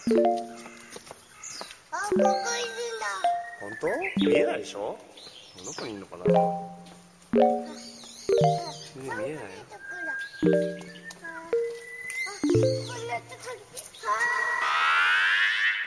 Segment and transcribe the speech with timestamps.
[0.00, 2.24] あ、ここいるん
[2.98, 3.04] だ。
[3.60, 3.86] 本当？
[4.24, 4.98] 見えないでしょ？
[5.64, 6.24] どこにいるのかな？
[8.96, 9.38] 見えないよ。
[9.40, 10.56] あ、こんなところ。
[14.02, 14.10] あ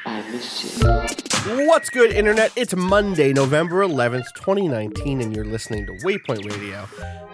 [0.06, 2.52] What's good, Internet?
[2.58, 6.88] It's Monday, November 11th, 2019, and you're listening to Waypoint Radio,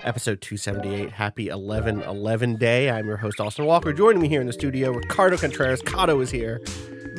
[0.03, 1.11] episode 278.
[1.11, 2.91] Happy 11 11 day.
[2.91, 3.91] I'm your host, Austin Walker.
[3.91, 5.81] Joining me here in the studio, Ricardo Contreras.
[5.81, 6.61] Cado is here.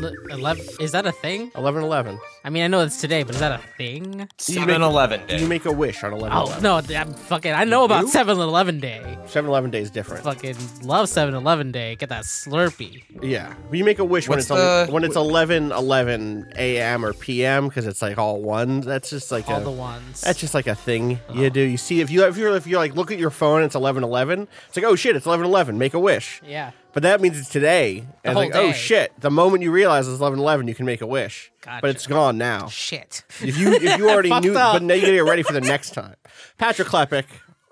[0.04, 2.18] L- 11 is that a thing 11 11.
[2.44, 5.46] i mean i know it's today but is that a thing 7 Eleven You day.
[5.46, 6.62] make a wish on 11 oh 11.
[6.62, 8.12] no i'm fucking i know about do?
[8.12, 10.24] 7-eleven day 7 11 day is different.
[10.24, 13.54] fucking love 7-eleven day get that slurpee Yeah.
[13.72, 17.04] You make a wish when What's it's on, when it's 11 11 a.m.
[17.04, 17.68] or p.m.
[17.68, 18.80] because it's like all one.
[18.80, 19.64] That's just like all a.
[19.64, 21.34] the ones That's just like a thing oh.
[21.34, 21.60] you do.
[21.60, 24.02] You see, if you if you're if you like look at your phone, it's eleven
[24.04, 24.48] eleven.
[24.68, 25.78] It's like, oh shit, it's eleven eleven.
[25.78, 26.40] Make a wish.
[26.46, 28.06] yeah But that means it's today.
[28.24, 28.76] And whole it's like, oh day.
[28.76, 29.12] shit.
[29.20, 31.52] The moment you realize it's eleven eleven, you can make a wish.
[31.62, 31.80] Gotcha.
[31.82, 32.66] But it's gone now.
[32.68, 34.74] shit If you if you already Fucked knew, up.
[34.74, 36.16] but now you gotta get ready for the next time.
[36.58, 37.24] Patrick Klepek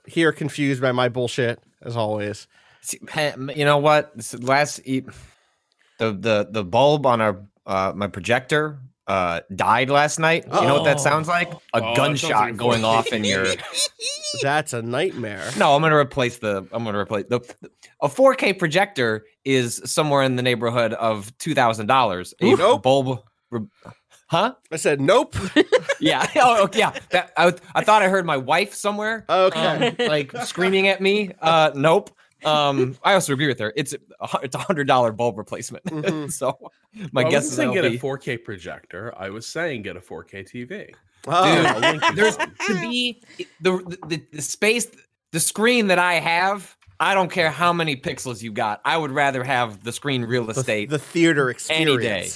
[0.07, 2.47] here, confused by my bullshit as always.
[2.81, 2.99] See,
[3.57, 4.17] You know what?
[4.17, 5.01] This last e-
[5.99, 10.45] the the the bulb on our uh, my projector uh, died last night.
[10.47, 11.51] You know what that sounds like?
[11.53, 13.47] A Oh, gunshot like going off in your.
[14.43, 15.51] That's a nightmare.
[15.57, 16.67] No, I'm gonna replace the.
[16.73, 17.41] I'm gonna replace the.
[18.01, 22.33] A 4K projector is somewhere in the neighborhood of two thousand dollars.
[22.41, 22.83] A Nope.
[22.83, 23.21] bulb.
[23.51, 23.67] re-
[24.31, 24.55] Huh?
[24.71, 25.35] I said nope.
[26.01, 26.27] Yeah.
[26.37, 26.93] Oh, okay, yeah.
[27.11, 29.25] That, I, I thought I heard my wife somewhere.
[29.29, 29.89] Okay.
[29.89, 31.33] um, like screaming at me.
[31.41, 32.11] Uh, nope.
[32.45, 33.73] Um, I also agree with her.
[33.75, 33.99] It's a
[34.45, 35.83] it's a hundred dollar bulb replacement.
[35.87, 36.31] Mhm.
[36.33, 36.57] so
[37.13, 39.13] my I guess wasn't is saying get be, a 4K projector.
[39.17, 40.95] I was saying get a 4K TV.
[41.27, 41.33] Oh.
[41.33, 43.21] I'll link you there's to be
[43.61, 44.87] the, the the space
[45.33, 46.77] the screen that I have.
[47.01, 48.81] I don't care how many pixels you got.
[48.85, 51.89] I would rather have the screen real estate the theater experience.
[51.91, 52.31] any day.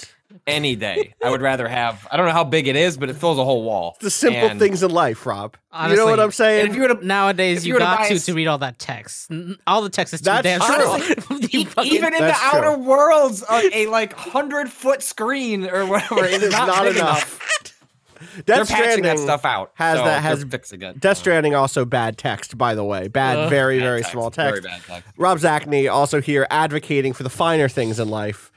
[0.46, 1.14] Any day.
[1.22, 2.08] I would rather have.
[2.10, 3.98] I don't know how big it is, but it fills a whole wall.
[4.00, 5.56] The simple And- things in life, Rob.
[5.90, 6.70] you know what I'm saying?
[6.70, 9.30] if you were to nowadays If you you got to to read all that text
[9.66, 11.18] all the text is too That's damn true.
[11.28, 11.44] short.
[11.54, 12.58] E- fucking- even in the true.
[12.58, 16.86] outer worlds, a, a like hundred foot screen or whatever is It is not, not
[16.86, 16.96] enough.
[16.96, 17.71] enough.
[18.36, 19.72] Death They're patching that Stranding stuff out.
[19.74, 21.00] has so that- has- fixing it.
[21.00, 23.08] Death Stranding also bad text, by the way.
[23.08, 24.86] Bad, Uh, very, Bad very text, small very text.
[24.88, 25.12] bad text.
[25.16, 28.51] Rob Zacny also here advocating for the finer things in life.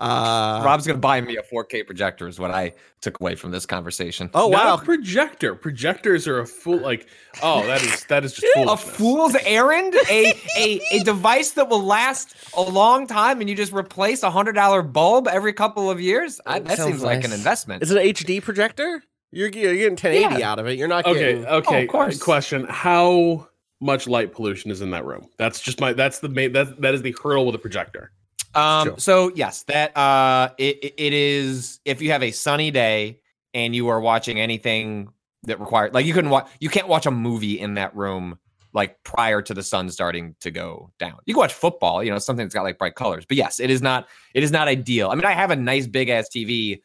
[0.00, 2.28] Uh, Rob's gonna buy me a 4K projector.
[2.28, 4.30] Is what I took away from this conversation.
[4.34, 5.54] oh Not wow, a projector.
[5.54, 6.78] Projectors are a fool.
[6.78, 7.08] Like,
[7.42, 11.82] oh, that is that is just a fool's errand, a, a a device that will
[11.82, 16.00] last a long time, and you just replace a hundred dollar bulb every couple of
[16.00, 16.40] years.
[16.46, 17.82] I, that Sounds seems like an investment.
[17.82, 19.02] is it an HD projector?
[19.30, 20.50] You're, you're getting 1080 Yeah.
[20.50, 20.78] out of it.
[20.78, 21.46] You're not Okay, getting.
[21.46, 21.80] okay.
[21.80, 22.22] Oh, of course.
[22.22, 23.46] Question: How
[23.80, 25.28] much light pollution is in that room?
[25.36, 25.92] That's just my.
[25.92, 26.52] That's the main.
[26.52, 28.10] That that is the hurdle with a projector.
[28.54, 28.98] Um, Sure.
[28.98, 31.80] so yes, that uh, it, it- is.
[31.84, 33.20] If you have a sunny day
[33.54, 35.08] and you are watching anything
[35.44, 38.38] that requires, like you couldn't watch, you can't watch a movie in that room
[38.74, 41.16] like prior to the sun starting to go down.
[41.26, 43.24] You can watch football, you know, something that's got like bright colors.
[43.26, 44.08] But yes, it is not.
[44.34, 45.10] It is not ideal.
[45.10, 46.80] I mean, I have a nice big ass TV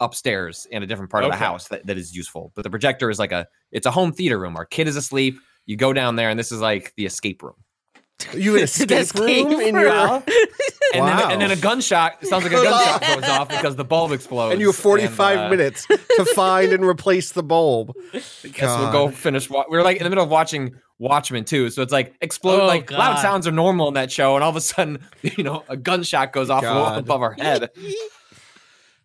[0.00, 2.52] upstairs in a different part of the house that, that is useful.
[2.54, 3.46] But the projector is like a.
[3.72, 4.56] It's a home theater room.
[4.56, 5.38] Our kid is asleep.
[5.66, 7.56] You go down there, and this is like the escape room.
[8.34, 10.22] You escape, escape room in your.
[11.00, 11.28] Well, and, Wow.
[11.28, 14.12] then, and then a gunshot it sounds like a gunshot goes off because the bulb
[14.12, 14.52] explodes.
[14.52, 17.92] and you have 45 uh, minutes to find and replace the bulb.
[18.12, 19.48] Yes, we'll go finish.
[19.50, 22.60] Wa- we are like in the middle of watching Watchmen too, so it's like explode.
[22.62, 25.44] Oh, like loud sounds are normal in that show, and all of a sudden, you
[25.44, 26.98] know, a gunshot goes off God.
[26.98, 27.68] above our head.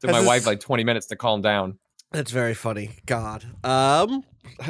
[0.01, 1.77] Took my wife like 20 minutes to calm down.
[2.11, 2.91] That's very funny.
[3.05, 3.45] God.
[3.63, 4.23] Um,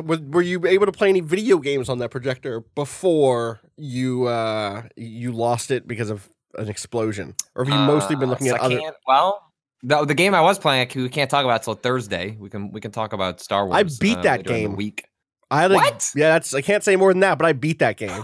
[0.03, 4.83] were, were you able to play any video games on that projector before you uh
[4.95, 8.55] you lost it because of an explosion, or have you mostly been Uh, looking so
[8.55, 8.79] at I other?
[9.07, 9.51] well,
[9.83, 12.35] the, the game I was playing, we can't talk about till Thursday.
[12.39, 13.77] We can we can talk about Star Wars.
[13.77, 14.75] I beat uh, that later in the game.
[14.77, 15.05] week.
[15.49, 16.09] I had a, What?
[16.15, 18.21] Yeah, that's I can't say more than that, but I beat that game.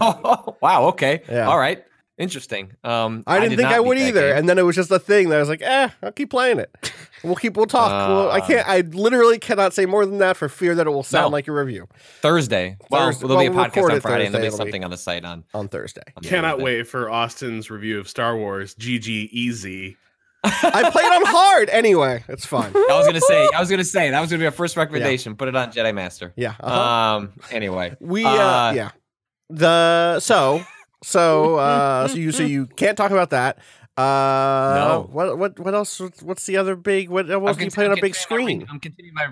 [0.60, 0.86] Wow.
[0.88, 1.22] Okay.
[1.28, 1.46] Yeah.
[1.48, 1.84] All right.
[2.18, 2.72] Interesting.
[2.84, 4.38] Um, I didn't did think I would either, game.
[4.38, 6.58] and then it was just a thing that I was like, eh, I'll keep playing
[6.58, 6.92] it.
[7.24, 7.56] We'll keep.
[7.56, 7.90] We'll talk.
[7.90, 8.68] well, I Uh, can't.
[8.68, 11.28] I literally cannot say more than that for fear that it will sound No.
[11.30, 11.88] like a review
[12.20, 12.76] Thursday.
[12.90, 14.54] Well, Thursday- there'll be well, a we'll podcast on it Friday, and there'll be Thursday,
[14.54, 15.44] it'll be- something on the site on.
[15.54, 16.02] on Thursday.
[16.16, 16.64] on Cannot Thursday.
[16.64, 18.74] wait for Austin's review of Star Wars.
[18.74, 19.96] GG easy.
[20.44, 22.22] I played on hard anyway.
[22.28, 22.70] It's fine.
[22.74, 23.48] I was gonna say.
[23.54, 25.34] I was gonna say that was gonna be our first recommendation.
[25.34, 26.32] Put it on Jedi Master.
[26.36, 26.54] Yeah.
[26.60, 27.16] uh-huh.
[27.16, 27.32] Um.
[27.50, 28.90] Anyway, We uh, Uh, yeah.
[29.50, 30.62] The so
[31.02, 33.58] so uh so you so you can't talk about that.
[33.96, 35.08] Uh No.
[35.10, 38.00] what what what else what's the other big what else do you play on a
[38.00, 38.66] big screen?
[38.70, 39.28] I'm continuing my.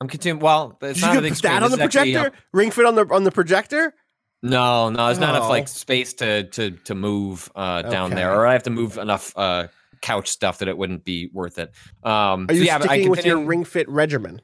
[0.00, 0.40] I'm continuing.
[0.40, 1.52] Well, it's Did not you a big get screen.
[1.52, 2.44] that on the This is actually, uh, projector?
[2.52, 3.94] Ring fit on the on the projector?
[4.42, 8.46] No, no, there's not enough like space to to to move uh down there, or
[8.46, 9.68] I have to move enough uh
[10.00, 11.72] couch stuff that it wouldn't be worth it.
[12.02, 14.40] Um, Are so you yeah, but I sticking with your ring fit regimen?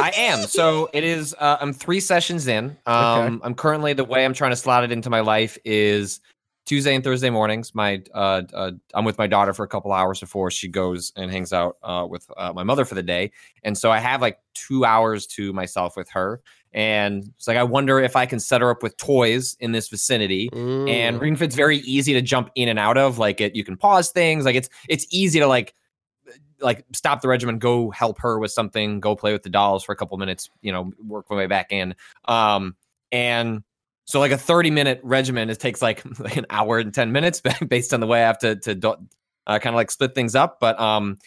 [0.00, 0.40] I am.
[0.40, 1.34] So it is.
[1.38, 2.76] Uh, I'm three sessions in.
[2.86, 6.20] Um, I'm currently the way I'm trying to slot it into my life is
[6.66, 7.74] Tuesday and Thursday mornings.
[7.74, 11.30] My uh, uh, I'm with my daughter for a couple hours before she goes and
[11.30, 13.32] hangs out uh, with uh, my mother for the day,
[13.62, 16.40] and so I have like two hours to myself with her.
[16.72, 19.88] And it's like I wonder if I can set her up with toys in this
[19.88, 20.48] vicinity.
[20.52, 21.20] And Mm.
[21.20, 23.18] Ring Fit's very easy to jump in and out of.
[23.18, 24.44] Like it, you can pause things.
[24.44, 25.74] Like it's it's easy to like
[26.60, 29.92] like stop the regimen, go help her with something, go play with the dolls for
[29.92, 31.94] a couple minutes, you know, work my way back in.
[32.26, 32.76] Um,
[33.12, 33.62] and
[34.04, 37.42] so like a 30 minute regimen, it takes like, like an hour and 10 minutes
[37.68, 38.98] based on the way I have to, to
[39.46, 40.58] uh, kind of like split things up.
[40.60, 41.18] But um,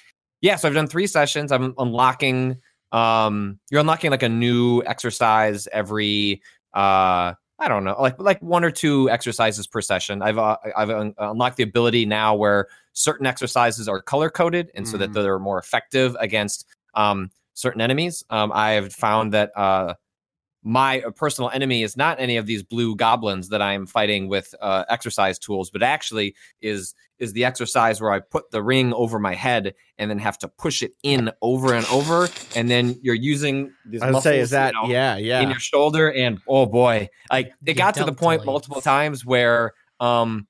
[0.42, 1.52] yeah, so I've done three sessions.
[1.52, 2.58] I'm unlocking,
[2.92, 6.42] um, you're unlocking like a new exercise every,
[6.74, 10.22] uh, I don't know, like like one or two exercises per session.
[10.22, 14.88] I've uh, I've un- unlocked the ability now where certain exercises are color coded, and
[14.88, 15.14] so that Mm.
[15.14, 18.24] they're more effective against um, certain enemies.
[18.30, 19.96] Um, I have found that uh,
[20.66, 24.56] my uh, personal enemy is not any of these blue goblins that I'm fighting with
[24.62, 29.20] uh, exercise tools, but actually is is the exercise where I put the ring over
[29.20, 33.14] my head and then have to push it in over and over, and then you're
[33.16, 34.02] using these.
[34.02, 35.42] I would say is muscles, you that know, yeah, yeah.
[35.42, 38.46] in your shoulder and oh boy like it You got to the point deltoids.
[38.46, 40.48] multiple times where um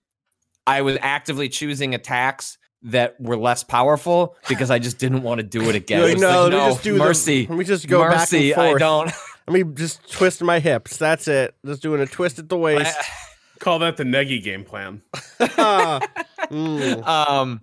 [0.67, 5.43] i was actively choosing attacks that were less powerful because i just didn't want to
[5.43, 7.57] do it again You're It like, no, let me no just do the- mercy let
[7.57, 9.11] me just go back and mercy i don't
[9.45, 10.95] Let me just twist my hips.
[10.95, 11.53] That's it.
[11.65, 12.97] Just doing a twist at the waist.
[13.59, 15.01] Call that the Negi game plan.
[16.51, 17.05] Mm.
[17.07, 17.61] um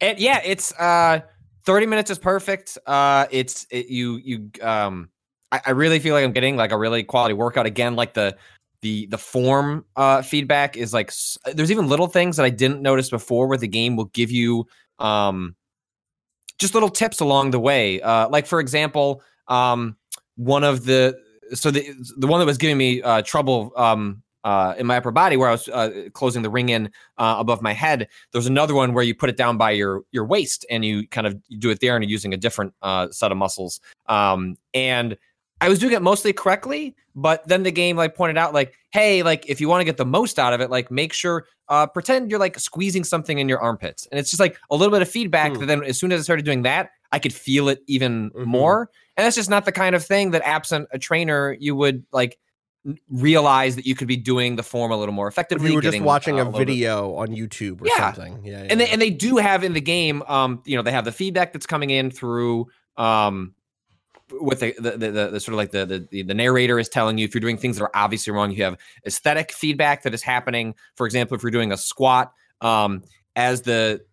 [0.00, 1.20] and yeah it's uh
[1.64, 5.08] 30 minutes is perfect uh it's it, you you um
[5.52, 8.36] I, I really feel like i'm getting like a really quality workout again like the
[8.82, 11.12] the the form uh feedback is like
[11.54, 14.66] there's even little things that i didn't notice before where the game will give you
[14.98, 15.54] um
[16.58, 19.96] just little tips along the way uh like for example um
[20.36, 21.16] one of the
[21.54, 25.10] so the the one that was giving me uh trouble um uh, in my upper
[25.10, 26.86] body where I was uh, closing the ring in
[27.18, 28.08] uh, above my head.
[28.32, 31.26] There's another one where you put it down by your your waist and you kind
[31.26, 33.80] of do it there and you're using a different uh, set of muscles.
[34.06, 35.18] Um, and
[35.60, 39.22] I was doing it mostly correctly, but then the game like pointed out like, hey,
[39.22, 41.86] like if you want to get the most out of it, like make sure uh,
[41.86, 45.02] pretend you're like squeezing something in your armpits, and it's just like a little bit
[45.02, 45.52] of feedback.
[45.52, 45.58] Hmm.
[45.60, 48.44] That then as soon as I started doing that, I could feel it even Mhm.
[48.46, 48.90] more.
[49.16, 52.38] And that's just not the kind of thing that absent a trainer you would like
[53.10, 55.68] realize that you could be doing the form a little more if effectively.
[55.70, 58.12] you were just watching uh, a little bit- video on YouTube or Yeah.
[58.12, 58.40] something.
[58.44, 58.66] Yeah, yeah.
[58.70, 58.92] and they yeah.
[58.92, 61.66] and they do have in the game um you know they have the feedback that's
[61.66, 63.54] coming in through um
[64.30, 67.18] with the the, the, the, the sort of like the, the the narrator is telling
[67.18, 68.76] you if you're doing things that are obviously wrong you have
[69.06, 70.74] aesthetic feedback that is happening.
[70.96, 73.02] For example if you're doing a squat um
[73.36, 74.04] as the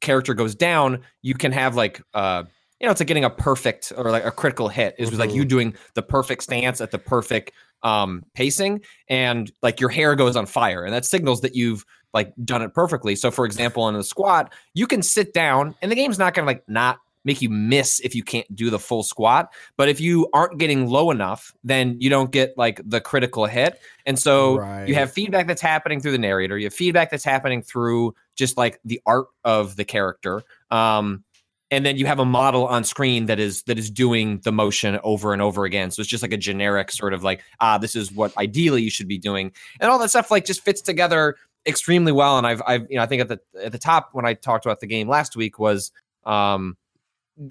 [0.00, 2.42] character goes down you can have like uh
[2.80, 5.44] you know it's like getting a perfect or like a critical hit is like you
[5.44, 7.52] doing the perfect stance at the perfect
[7.84, 12.32] um pacing and like your hair goes on fire and that signals that you've like
[12.44, 13.16] done it perfectly.
[13.16, 16.46] So for example in a squat you can sit down and the game's not gonna
[16.46, 19.52] like not make you miss if you can't do the full squat.
[19.76, 23.80] But if you aren't getting low enough then you don't get like the critical hit.
[24.06, 24.88] And so Right.
[24.88, 26.58] you have feedback that's happening through the narrator.
[26.58, 30.42] You have feedback that's happening through just like the art of the character.
[30.70, 31.24] Um
[31.70, 34.98] and then you have a model on screen that is that is doing the motion
[35.02, 35.90] over and over again.
[35.90, 38.90] So it's just like a generic sort of like ah this is what ideally you
[38.90, 39.52] should be doing.
[39.80, 42.36] And all that stuff like just fits together extremely well.
[42.38, 44.66] And i've i've you know i think at the at the top when i talked
[44.66, 45.92] about the game last week was
[46.24, 46.76] um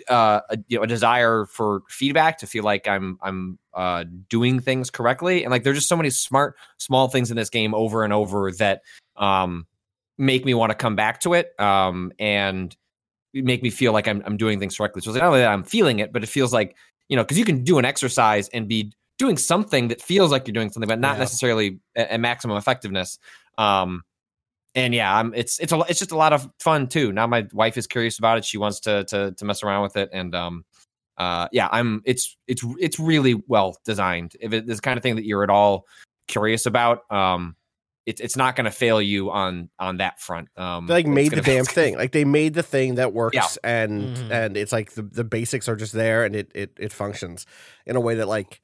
[0.09, 4.59] uh a, you know a desire for feedback to feel like i'm i'm uh doing
[4.59, 8.03] things correctly and like there's just so many smart small things in this game over
[8.03, 8.81] and over that
[9.15, 9.65] um
[10.17, 12.77] make me want to come back to it um and
[13.33, 15.01] make me feel like I'm, I'm doing things correctly.
[15.01, 16.75] So it's like, not only that I'm feeling it, but it feels like,
[17.07, 20.47] you know, because you can do an exercise and be doing something that feels like
[20.47, 21.19] you're doing something, but not Yeah.
[21.19, 23.19] necessarily a, a maximum effectiveness.
[23.57, 24.03] Um,
[24.75, 27.11] and yeah, I'm it's it's a it's just a lot of fun too.
[27.11, 28.45] Now my wife is curious about it.
[28.45, 30.65] She wants to to to mess around with it, and um,
[31.17, 34.33] uh, yeah, I'm it's it's it's really well designed.
[34.39, 35.85] If it's the kind of thing that you're at all
[36.27, 37.55] curious about, um,
[38.05, 40.47] it's it's not going to fail you on on that front.
[40.57, 41.95] Um, They like made the damn thing.
[41.97, 43.47] Like they made the thing that works Yeah.
[43.63, 44.31] and Mhm.
[44.31, 47.45] and it's like the, the basics are just there and it, it it functions
[47.85, 48.61] in a way that like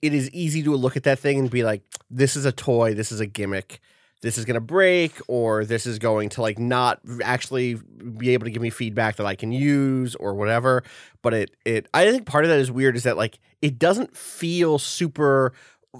[0.00, 2.94] it is easy to look at that thing and be like, this is a toy,
[2.94, 3.80] this is a gimmick,
[4.20, 8.50] this is gonna break, or this is going to like not actually be able to
[8.50, 10.82] give me feedback that I can use or whatever.
[11.22, 14.16] But it it I think part of that is weird is that like it doesn't
[14.16, 15.52] feel super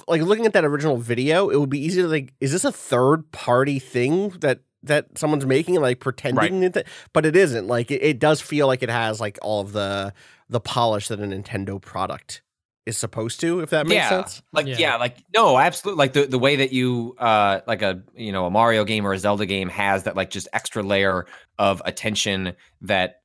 [0.07, 2.73] like looking at that original video, it would be easy to like, is this a
[2.73, 7.67] third party thing that that someone's making, like pretending that, but it isn't.
[7.67, 10.13] Like it, it does feel like it has like all of the
[10.49, 12.43] the polish that a Nintendo product
[12.89, 14.43] is supposed to, if that makes yeah, sense.
[14.53, 14.77] Like Yeah.
[14.79, 14.97] yeah.
[14.97, 15.99] like no, absolutely.
[15.99, 19.13] Like the the way that you uh like a you know a Mario game or
[19.13, 21.27] a Zelda game has that like just extra layer
[21.59, 23.17] of attention that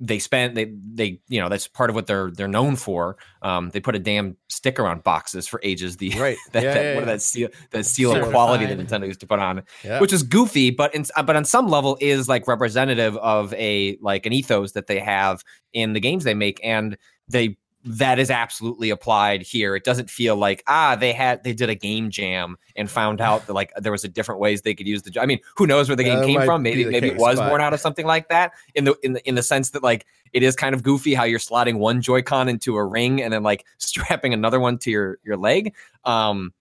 [0.00, 3.16] they spend they they you know that's part of what they're they're known for.
[3.42, 5.96] Um, they put a damn sticker on boxes for ages.
[5.96, 6.36] The Right.
[6.52, 7.06] that, Yeah, that yeah, what yeah.
[7.06, 10.00] that seal that seal of quality that Nintendo used to put on, Yeah.
[10.00, 14.24] which is goofy, but in, but on some level is like representative of a like
[14.24, 16.96] an ethos that they have in the games they make, and
[17.28, 19.76] they that is absolutely applied here.
[19.76, 23.46] It doesn't feel like ah they had they did a game jam and found out
[23.46, 25.20] that like there was a different ways they could use the.
[25.20, 26.62] I mean, who knows where the game came from?
[26.62, 29.12] be Maybe maybe it was but- born out of something like that in the in
[29.12, 32.02] the in the sense that like it is kind of goofy how you're slotting one
[32.02, 35.74] Joy-Con into a ring and then like strapping another one to your your leg.
[36.04, 36.52] Um,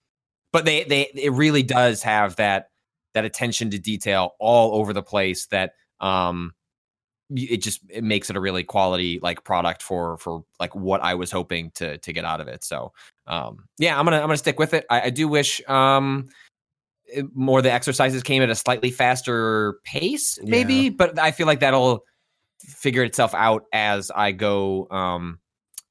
[0.52, 2.70] but they they it really does have that
[3.14, 6.54] that attention to detail all over the place that um
[7.36, 11.14] it just it makes it a really quality like product for for like what I
[11.16, 12.64] was hoping to to get out of it.
[12.64, 12.94] So
[13.28, 14.86] um yeah, I'm gonna I'm gonna stick with it.
[14.90, 16.30] I, I do wish um
[17.34, 20.90] more of the exercises came at a slightly faster pace, maybe, Yeah.
[20.92, 22.04] but I feel like that'll
[22.60, 25.40] figure itself out as I go um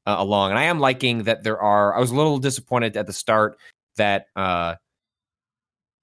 [0.07, 0.51] uh, along.
[0.51, 3.59] And I am liking that there are I was a little disappointed at the start
[3.97, 4.77] that uh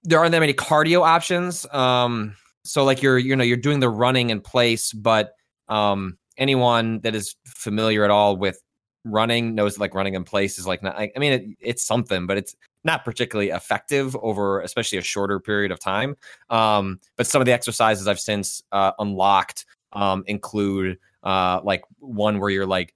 [0.04, 1.66] there aren't that many cardio options.
[1.72, 5.34] Um so like you're you know you're doing the running in place, but
[5.68, 8.60] um anyone that is familiar at all with
[9.04, 12.26] running knows like running in place is like not I, I mean it, it's something,
[12.26, 16.16] but it's not particularly effective over especially a shorter period of time.
[16.50, 22.38] Um but some of the exercises I've since uh unlocked um include uh like one
[22.40, 22.94] where you're like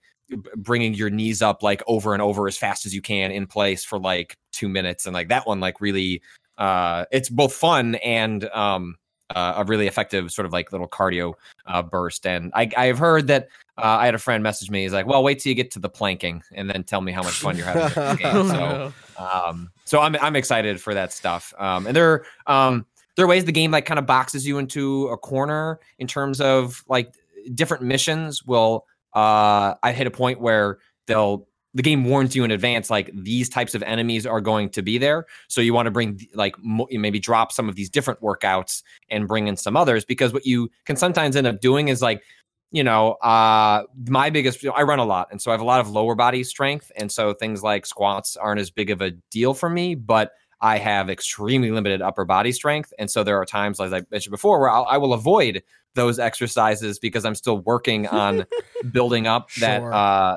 [0.57, 3.85] bringing your knees up like over and over as fast as you can in place
[3.85, 6.23] for like 2 minutes and like that one like really
[6.59, 8.97] uh it's both fun and um
[9.35, 11.35] uh, a really effective sort of like little cardio
[11.66, 12.26] uh, burst.
[12.26, 14.82] And I, I've heard that uh, I had a friend message me.
[14.82, 17.23] He's like, "Well, wait till you get to the planking, and then tell me how
[17.23, 18.49] much fun you're having." game.
[18.49, 21.54] So, um, so I'm I'm excited for that stuff.
[21.58, 25.08] Um, and there um there are ways the game like kind of boxes you into
[25.08, 27.14] a corner in terms of like
[27.54, 28.44] different missions.
[28.44, 31.47] Will uh I hit a point where they'll
[31.78, 34.99] the game warns you in advance like these types of enemies are going to be
[34.99, 35.26] there.
[35.47, 39.28] So you want to bring like mo- maybe drop some of these different workouts and
[39.28, 42.25] bring in some others because what you can sometimes end up doing is like
[42.73, 45.78] you know uh my biggest i run a lot and so i have a lot
[45.80, 49.54] of lower body strength and so things like squats aren't as big of a deal
[49.54, 53.80] for me but i have extremely limited upper body strength and so there are times
[53.80, 55.62] as i mentioned before where I'll, i will avoid
[55.94, 58.44] those exercises because i'm still working on
[58.92, 60.37] building up that uh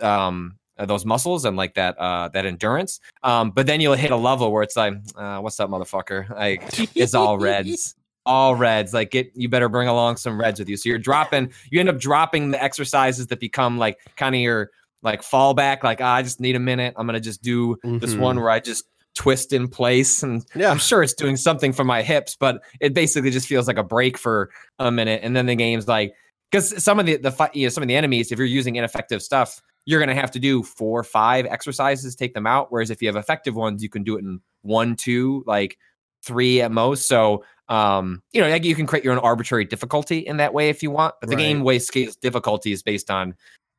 [0.00, 3.00] um uh, those muscles and like that uh that endurance.
[3.22, 6.28] Um but then you'll hit a level where it's like uh, what's up motherfucker?
[6.30, 6.62] Like
[6.96, 7.94] it's all reds.
[8.26, 8.92] All reds.
[8.92, 10.76] Like get you better bring along some reds with you.
[10.76, 14.70] So you're dropping you end up dropping the exercises that become like kind of your
[15.02, 15.82] like fallback.
[15.82, 16.92] Like ah, i just need a minute.
[16.98, 18.18] I'm gonna just do this Mhm.
[18.20, 20.22] one where i just twist in place.
[20.22, 20.70] And Yeah.
[20.70, 23.82] i'm sure it's doing something for my hips but it basically just feels like a
[23.82, 25.20] break for a minute.
[25.22, 26.12] And then the game's like
[26.50, 28.76] because some of the the fi- you know some of the enemies if you're using
[28.76, 32.90] ineffective stuff you're going to have to do four five exercises take them out whereas
[32.90, 35.78] if you have effective ones you can do it in one two like
[36.22, 37.06] three at most.
[37.08, 40.68] So um you know like you can create your own arbitrary difficulty in that way
[40.68, 41.42] if you want but the Right.
[41.42, 43.34] game way scales difficulty is based on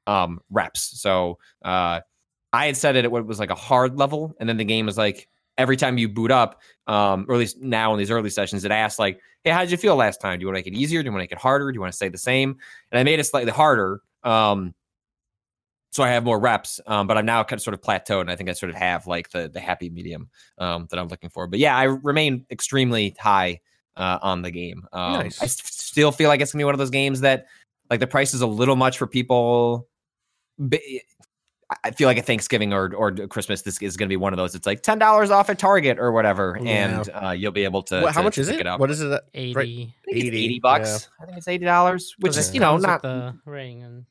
[0.07, 0.99] um reps.
[0.99, 1.99] So uh
[2.53, 4.87] i had set it at what was like a hard level and then the game
[4.87, 5.27] was like
[5.59, 8.71] every time you boot up um or at least now in these early sessions it
[8.71, 10.39] asks like hey how did you feel last time?
[10.39, 11.03] Do you want to make it easier?
[11.03, 11.71] Do you want to make it harder?
[11.71, 12.57] Do you want to stay the same?
[12.91, 14.73] And i made it slightly harder um
[15.91, 18.31] so I have more reps, um, but I'm now kind of sort of plateaued, and
[18.31, 21.29] I think I sort of have like the the happy medium um, that I'm looking
[21.29, 21.47] for.
[21.47, 23.59] But yeah, I remain extremely high
[23.97, 24.85] uh, on the game.
[24.93, 25.41] Um, Nice.
[25.41, 27.47] I s- still feel like it's gonna be one of those games that
[27.89, 29.87] like the price is a little much for people.
[30.59, 30.77] Ba-
[31.83, 34.37] I feel like at Thanksgiving or or Christmas, this is going to be one of
[34.37, 34.55] those.
[34.55, 36.69] It's like ten dollars off at Target or whatever, Yeah.
[36.99, 38.01] and uh, you'll be able to.
[38.01, 38.65] What- how to- much is pick it?
[38.67, 38.79] up.
[38.79, 39.11] What is it?
[39.11, 39.53] at- 80.
[39.53, 39.67] Right.
[39.67, 41.09] I think it's 80, eighty bucks.
[41.21, 44.05] I think it's eighty dollars, which 'Cause is you know not the ring and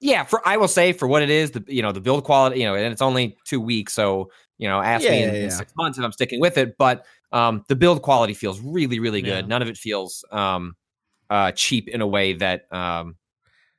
[0.00, 0.24] yeah.
[0.24, 2.66] For I will say for what it is, the you know the build quality, you
[2.66, 5.42] know, and it's only two weeks, so you know, ask me Yeah, in, yeah, in
[5.44, 5.48] yeah.
[5.50, 6.76] six months if I'm sticking with it.
[6.78, 9.48] But um, the build quality feels really, really good.
[9.48, 10.74] None of it feels um,
[11.30, 13.16] uh, cheap in a way that um,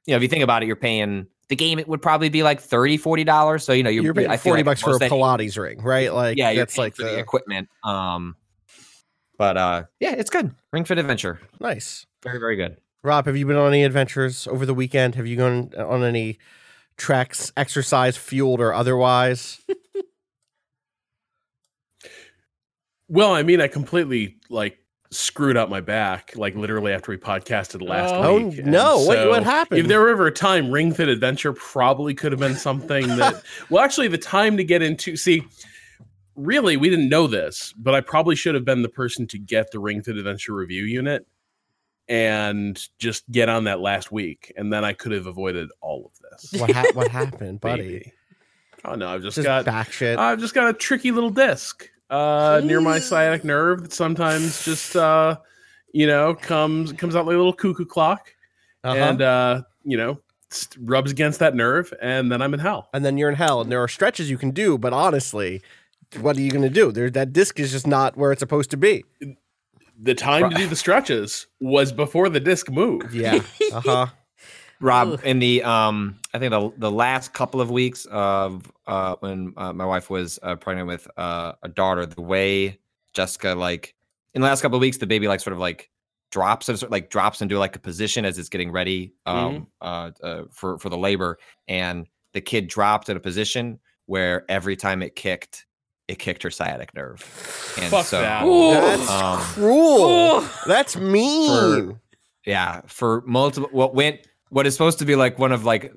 [0.06, 0.18] you know.
[0.18, 1.80] If you think about it, you're paying the game.
[1.80, 3.64] It would probably be like 30 40 dollars.
[3.64, 6.14] So you know, you're, You're paying forty like bucks for a Pilates ring, right?
[6.14, 7.70] Like yeah, that's like the, the equipment.
[7.84, 8.36] Um,
[9.38, 10.54] but uh, yeah, it's good.
[10.72, 12.06] Ring Fit Adventure, nice.
[12.24, 12.78] very, very good.
[13.04, 15.16] Rob, have you been on any adventures over the weekend?
[15.16, 16.38] Have you gone on any
[16.98, 19.62] treks, exercise fueled or otherwise?
[23.12, 24.78] Well, I mean, I completely like
[25.10, 28.22] screwed up my back, like literally after we podcasted last Oh.
[28.22, 28.58] oh week.
[28.58, 29.00] Oh, And no.
[29.00, 29.80] What- what happened?
[29.80, 33.42] If there were ever a time, Ring Fit Adventure probably could have been something that.
[33.72, 35.16] well, actually, the time to get into.
[35.16, 35.42] See,
[36.36, 39.72] really, we didn't know this, but I probably should have been the person to get
[39.72, 41.26] the Ring Fit Adventure review unit
[42.10, 46.20] and just get on that last week, and then I could have avoided all of
[46.32, 46.60] this.
[46.60, 47.84] What ha- what happened, buddy?
[47.84, 48.14] Maybe.
[48.84, 50.18] Oh no, I've just, Just got back shit.
[50.18, 54.96] I've just got a tricky little disc uh, near my sciatic nerve that sometimes just
[54.96, 55.38] uh,
[55.94, 58.34] you know comes comes out like a little cuckoo clock
[58.84, 58.96] Uh-huh.
[58.98, 60.20] and uh, you know
[60.80, 62.90] rubs against that nerve, and then I'm in hell.
[62.94, 63.62] and then you're in hell.
[63.62, 65.62] And there are stretches you can do, but honestly,
[66.22, 66.92] what are you going to do?
[66.92, 69.04] There, that disc is just not where it's supposed to be.
[70.02, 73.14] The time to do the stretches was before the disc moved.
[73.14, 73.42] Yeah.
[73.72, 74.08] Uh huh.
[74.82, 79.54] Rob, in the um, I think the the last couple of weeks of uh when
[79.58, 82.80] uh, my wife was uh, pregnant with uh, a daughter, the way
[83.14, 83.96] Jessica like
[84.34, 85.90] in the last couple of weeks, the baby like sort of like
[86.32, 89.68] drops and sort of, like drops into like a position as it's getting ready um
[89.82, 91.38] uh, uh for for the labor,
[91.68, 95.66] and the kid dropped in a position where every time it kicked,
[96.10, 97.22] it kicked her sciatic nerve,
[97.80, 98.44] and Fuck so that.
[98.44, 100.44] That's Um, cruel.
[100.66, 102.00] That's mean.
[102.46, 105.94] yeah for multiple what went what is supposed to be like one of like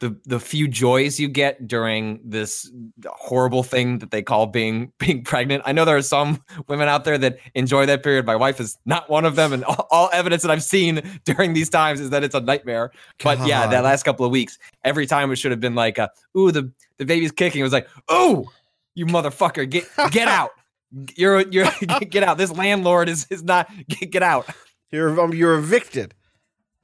[0.00, 2.68] the the few joys you get during this
[3.06, 5.62] horrible thing that they call being being pregnant.
[5.64, 8.26] I know there are some women out there that enjoy that period.
[8.26, 9.52] My wife is not one of them.
[9.52, 12.90] And all, all evidence that i've seen during these times is that it's a nightmare.
[13.22, 16.08] But yeah that last couple of weeks every time it should have been like uh,
[16.36, 17.60] ooh the the baby's kicking.
[17.60, 18.50] It was like oh
[18.94, 20.50] you motherfucker get get out
[21.16, 21.68] you're you're
[22.10, 24.46] get out this landlord is is not get, get out
[24.90, 26.14] You're um, you're evicted.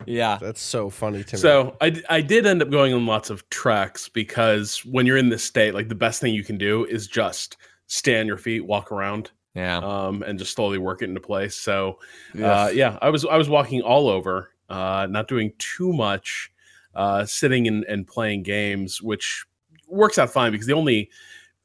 [0.06, 1.40] yeah That's so funny to me.
[1.40, 5.28] So I I did end up going on lots of treks because when you're in
[5.28, 8.64] this state, like the best thing you can do is just stay on your feet,
[8.64, 11.56] walk around, yeah um, and just slowly work it into place.
[11.56, 11.98] So
[12.42, 16.50] uh, yeah, I was I was walking all over, uh, not doing too much,
[16.94, 19.44] uh, sitting and, and playing games, which
[19.86, 21.10] works out fine because the only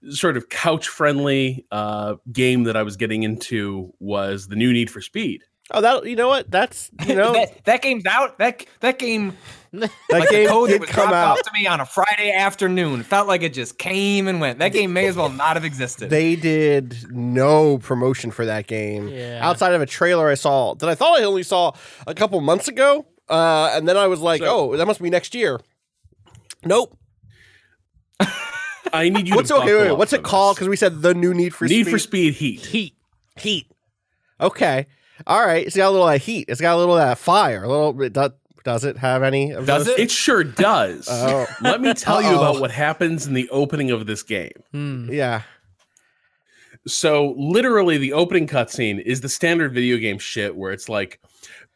[0.10, 4.90] sort of couch friendly uh, game that I was getting into was the new Need
[4.92, 5.44] for Speed.
[5.72, 6.52] oh, that you know what?
[6.52, 8.38] That's you know that, that game's out.
[8.40, 9.36] That that game,
[9.74, 11.32] that like game the code that was come dropped out.
[11.40, 14.60] off to me on a Friday afternoon, felt like it just came and went.
[14.60, 16.10] That game may as well not have existed.
[16.10, 19.40] They did no promotion for that game Yeah.
[19.42, 21.72] outside of a trailer I saw that I thought I only saw
[22.06, 25.10] a couple months ago, uh, and then I was like, So- "Oh, that must be
[25.10, 25.60] next year."
[26.66, 26.98] Nope.
[28.94, 29.36] I need you.
[29.36, 29.66] What's to okay?
[29.76, 30.56] Wait, wait, what's it called?
[30.56, 31.92] Because we said the new Need for Need Speed.
[31.92, 32.60] for Speed Heat.
[32.66, 32.94] heat.
[33.38, 33.68] Heat.
[34.40, 34.86] Okay.
[35.28, 35.66] All right.
[35.66, 36.46] It's got a little of that heat.
[36.48, 37.64] It's got a little of that fire.
[37.64, 38.00] A little.
[38.02, 38.32] It does,
[38.64, 39.52] does it have any?
[39.52, 39.96] Of Does those?
[39.98, 40.02] it?
[40.04, 41.08] It sure does.
[41.12, 41.48] Oh.
[41.62, 42.38] Let me tell you Uh-oh.
[42.52, 44.52] about what happens in the opening of this game.
[44.72, 45.10] Hmm.
[45.12, 45.42] Yeah.
[46.86, 51.20] So, literally, the opening cutscene is the standard video game shit where it's like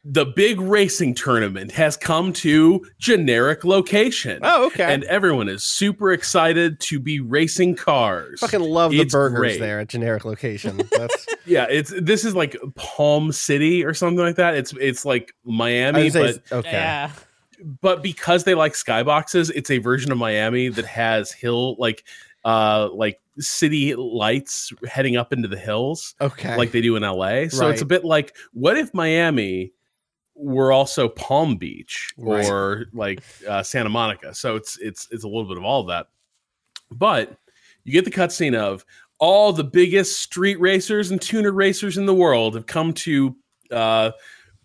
[0.10, 4.40] the big racing tournament has come to generic location.
[4.42, 4.86] Oh, okay.
[4.94, 8.40] And everyone is super excited to be racing cars.
[8.40, 9.60] Fucking love the It's burgers great.
[9.60, 10.78] there at generic location.
[10.92, 14.56] That's Yeah, it's this is like Palm City or something like that.
[14.56, 16.72] It's it's like Miami, say but okay.
[16.72, 17.12] Yeah.
[17.82, 22.06] but because they like skyboxes, it's a version of Miami that has hill like
[22.46, 26.56] uh like city lights heading up into the hills Okay.
[26.56, 27.50] like they do in LA.
[27.50, 29.74] So it's a bit like what if Miami
[30.38, 32.46] were also Palm Beach Right.
[32.50, 34.34] or like uh, Santa Monica?
[34.36, 36.08] So it's it's it's a little bit of all of that.
[36.92, 37.38] But
[37.84, 38.86] you get the cutscene of
[39.20, 43.36] all the biggest street racers and tuner racers in the world have come to
[43.72, 44.12] uh,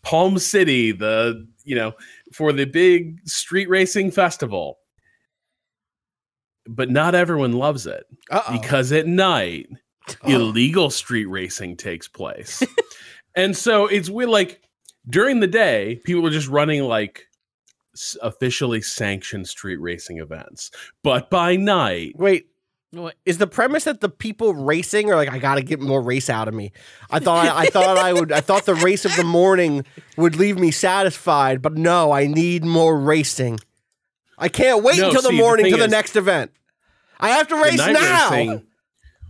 [0.03, 1.93] Palm City, the you know,
[2.33, 4.79] for the big street racing festival.
[6.67, 8.53] But not everyone loves it Uh-oh.
[8.61, 9.69] because at night
[10.25, 10.31] Oh.
[10.31, 12.61] illegal street racing takes place.
[13.37, 14.61] and so it's weird like
[15.09, 17.27] during the day, people are just running like
[18.23, 20.71] officially sanctioned street racing events,
[21.03, 22.47] but by night, Wait,
[22.91, 23.17] What?
[23.27, 26.31] is the premise that the people racing are like I got to get more race
[26.31, 26.73] out of me?
[27.11, 29.85] I thought I, thought I would I thought the race of the morning
[30.17, 33.61] would leave me satisfied, but no, I need more racing.
[34.39, 36.51] I can't wait No, until the see, the morning thing to the is- next event.
[37.21, 38.31] I have to race now.
[38.31, 38.67] racing-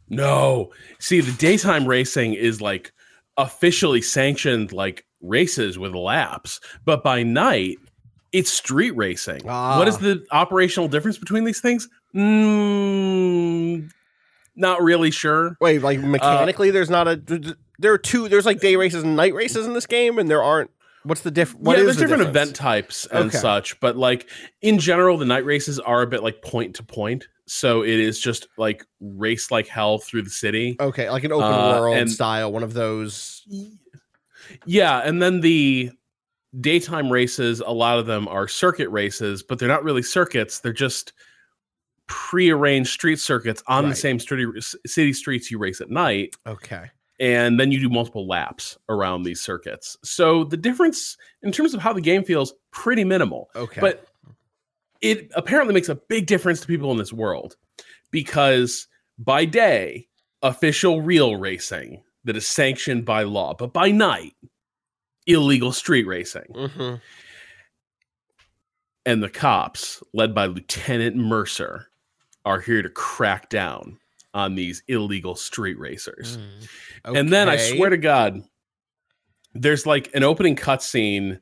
[0.09, 2.93] no, see, the daytime racing is like
[3.37, 7.79] officially sanctioned, like races with laps, but by night,
[8.33, 9.41] it's street racing.
[9.45, 9.99] What is Ah.
[10.01, 11.89] the operational difference between these things?
[12.15, 13.91] Mm,
[14.57, 15.57] not really sure.
[15.61, 17.57] Wait, like mechanically, there's not a.
[17.79, 18.29] There are two.
[18.29, 20.71] There's like day races and night races in this game, and there aren't.
[21.05, 21.67] What's the difference?
[21.67, 23.37] yeah, there's different event types and Okay.
[23.39, 24.29] such, but like
[24.61, 27.27] in general, the night races are a bit like point to point.
[27.47, 30.77] So it is just like race like hell through the city.
[30.79, 33.43] Okay, like an open Uh, world and- style, one of those.
[34.67, 35.91] Yeah, and then the
[36.61, 40.61] daytime races, a lot of them are circuit races, but they're not really circuits.
[40.61, 41.13] They're just
[42.09, 44.47] prearranged street circuits on the same city,
[44.87, 46.35] city streets you race at night.
[46.47, 46.91] Okay.
[47.21, 49.97] and then you do multiple laps around these circuits.
[50.03, 53.49] So the difference in terms of how the game feels pretty minimal.
[53.55, 53.81] Okay.
[53.81, 54.07] But
[55.01, 57.57] it apparently makes a big difference to people in this world
[58.11, 58.89] because
[59.19, 60.09] by day,
[60.43, 64.35] official real racing that is sanctioned by law, but by night,
[65.27, 66.47] illegal street racing.
[66.55, 66.95] hmm
[69.05, 71.89] And the cops, led by Lieutenant Mercer,
[72.45, 73.99] are here to crack down
[74.35, 76.39] on these illegal street racers.
[77.05, 78.43] And then I swear to God,
[79.55, 81.41] there's like an opening cutscene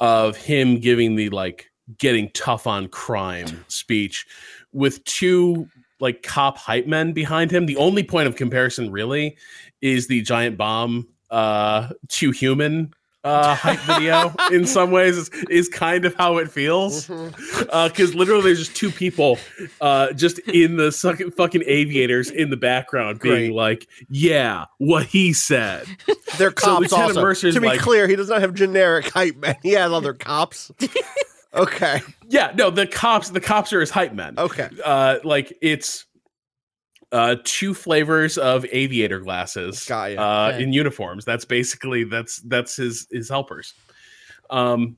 [0.00, 4.26] of him giving the like getting tough on crime speech
[4.72, 5.68] with two
[6.02, 7.64] like cop hype men behind him.
[7.64, 9.38] The only point of comparison really
[9.80, 12.92] is the giant bomb uh to human
[13.24, 17.68] uh hype video in some ways is, is kind of how it feels Mhm.
[17.70, 19.38] uh because literally there's just two people
[19.80, 23.52] uh just in the sucking fucking aviators in the background being Great.
[23.52, 25.86] like yeah what he said
[26.36, 27.50] they're cops Lieutenant also.
[27.52, 29.56] To be like- clear, he does not have generic hype man.
[29.62, 30.70] He has other cops.
[31.54, 32.00] okay.
[32.28, 34.68] yeah no the cops the cops are his hype men Okay.
[34.84, 36.06] uh like it's
[37.12, 40.20] uh two flavors of aviator glasses Got ya.
[40.22, 40.62] uh Okay.
[40.62, 43.74] in uniforms that's basically that's that's his his helpers
[44.50, 44.96] um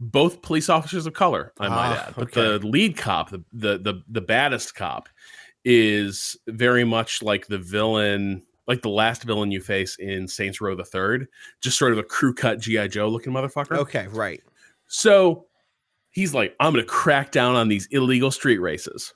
[0.00, 2.42] both police officers of color i might Ah, add but okay.
[2.60, 5.08] the lead cop the, the the the baddest cop
[5.64, 10.76] is very much like the villain like the last villain you face in saints row
[10.76, 11.26] the third
[11.60, 14.06] just sort of a crew cut gi joe looking motherfucker Okay.
[14.08, 14.40] Right.
[14.86, 15.46] so
[16.18, 19.14] he's like, I'm going to crack down on these illegal street races.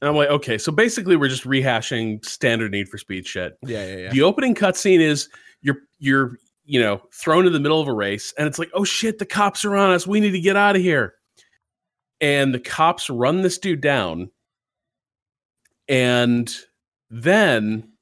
[0.00, 3.56] And I'm like, okay, so basically we're just rehashing standard need for speed shit.
[3.62, 3.86] Yeah.
[3.86, 3.96] Yeah.
[3.96, 4.10] Yeah.
[4.10, 5.28] The opening cutscene is
[5.62, 8.82] you're you're you know thrown in the middle of a race, and it's like, oh
[8.82, 10.08] shit, the cops are on us.
[10.08, 11.14] We need to get out of here.
[12.20, 14.30] And the cops run this dude down,
[15.88, 16.52] and
[17.10, 17.92] then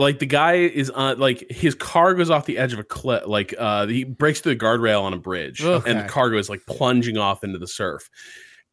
[0.00, 3.22] like the guy is on like his car goes off the edge of a cliff
[3.26, 6.64] like uh he breaks through the guardrail on a bridge and the car goes like
[6.66, 8.08] plunging off into the surf.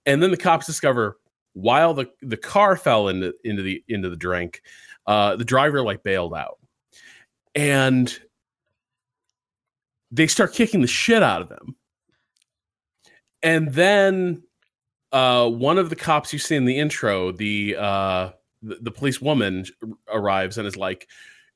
[0.05, 1.17] And then the cops discover
[1.51, 4.61] while the the car fell into into the into the drink
[5.05, 6.59] uh the driver like bailed out.
[7.53, 8.17] And
[10.09, 11.75] they start kicking the shit out of him.
[13.43, 14.43] And then
[15.11, 18.29] uh one of the cops you see in the intro the uh
[18.67, 19.65] the, the police woman
[20.11, 21.07] arrives and is like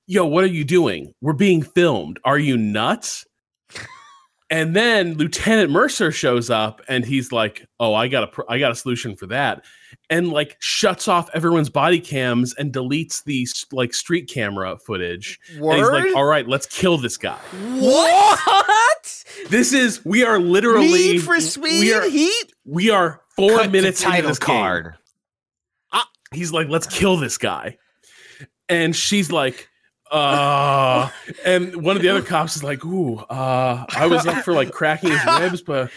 [0.07, 3.25] yo what are you doing we're being filmed are you nuts
[4.49, 8.57] and then lieutenant mercer shows up and he's like oh i got a pr- i
[8.57, 9.63] got a solution for that
[10.09, 15.73] and like shuts off everyone's body cams and deletes the like street camera footage and
[15.75, 17.37] he's like all right let's kill this guy
[17.79, 19.23] What?
[19.49, 21.79] this is we are literally Need for speed.
[21.79, 22.53] we are heat.
[22.65, 24.93] we are four Cut minutes into title this game.
[26.31, 27.77] He's like, let's kill this guy.
[28.69, 29.67] And she's like,
[30.11, 31.09] uh,
[31.45, 34.71] and one of the other cops is like, ooh, uh, I was up for like
[34.71, 35.89] cracking his ribs, but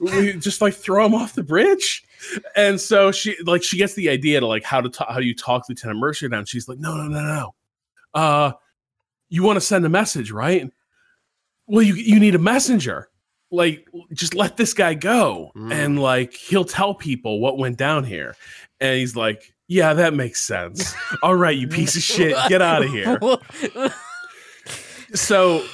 [0.00, 2.02] we just like throw him off the bridge.
[2.56, 5.26] And so she like she gets the idea to like how to talk how do
[5.26, 6.44] you talk Lieutenant Mercer down.
[6.46, 7.54] She's like, no, no, no, no.
[8.14, 8.52] Uh
[9.28, 10.70] you want to send a message, right?
[11.66, 13.08] Well, you you need a messenger.
[13.50, 15.72] Like, just let this guy go, Mm.
[15.72, 18.36] and like he'll tell people what went down here.
[18.80, 20.94] And he's like, "Yeah, that makes sense.
[21.22, 23.18] All right, you piece of shit, get out of here."
[25.14, 25.64] So,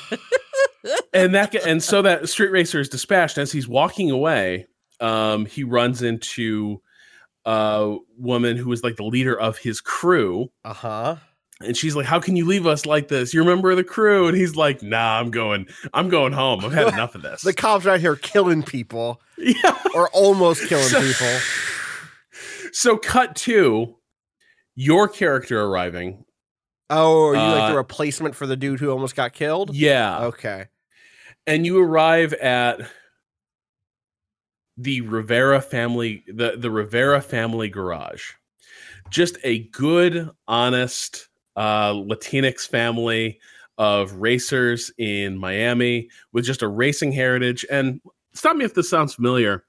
[1.14, 3.38] and that and so that street racer is dispatched.
[3.38, 4.66] As he's walking away,
[5.00, 6.83] um, he runs into
[7.46, 11.16] a woman who is like the leader of his crew, Uh huh.
[11.62, 13.33] And she's like, "How can you leave us like this?
[13.35, 15.66] You're a member of the crew." And he's like, "Nah, I'm going.
[15.94, 16.64] I'm going home.
[16.64, 19.76] I've had enough of this." The cops out here killing people yeah.
[19.94, 21.38] or almost killing So- people.
[22.72, 23.96] So, cut to
[24.74, 26.24] your character arriving.
[26.88, 29.74] Oh, are you like Uh, the replacement for the dude who almost got killed?
[29.74, 30.66] Yeah, Okay.
[31.46, 32.80] and you arrive at
[34.76, 38.33] the Rivera family, the the Rivera family garage.
[39.11, 43.40] Just a good, honest uh, Latinx family
[43.78, 47.64] of racers in Miami with just a racing heritage.
[47.70, 48.00] And
[48.35, 49.64] stop me if this sounds familiar.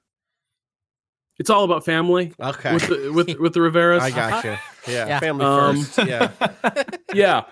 [1.42, 2.72] It's all about family Okay.
[2.72, 3.98] with the with with the Riveras.
[3.98, 4.50] I got you.
[4.86, 5.06] Yeah.
[5.08, 5.18] Yeah.
[5.18, 5.98] Family Um, first.
[6.08, 6.30] Yeah.
[7.14, 7.42] yeah,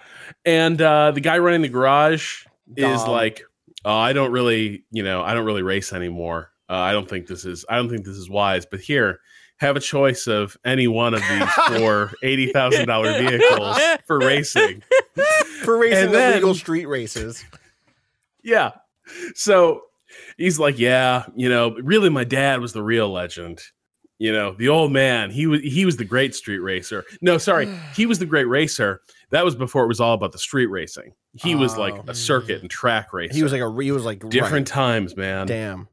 [0.44, 2.44] and uh, the guy running the garage
[2.76, 3.42] is like,
[3.84, 6.52] oh, I don't really, you know, I don't really race anymore.
[6.68, 8.64] Uh, I don't think this is, I don't think this is wise.
[8.64, 9.18] But here,
[9.56, 11.50] have a choice of any one of these
[11.80, 13.76] four eighty thousand dollar vehicles
[14.06, 14.84] for racing.
[15.64, 17.44] For racing And then- illegal street races.
[18.44, 18.70] Yeah.
[19.34, 19.82] So
[20.38, 23.60] he's like, yeah, you know, really, my dad was the real legend.
[24.20, 25.30] You know, the old man.
[25.30, 27.04] He was he was the great street racer.
[27.22, 29.00] No, sorry, he was the great racer.
[29.30, 31.14] That was before it was all about the street racing.
[31.34, 32.04] He was like Oh.
[32.06, 33.34] a circuit and track racer.
[33.34, 34.74] He was like a he was like different right.
[34.74, 35.46] times, man.
[35.46, 35.88] Damn.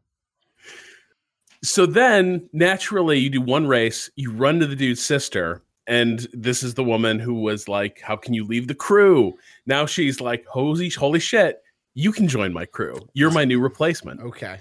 [1.64, 6.64] So then naturally you do one race, you run to the dude's sister, and this
[6.64, 9.34] is the woman who was like, How can you leave the crew?
[9.66, 11.62] Now she's like, Holy holy shit,
[11.94, 12.98] you can join my crew.
[13.14, 14.20] You're my new replacement.
[14.20, 14.60] Okay.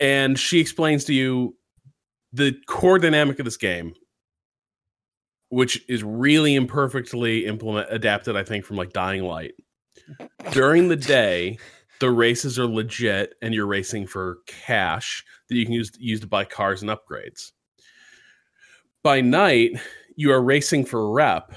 [0.00, 1.54] And she explains to you
[2.32, 3.94] the core dynamic of this game,
[5.48, 9.54] which is really imperfectly implement adapted, I think, from like Dying Light.
[10.52, 11.58] During the day,
[12.00, 16.26] the races are legit and you're racing for cash that you can use use to
[16.26, 17.52] buy cars and upgrades.
[19.02, 19.72] By night,
[20.16, 21.52] you are racing for rep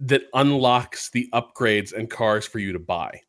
[0.00, 3.20] that unlocks the upgrades and cars for you to buy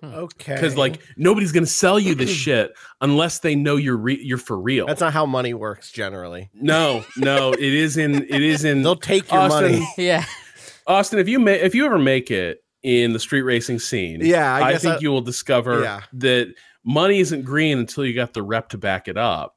[0.00, 0.06] Hmm.
[0.14, 0.54] Okay.
[0.54, 4.60] because like nobody's gonna sell you this shit unless they know you're re- you're for
[4.60, 4.86] real.
[4.86, 6.50] that's not how money works generally.
[6.52, 9.88] no, no, it is in it is in They'll take your Austin, money.
[9.96, 10.24] Yeah.
[10.86, 14.54] Austin, if you ma- if you ever make it in the street racing scene, Yeah,
[14.54, 16.02] I I, think I- you will discover Yeah.
[16.12, 16.48] that
[16.84, 19.55] money isn't green until you got the rep to back it up.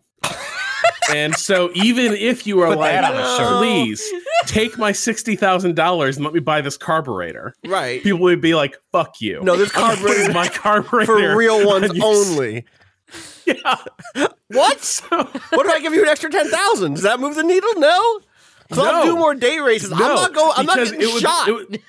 [1.15, 4.02] And so even if you are Put like, that on please
[4.45, 8.02] take my sixty thousand dollars and let me buy this carburetor, Right.
[8.04, 11.91] people would be like, "Fuck you." No, this I'm carburetor my carburetor for real ones
[12.02, 12.65] only.
[13.45, 13.78] Yeah.
[14.50, 14.84] What?
[14.84, 16.93] So, What if I give you an extra ten thousand?
[16.93, 17.69] Does that move the needle?
[17.78, 18.19] No.
[18.72, 19.12] So I'll No.
[19.13, 19.91] do more day races.
[19.91, 20.52] I'm not going.
[20.56, 21.48] I'm not because getting it would- shot.
[21.48, 21.80] it would-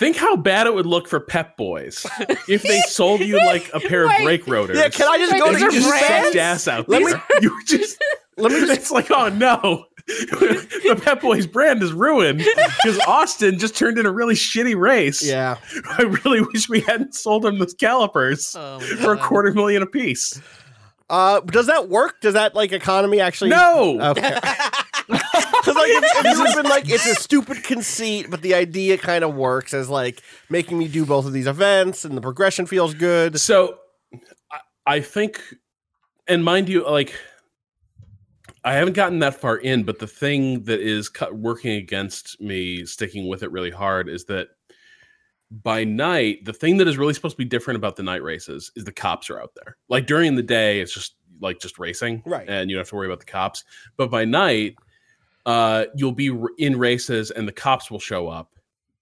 [0.00, 2.04] think how bad it would look for Pep Boys
[2.48, 4.76] if they sold you like a pair of brake rotors.
[4.78, 6.26] yeah, can I just go to you these your just brands?
[6.28, 7.16] sucked ass out Let there?
[7.16, 8.02] me- you were just.
[8.36, 13.58] Let me just- It's like, oh no, the Pep Boys brand is ruined because Austin
[13.58, 15.22] just turned in a really shitty race.
[15.22, 15.58] Yeah.
[15.98, 20.40] I really wish we hadn't sold him those calipers Oh, for a quarter million apiece.
[21.10, 22.20] Uh, does that work?
[22.22, 23.50] Does that like economy actually?
[23.50, 24.38] No, Okay.
[25.82, 29.34] Like, if, if you been like, it's a stupid conceit, but the idea kind of
[29.34, 33.40] works as like making me do both of these events, and the progression feels good.
[33.40, 33.78] So
[34.50, 35.42] I, I think,
[36.26, 37.14] and mind you, like
[38.64, 42.84] I haven't gotten that far in, but the thing that is cut, working against me
[42.84, 44.48] sticking with it really hard is that
[45.50, 48.70] by night, the thing that is really supposed to be different about the night races
[48.76, 49.76] is the cops are out there.
[49.88, 52.48] Like during the day, it's just like just racing, Right.
[52.48, 53.64] And you don't have to worry about the cops.
[53.96, 54.76] But by night,
[55.46, 58.52] uh, you'll be in races, and the cops will show up.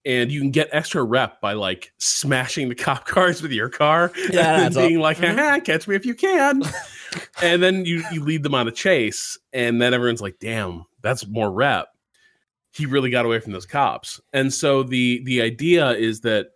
[0.05, 4.11] And you can get extra rep by like smashing the cop cars with your car
[4.31, 4.87] Yeah, and then up.
[4.89, 6.63] being like, "Haha, catch me if you can.
[7.43, 11.27] and then you you lead them on a chase, and then everyone's like, damn, that's
[11.27, 11.89] more rep.
[12.71, 14.21] He really got away from those cops.
[14.31, 16.47] And so the the idea is that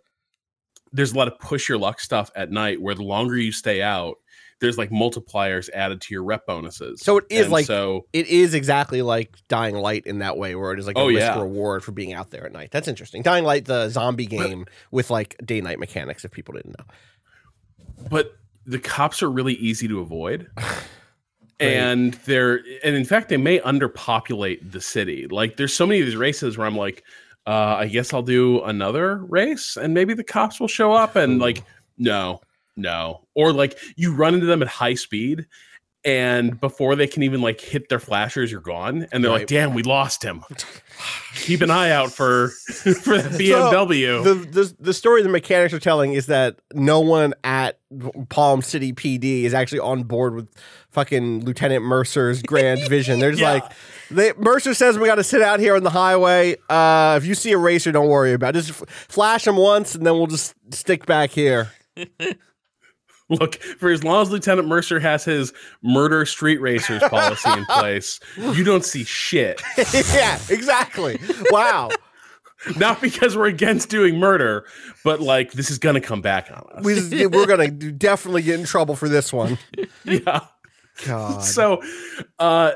[0.92, 3.82] there's a lot of push your luck stuff at night where the longer you stay
[3.82, 4.16] out,
[4.60, 7.00] there's like multipliers added to your rep bonuses.
[7.02, 10.54] So it is And like- so It is exactly like Dying Light in that way,
[10.54, 11.38] where it is like a Oh, risk yeah.
[11.40, 12.70] reward for being out there at night.
[12.70, 13.22] That's interesting.
[13.22, 16.24] Dying Light, the zombie game with like day night mechanics.
[16.24, 16.84] If people didn't know,
[18.10, 18.32] but
[18.66, 20.48] the cops are really easy to avoid.
[21.60, 25.28] And they're and in fact they may underpopulate the city.
[25.30, 27.04] Like there's so many of these races where I'm like,
[27.46, 31.38] uh, I guess I'll do another race and maybe the cops will show up and
[31.38, 31.62] like,
[31.96, 32.40] no,
[32.76, 33.26] no.
[33.34, 35.46] Or like you run into them at high speed
[36.06, 39.38] and before they can even like hit their flashers, you're gone, and they're Right.
[39.38, 40.44] like, "Damn, we lost him."
[41.36, 44.22] Keep an eye out for for the BMW.
[44.22, 47.78] the, the the story the mechanics are telling is that no one at
[48.28, 50.48] Palm City PD is actually on board with
[50.90, 53.18] fucking Lieutenant Mercer's grand vision.
[53.18, 53.52] They're just Yeah.
[53.52, 53.64] like,
[54.10, 56.56] they, Mercer says we got to sit out here on the highway.
[56.68, 58.60] Uh, if you see a racer, don't worry about it.
[58.66, 61.70] Just f- flash him once, and then we'll just stick back here.
[63.40, 68.20] Look, for as long as Lieutenant Mercer has his murder street racers policy in place,
[68.36, 69.60] you don't see shit.
[70.14, 71.18] yeah, exactly.
[71.50, 71.90] Wow.
[72.76, 74.64] Not because we're against doing murder,
[75.04, 76.84] but like this is gonna come back on us.
[76.84, 79.58] We, we're gonna definitely get in trouble for this one.
[80.04, 80.40] yeah.
[81.04, 81.42] God.
[81.42, 81.82] So,
[82.38, 82.72] uh,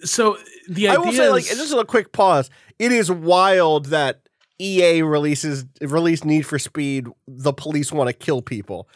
[0.00, 2.50] so the I will say, like, is- just a quick pause.
[2.78, 4.22] It is wild that
[4.60, 7.08] EA releases release Need for Speed.
[7.26, 8.88] The police want to kill people.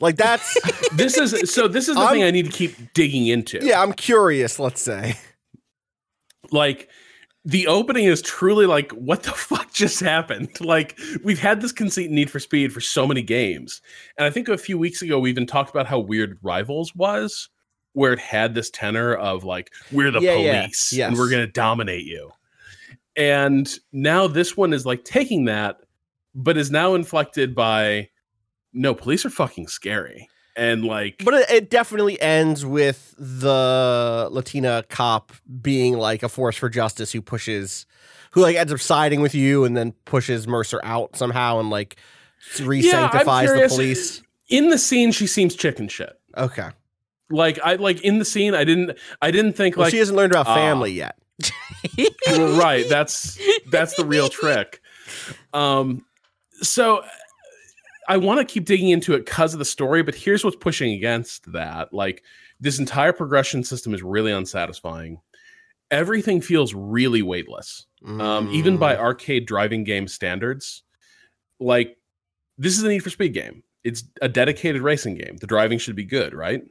[0.00, 0.56] Like that's
[0.92, 3.58] this is so this is the I'm- thing I need to keep digging into.
[3.62, 3.80] yeah.
[3.82, 4.58] I'm curious.
[4.58, 5.16] Let's say.
[6.52, 6.88] like
[7.44, 12.08] the opening is truly like what the fuck just happened like we've had this conceit
[12.08, 13.82] in need for speed for so many games
[14.16, 17.48] and i think a few weeks ago we even talked about how weird rivals was
[17.94, 20.60] where it had this tenor of like we're the Yeah, yeah.
[20.62, 21.08] police Yes.
[21.08, 22.30] and we're going to dominate you
[23.16, 25.78] and now this one is like taking that
[26.34, 28.08] but is now inflected by
[28.76, 34.84] no police are fucking scary and like But it, it definitely ends with the Latina
[34.88, 37.86] cop being like a force for justice who pushes,
[38.32, 41.96] who like ends up siding with you and then pushes Mercer out somehow and like
[42.60, 44.22] re-sanctifies the police.
[44.48, 46.68] in the scene she seems chicken shit Okay.
[47.30, 50.16] like i like in the scene i didn't i didn't think Well, like she hasn't
[50.16, 50.54] learned about ah.
[50.54, 51.16] family yet.
[52.28, 53.38] Right that's
[53.70, 54.80] that's the real trick
[55.54, 56.04] um
[56.62, 57.02] so
[58.08, 60.92] i want to keep digging into it because of the story but here's what's pushing
[60.92, 62.22] against that like
[62.60, 65.18] this entire progression system is really unsatisfying
[65.90, 68.80] everything feels really weightless um, even Mm.
[68.80, 70.82] by arcade driving game standards
[71.60, 71.96] like
[72.58, 75.96] this is a need for speed game it's a dedicated racing game the driving should
[75.96, 76.62] be good right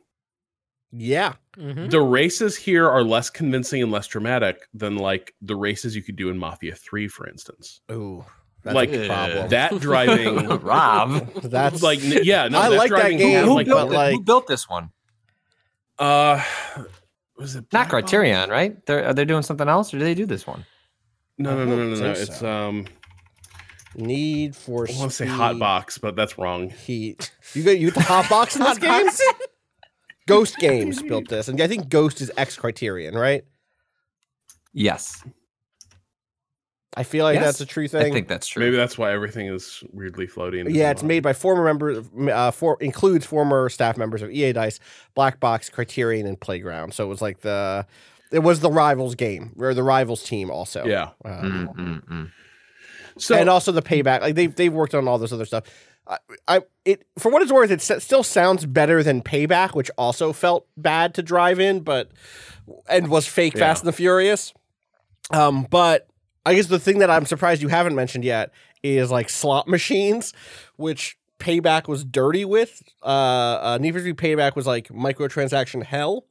[0.98, 1.34] yeah.
[1.58, 1.90] Mhm.
[1.90, 6.16] the races here are less convincing and less dramatic than like the races you could
[6.16, 7.82] do in Mafia 3, for instance.
[7.92, 8.24] Ooh,
[8.66, 8.92] that's Like.
[9.50, 11.32] That driving, Rob.
[11.44, 14.48] that's like, yeah, no, I that like that game, who, like, built like- who built
[14.48, 14.90] this one?
[16.00, 16.44] uh,
[17.38, 18.52] was it Not Criterion, Box?
[18.52, 18.86] right?
[18.86, 20.66] They're are they doing something else, or did they do this one?
[21.38, 22.12] No, no, no, no, no, no.
[22.14, 22.86] think It's um,
[23.96, 26.70] Need for I want to say Speed Hot Box, but that's wrong.
[26.70, 27.32] Heat.
[27.54, 29.08] You got you the hot box in this game?
[30.28, 33.44] Ghost Games built this, and I think Ghost is X Criterion, right?
[34.74, 35.24] Yes,
[36.98, 37.44] I feel like Yes.
[37.46, 38.06] that's a true thing.
[38.06, 38.64] I think that's true.
[38.64, 40.70] Maybe that's why everything is weirdly floating.
[40.74, 44.80] yeah, it's made by former members, uh, for includes former staff members of EA Dice,
[45.14, 46.94] Black Box, Criterion, and Playground.
[46.94, 47.86] So it was like the,
[48.32, 50.86] it was the rivals game or the rivals team also.
[50.86, 51.10] Yeah.
[51.26, 52.32] Um, Mm, mm, mm.
[53.18, 54.22] So and also the payback.
[54.22, 55.64] Like they've they've worked on all this other stuff.
[56.08, 59.90] I, I it for what it's worth, it s- still sounds better than Payback, which
[59.98, 62.12] also felt bad to drive in, but
[62.90, 64.54] and was fake Fast and the Furious.
[65.32, 66.08] Um, but
[66.46, 68.52] I guess the thing that I'm surprised you haven't mentioned yet
[68.84, 70.34] is like slot machines,
[70.76, 72.84] which Payback was dirty with.
[73.04, 76.26] Uh, uh Need for Speed Payback was like microtransaction hell.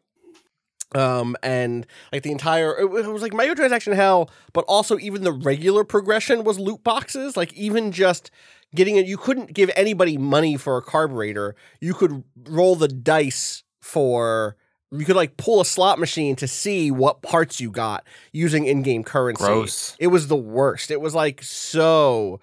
[0.94, 5.24] Um, and like the entire, it was it was like microtransaction hell, but also even
[5.24, 7.36] the regular progression was loot boxes.
[7.36, 8.30] Like even just
[8.74, 11.56] getting it, you couldn't give anybody money for a carburetor.
[11.80, 14.56] You could roll the dice for,
[14.90, 19.04] you could like pull a slot machine to see what parts you got using in-game
[19.04, 19.44] currency.
[19.44, 19.96] Gross.
[19.98, 20.90] It was the worst.
[20.90, 22.40] It was like so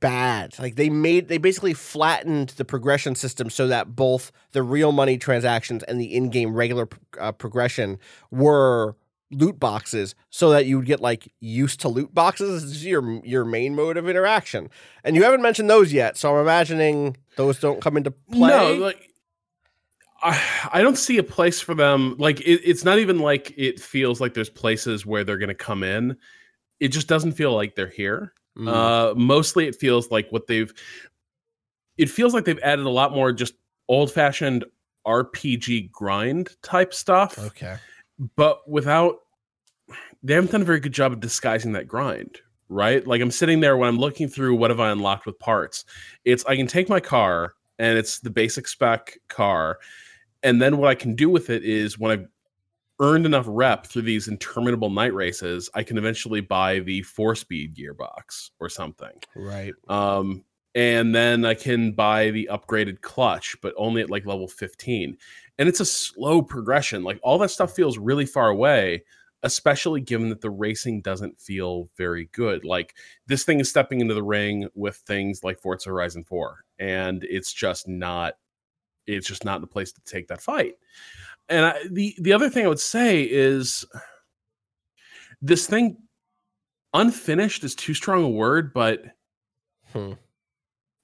[0.00, 0.58] bad.
[0.58, 5.18] Like they made they basically flattened the progression system so that both the real money
[5.18, 7.98] transactions and the in-game regular uh, progression
[8.30, 8.94] were
[9.32, 13.24] loot boxes so that you would get like used to loot boxes this is your
[13.24, 14.68] your main mode of interaction.
[15.02, 18.50] And you haven't mentioned those yet, so I'm imagining those don't come into play.
[18.50, 19.05] No, like
[20.22, 22.16] I, I don't see a place for them.
[22.18, 25.54] Like it, it's not even like it feels like there's places where they're going to
[25.54, 26.16] come in.
[26.80, 28.32] It just doesn't feel like they're here.
[28.56, 28.68] Mm.
[28.68, 30.72] Uh, mostly, it feels like what they've.
[31.98, 33.54] It feels like they've added a lot more just
[33.88, 34.64] old fashioned
[35.06, 37.76] RPG grind type stuff, okay.
[38.36, 39.16] but without.
[40.22, 43.06] They haven't done a very good job of disguising that grind, right?
[43.06, 45.84] Like I'm sitting there when I'm looking through what have I unlocked with parts.
[46.24, 49.78] It's I can take my car and it's the basic spec car,
[50.42, 52.26] and then what I can do with it is when I've
[53.00, 57.76] earned enough rep through these interminable night races, I can eventually buy the four speed
[57.76, 59.22] gearbox or something.
[59.34, 59.74] Right.
[59.88, 60.44] Um,
[60.74, 65.16] and then I can buy the upgraded clutch, but only at like level 15.
[65.58, 67.02] And it's a slow progression.
[67.02, 69.04] Like all that stuff feels really far away,
[69.42, 72.64] especially given that the racing doesn't feel very good.
[72.64, 72.94] Like
[73.26, 77.52] this thing is stepping into the ring with things like Forza Horizon 4, and it's
[77.52, 78.34] just not
[79.06, 80.74] it's just not the place to take that fight.
[81.48, 83.84] And I, the the other thing I would say is
[85.40, 85.96] this thing
[86.94, 89.04] unfinished is too strong a word, but
[89.92, 90.12] Hmm.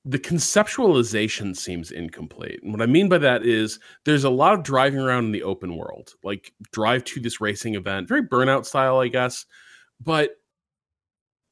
[0.04, 2.60] the conceptualization seems incomplete.
[2.62, 5.44] And what I mean by that is there's a lot of driving around in the
[5.44, 9.46] open world, like drive to this racing event, very burnout style, I guess.
[10.00, 10.41] But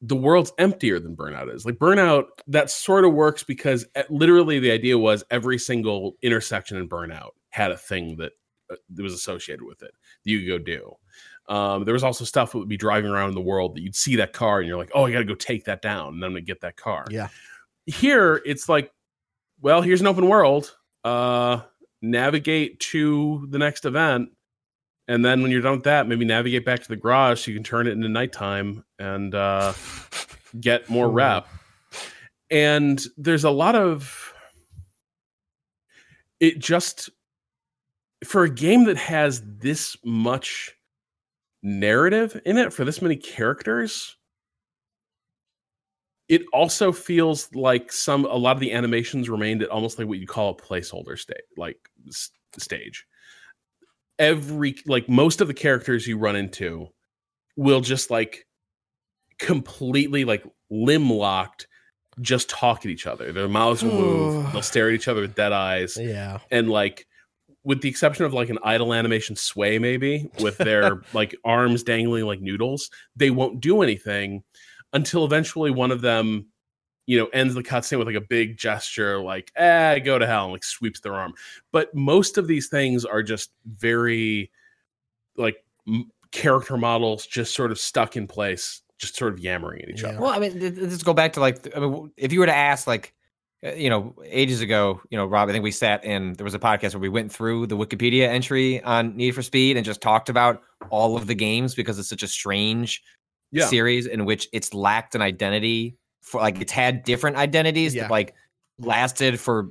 [0.03, 1.67] the world's emptier than burnout is.
[1.67, 6.79] Like burnout, that sort of works because uh, literally the idea was every single intersection
[6.79, 8.33] in burnout had a thing that,
[8.71, 9.93] uh, that was associated with it
[10.25, 11.55] that you could go do.
[11.55, 13.97] Um, there was also stuff that would be driving around in the world that you'd
[13.97, 16.25] see that car and you're like, oh, I got to go take that down and
[16.25, 17.05] I'm going to get that car.
[17.11, 17.29] Yeah.
[17.87, 18.93] Here, it's like,
[19.61, 20.75] well, here's an open world.
[21.05, 21.63] Uh,
[22.01, 24.31] navigate to the next event.
[25.11, 27.57] And then when you're done with that, maybe navigate back to the garage so you
[27.57, 29.73] can turn it into nighttime and uh,
[30.61, 31.49] get more rep.
[32.49, 34.33] And there's a lot of
[36.39, 37.11] it just
[38.25, 40.77] for a game that has this much
[41.61, 44.17] narrative in it for this many characters
[46.29, 50.19] it also feels like some a lot of the animations remained at almost like what
[50.19, 51.77] you call a placeholder state like
[52.09, 53.07] s- stage
[54.21, 56.87] every like most of the characters you run into
[57.57, 58.47] will just like
[59.39, 61.67] completely like limb locked
[62.21, 65.35] just talk at each other their mouths will move they'll stare at each other with
[65.35, 66.39] dead eyes Yeah.
[66.51, 67.07] and like
[67.65, 72.25] with the exception of like an idle animation sway maybe with their like arms dangling
[72.27, 74.43] like noodles they won't do anything
[74.93, 76.47] until eventually one of them
[77.11, 80.45] you know ends the cutscene with like a big gesture like eh go to hell
[80.45, 81.33] and like sweeps their arm.
[81.73, 84.53] But most of these things are just very
[85.37, 89.89] like m- character models just sort of stuck in place just sort of yammering at
[89.89, 90.11] each Yeah.
[90.11, 90.21] other.
[90.21, 92.47] Well, I mean, th- th- let's go back to like, I mean, if you were
[92.47, 93.13] to ask, like,
[93.67, 96.55] uh, you know, ages ago, you know, Rob, I think we sat in, there was
[96.55, 100.01] a podcast where we went through the Wikipedia entry on Need for Speed and just
[100.01, 103.03] talked about all of the games because it's such a strange
[103.51, 103.67] yeah.
[103.67, 108.03] series in which it's lacked an identity for like it's had different identities Yeah.
[108.03, 108.35] that like
[108.79, 109.69] lasted for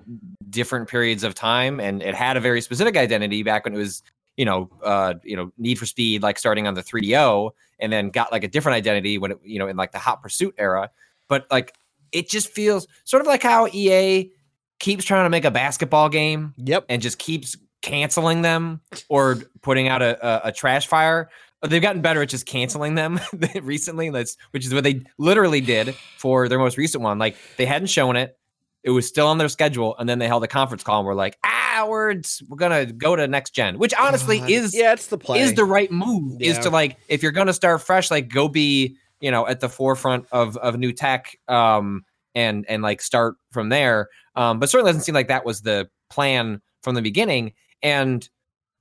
[0.50, 4.04] different periods of time and it had a very specific identity back when it was
[4.38, 8.10] you know uh you know need for speed like starting on the 3do and then
[8.10, 10.90] got like a different identity when it you know in like the hot pursuit era
[11.28, 11.74] but like
[12.12, 14.32] it just feels sort of like how ea
[14.80, 16.86] keeps trying to make a basketball game Yep.
[16.90, 18.80] and just keeps canceling them
[19.10, 21.30] or putting out a, a, a trash fire.
[21.62, 23.20] But They've gotten better at just canceling them
[23.62, 24.10] recently.
[24.10, 27.20] That's which is what they literally did for their most recent one.
[27.20, 28.38] Like they hadn't shown it,
[28.84, 31.16] it was still on their schedule, and then they held a conference call and were
[31.16, 34.50] like, "Ah, we're we're gonna go to next gen," which honestly God.
[34.50, 35.42] is yeah, it's the play.
[35.42, 36.42] is the right move.
[36.42, 39.70] Is to like if you're gonna start fresh, like go be you know at the
[39.70, 42.06] forefront of of new tech, um,
[42.36, 44.08] and and like start from there.
[44.36, 47.54] Um, but certainly doesn't seem like that was the plan from the beginning.
[47.82, 48.28] And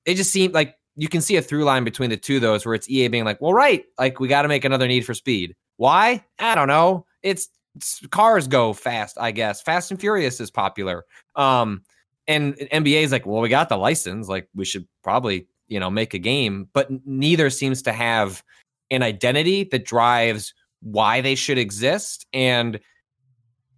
[0.05, 2.65] it just seemed like you can see a through line between the two of those
[2.65, 5.13] where it's EA being like, well, right, like we got to make another Need for
[5.13, 5.55] Speed.
[5.77, 6.23] Why?
[6.39, 7.05] I don't know.
[7.23, 9.61] It's, it's cars go fast, I guess.
[9.61, 11.05] Fast and Furious is popular.
[11.37, 11.83] Um,
[12.27, 14.27] and NBA is like, well, we got the license.
[14.27, 16.67] Like we should probably, you know, make a game.
[16.73, 18.43] But neither seems to have
[18.91, 22.27] an identity that drives why they should exist.
[22.33, 22.77] And,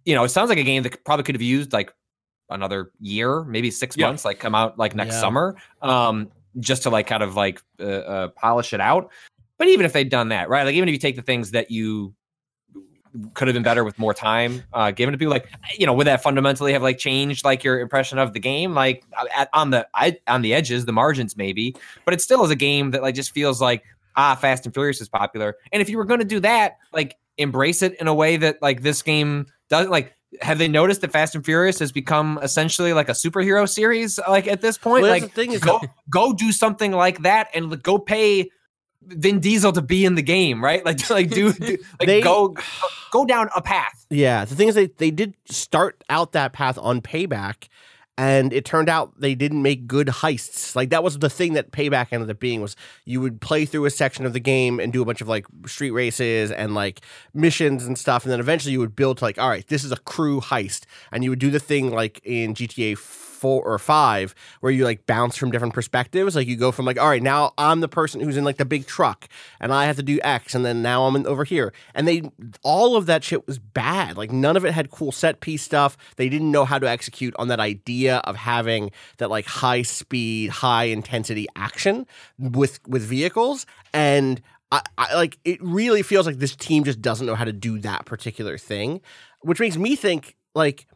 [0.04, 1.92] you know, it sounds like a game that probably could have used like
[2.50, 4.06] another year, maybe six Yeah.
[4.06, 5.20] months, like come out like next Yeah.
[5.20, 6.30] summer, um,
[6.60, 9.10] just to like kind of like uh, uh, polish it out.
[9.58, 10.64] But even if they'd done that, right?
[10.64, 12.14] Like even if you take the things that you
[13.34, 15.48] could have been better with more time uh, given to people, like
[15.78, 18.74] you know, would that fundamentally have like changed like your impression of the game?
[18.74, 22.50] Like at, on the I, on the edges, the margins maybe, but it still is
[22.50, 23.84] a game that like just feels like
[24.16, 25.56] ah, Fast and Furious is popular.
[25.72, 28.60] And if you were going to do that, like embrace it in a way that
[28.62, 30.14] like this game doesn't like.
[30.40, 34.18] Have they noticed that Fast and Furious has become essentially like a superhero series?
[34.26, 35.80] Like at this point, Well, like the thing is go
[36.10, 38.50] go do something like that and like, go pay
[39.02, 40.84] Vin Diesel to be in the game, right?
[40.84, 42.56] Like like do, do like They- go
[43.10, 44.06] go down a path.
[44.10, 47.68] Yeah, the thing is, they they did start out that path on Payback,
[48.18, 50.76] and it turned out they didn't make good heists.
[50.76, 53.84] Like that was the thing that Payback ended up being was you would play through
[53.86, 57.00] a section of the game and do a bunch of like street races and like
[57.34, 59.92] missions and stuff, and then eventually you would build to like, all right, this is
[59.92, 62.98] a crew heist, and you would do the thing like in GTA
[63.42, 66.36] four or five where you like bounce from different perspectives.
[66.36, 68.64] Like you go from like, all right, now I'm the person who's in like the
[68.64, 69.28] big truck
[69.58, 71.72] and I have to do X, and then now I'm in, over here.
[71.92, 72.22] And they
[72.62, 74.16] all of that shit was bad.
[74.16, 75.96] Like none of it had cool set piece stuff.
[76.14, 80.50] They didn't know how to execute on that idea of having that like high speed,
[80.50, 82.06] high intensity action
[82.38, 84.40] with with vehicles and.
[84.74, 87.78] I, I, like it really feels like this team just doesn't know how to do
[87.80, 89.02] that particular thing,
[89.42, 90.86] which makes me think like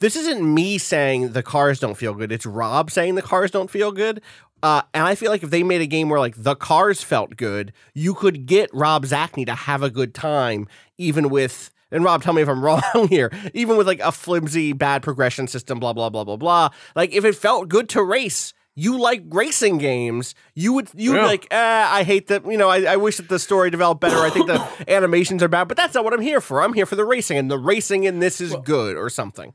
[0.00, 2.32] this isn't me saying the cars don't feel good.
[2.32, 4.20] It's Rob saying the cars don't feel good.
[4.62, 7.36] Uh, and I feel like if they made a game where like the cars felt
[7.36, 10.66] good, you could get Rob Zacny to have a good time,
[10.98, 11.70] even with.
[11.92, 13.30] And Rob, tell me if I'm wrong here.
[13.54, 16.68] Even with like a flimsy, bad progression system, blah blah blah blah blah.
[16.94, 21.22] Like if it felt good to race, you like racing games, you would you Yeah.
[21.22, 22.44] be like, eh, I hate that.
[22.44, 24.18] You know, I, I wish that the story developed better.
[24.18, 26.62] I think the animations are bad, but that's not what I'm here for.
[26.62, 29.52] I'm here for the racing, and the racing in this is good or something.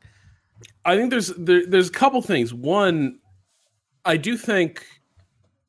[0.86, 2.54] I think there's there, there's a couple things.
[2.54, 3.20] One,
[4.06, 4.86] I do think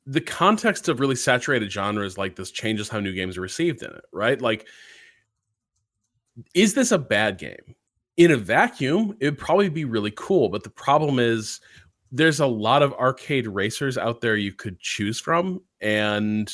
[0.05, 3.89] the context of really saturated genres like this changes how new games are received in
[3.89, 4.39] it, right?
[4.39, 4.67] Like,
[6.53, 7.75] is this a bad game?
[8.15, 11.59] In a vacuum, it would probably be really cool, but the problem is
[12.11, 16.51] there's a lot of arcade racers out there you could choose from, and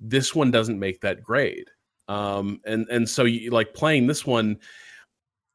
[0.00, 1.68] this one doesn't make that grade.
[2.08, 4.58] Um, and and so you like playing this one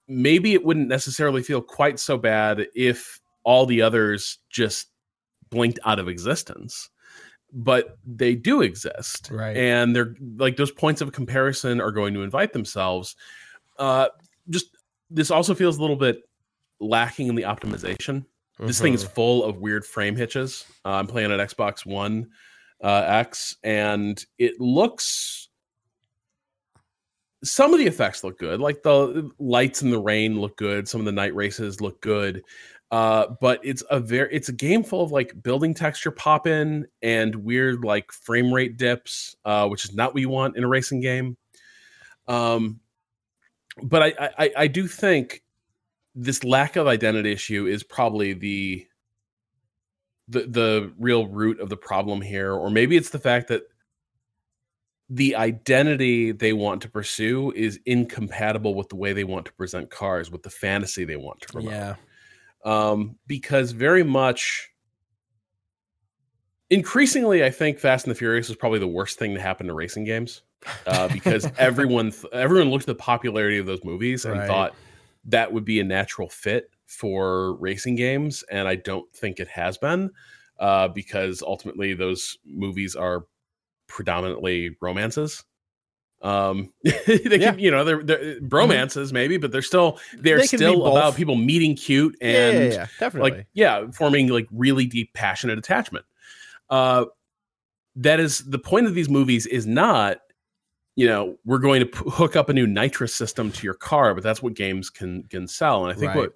[0.07, 4.87] maybe it wouldn't necessarily feel quite so bad if all the others just
[5.49, 6.89] blinked out of existence
[7.53, 9.29] but they do exist.
[9.31, 9.55] Right.
[9.55, 13.15] and they're like those points of comparison are going to invite themselves.
[13.77, 14.07] Uh
[14.49, 14.75] just
[15.09, 16.21] this also feels a little bit
[16.79, 18.25] lacking in the optimization.
[18.59, 20.65] This thing is full of weird frame hitches.
[20.85, 22.29] Uh, i'm playing at xbox one
[22.83, 25.49] uh, x and it looks
[27.43, 31.01] some of the effects look good like the lights in the rain look good some
[31.01, 32.41] of the night races look good
[32.93, 36.85] uh, but it's a very it's a game full of like building texture pop in
[37.01, 40.67] and weird like frame rate dips uh, which is not what you want in a
[40.67, 41.35] racing game.
[42.27, 42.79] Um,
[43.81, 45.41] but I, I i do think
[46.13, 48.85] this lack of identity issue is probably the
[50.27, 53.63] the the real root of the problem here or maybe it's the fact that
[55.09, 59.89] the identity they want to pursue is incompatible with the way they want to present
[59.89, 61.95] cars with the fantasy they want to promote Yeah.
[62.65, 64.69] um, because very much
[66.69, 69.73] increasingly i think fast and the furious is probably the worst thing to happen to
[69.73, 70.43] racing games
[70.87, 74.47] uh, because everyone th- everyone looked at the popularity of those movies and Right.
[74.47, 74.73] thought
[75.25, 79.77] that would be a natural fit for racing games and i don't think it has
[79.77, 80.09] been
[80.59, 83.25] uh, because ultimately those movies are
[83.87, 85.43] predominantly romances
[86.21, 87.51] um they Yeah.
[87.51, 91.35] can you know they're, they're bromances maybe but they're still they're They still about people
[91.35, 93.31] meeting cute and yeah, yeah, definitely.
[93.31, 96.05] like yeah forming like really deep passionate attachment
[96.69, 97.05] uh
[97.97, 100.19] that is the point of these movies is not
[100.95, 104.13] you know we're going to p- hook up a new nitrous system to your car
[104.13, 106.21] but that's what games can can sell and i think Right.
[106.21, 106.33] what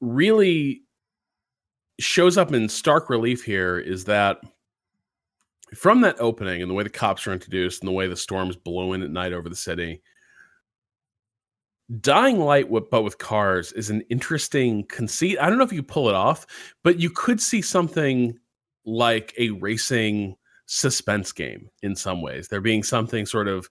[0.00, 0.82] really
[1.98, 4.38] shows up in stark relief here is that
[5.74, 8.56] from that opening and the way the cops are introduced and the way the storms
[8.56, 10.02] blow in at night over the city
[12.00, 15.38] dying light with, but with cars is an interesting conceit.
[15.40, 16.46] I don't know if you pull it off
[16.82, 18.38] but you could see something
[18.84, 22.48] like a racing suspense game in some ways.
[22.48, 23.68] There being something sort of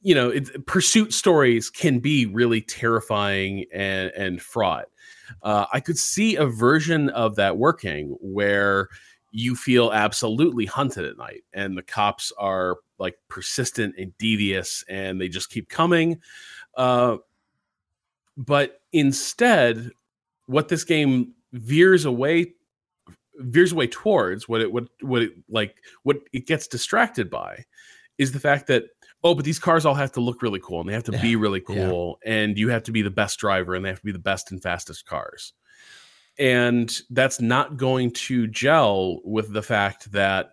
[0.00, 4.86] you know it, pursuit stories can be really terrifying and and fraught.
[5.42, 8.88] Uh, i could see a version of that working where
[9.36, 15.20] you feel absolutely hunted at night and the cops are like persistent and devious and
[15.20, 16.20] they just keep coming
[16.76, 17.16] uh,
[18.36, 19.90] but instead
[20.46, 22.52] what this game veers away
[23.38, 25.74] veers away towards what it what what it like
[26.04, 27.64] what it gets distracted by
[28.18, 28.84] is the fact that
[29.24, 31.34] oh but these cars all have to look really cool and they have to be
[31.34, 31.88] really Yeah.
[31.88, 34.18] cool and you have to be the best driver and they have to be the
[34.20, 35.52] best and fastest cars
[36.38, 40.50] and that's not going to gel with the fact that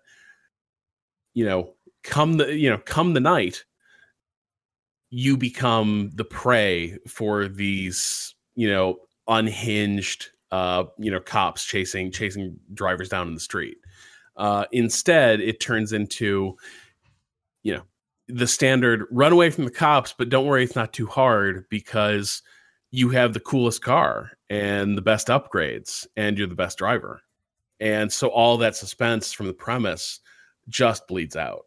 [1.34, 1.74] you know
[2.04, 3.64] come the you know come the night
[5.10, 12.58] you become the prey for these you know unhinged uh you know cops chasing chasing
[12.74, 13.78] drivers down in the street.
[14.36, 16.56] Uh instead it turns into
[17.64, 17.84] you know
[18.28, 22.42] the standard run away from the cops but don't worry it's not too hard because
[22.92, 27.22] you have the coolest car and the best upgrades and you're the best driver.
[27.80, 30.20] And so all that suspense from the premise
[30.68, 31.64] just bleeds out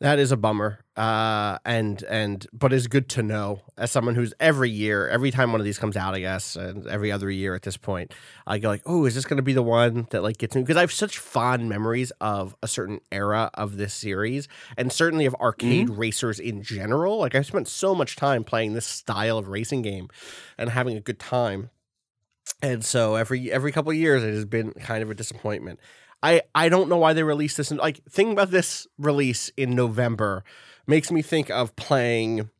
[0.00, 0.78] That is a bummer.
[0.96, 5.52] Uh, and and but it's good to know as someone who's every year, every time
[5.52, 8.14] one of these comes out, I guess, and every other year at this point,
[8.46, 10.62] I go like, oh, is this going to be the one that like gets me?
[10.62, 14.48] Because I have such fond memories of a certain era of this series,
[14.78, 17.18] and certainly of arcade racers in general.
[17.18, 20.08] Like I spent so much time playing this style of racing game,
[20.56, 21.70] and having a good time.
[22.62, 25.78] And so every every couple of years, it has been kind of a disappointment.
[26.22, 27.70] I I don't know why they released this.
[27.70, 30.44] In, like, thinking about this release in November
[30.86, 32.50] makes me think of playing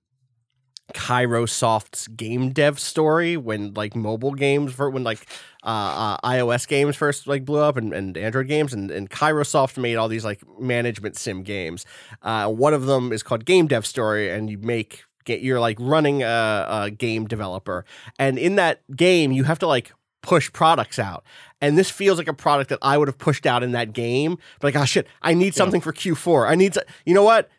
[0.92, 5.26] Kairosoft's game dev story when like mobile games for when like
[5.62, 9.78] uh, uh, iOS games first like blew up and, and Android games and and Kairosoft
[9.78, 11.84] made all these like management sim games.
[12.22, 15.76] Uh, one of them is called Game Dev Story, and you make get you're like
[15.80, 17.84] running a, a game developer,
[18.18, 19.92] and in that game you have to like
[20.22, 21.24] push products out.
[21.60, 24.38] And this feels like a product that I would have pushed out in that game.
[24.60, 26.48] But like, oh shit, I need something for Q4.
[26.48, 27.50] I need, to, you know what?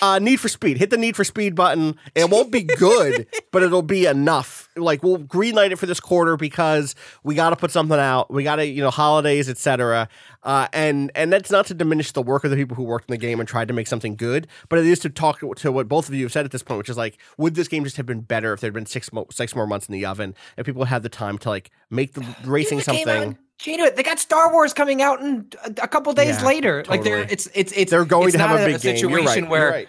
[0.00, 0.78] Uh, need for speed.
[0.78, 1.96] Hit the need for speed button.
[2.14, 4.68] It won't be good, but it'll be enough.
[4.76, 6.94] Like we'll greenlight it for this quarter because
[7.24, 8.32] we got to put something out.
[8.32, 10.08] We got to, you know, holidays, etc.
[10.42, 13.12] Uh, and and that's not to diminish the work of the people who worked in
[13.12, 15.88] the game and tried to make something good, but it is to talk to what
[15.88, 17.96] both of you have said at this point, which is like, would this game just
[17.96, 20.64] have been better if there'd been six mo- six more months in the oven if
[20.64, 23.80] people had the time to like make the racing It came something?
[23.82, 26.84] out- Gino, they got Star Wars coming out in a, a couple days Yeah, later.
[26.88, 28.96] Like they're it's it's it's They're going it's to have not a big game.
[28.96, 29.38] situation You're right.
[29.38, 29.88] You're where right.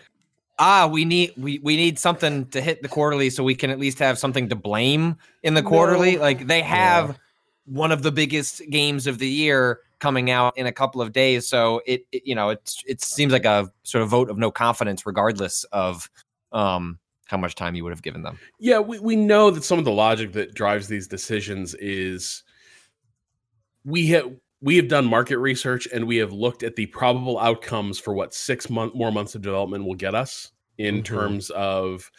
[0.60, 3.80] ah we need we we need something to hit the quarterly so we can at
[3.80, 6.18] least have something to blame in the quarterly.
[6.18, 7.18] Like they have
[7.66, 11.48] one of the biggest games of the year coming out in a couple of days,
[11.48, 14.50] so it, it you know it's it seems like a sort of vote of no
[14.52, 16.10] confidence, regardless of
[16.52, 18.38] um how much time you would have given them.
[18.60, 22.44] Yeah, we, we know that some of the logic that drives these decisions is
[23.86, 27.98] we have we have done market research and we have looked at the probable outcomes
[28.00, 31.06] for what six month more months of development will get us in Mhm.
[31.06, 32.12] terms of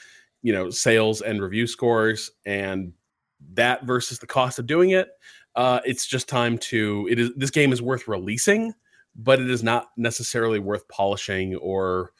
[0.42, 2.92] you know sales and review scores and
[3.54, 5.08] that versus the cost of doing it.
[5.54, 8.72] Uh, it's just time to it is this game is worth releasing,
[9.14, 12.12] but it is not necessarily worth polishing or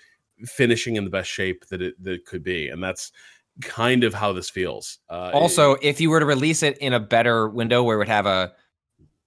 [0.45, 3.11] finishing in the best shape that it that it could be, and that's
[3.61, 4.99] kind of how this feels.
[5.11, 8.09] Uh, Also, if you were to release it in a better window where it would
[8.09, 8.53] have a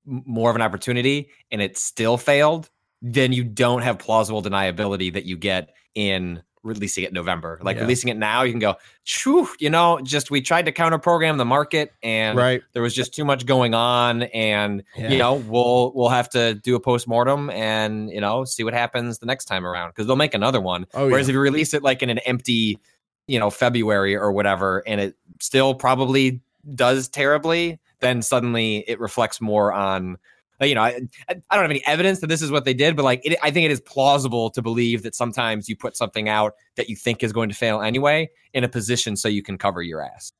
[0.05, 2.69] more of an opportunity and it still failed,
[3.01, 7.59] then you don't have plausible deniability that you get in releasing it in November.
[7.61, 7.83] Like Yeah.
[7.83, 8.75] releasing it now, you can go,
[9.05, 12.63] Phew, you know, just we tried to counter program the market and Right.
[12.73, 15.11] there was just too much going on and Yeah.
[15.11, 19.19] you know, we'll we'll have to do a post-mortem and you know, see what happens
[19.19, 20.87] the next time around because they'll make another one.
[20.95, 21.31] Oh, Whereas yeah.
[21.31, 22.79] if you release it like in an empty,
[23.27, 26.41] you know, February or whatever, and it still probably
[26.73, 30.17] does terribly, then suddenly it reflects more on,
[30.61, 33.03] you know, I, I don't have any evidence that this is what they did, but
[33.03, 36.53] like, it, I think it is plausible to believe that sometimes you put something out
[36.75, 39.81] that you think is going to fail anyway in a position so you can cover
[39.81, 40.31] your ass.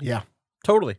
[0.00, 0.22] Yeah,
[0.64, 0.96] totally.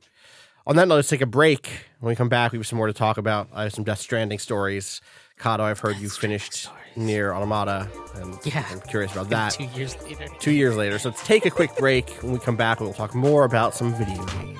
[0.67, 1.69] On that note, let's take a break.
[1.99, 3.49] When we come back, we have some more to talk about.
[3.53, 5.01] I have some Death Stranding stories.
[5.39, 8.65] Cado, I've heard you finished Nier Automata, and Yeah.
[8.69, 9.53] I'm curious about that.
[9.53, 10.27] Two years later.
[10.39, 10.99] Two years later.
[10.99, 12.09] So let's take a quick break.
[12.21, 14.59] When we come back, we'll talk more about some video games.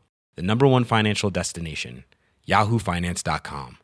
[0.35, 2.05] the number one financial destination,
[2.47, 3.77] yahoofinance.com.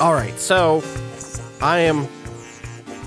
[0.00, 0.82] All right, so
[1.62, 2.06] I am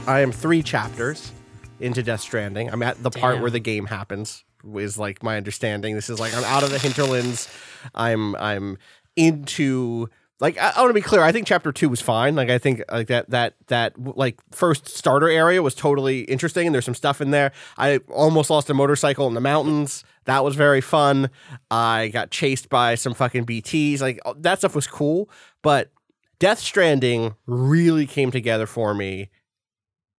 [0.07, 1.31] I am three chapters
[1.79, 2.71] into Death Stranding.
[2.71, 4.43] I'm at the part where the game happens.
[4.73, 5.93] Is like my understanding.
[5.93, 7.49] This is like I'm out of the hinterlands.
[7.93, 8.79] I'm I'm
[9.15, 11.21] into like I, I want to be clear.
[11.21, 12.35] I think chapter two was fine.
[12.35, 16.73] Like I think like that that that like first starter area was totally interesting, and
[16.73, 17.51] there's some stuff in there.
[17.77, 20.03] I almost lost a motorcycle in the mountains.
[20.25, 21.29] That was very fun.
[21.71, 24.01] I got chased by some fucking BTS.
[24.01, 25.29] Like that stuff was cool,
[25.61, 25.91] but
[26.39, 29.29] Death Stranding really came together for me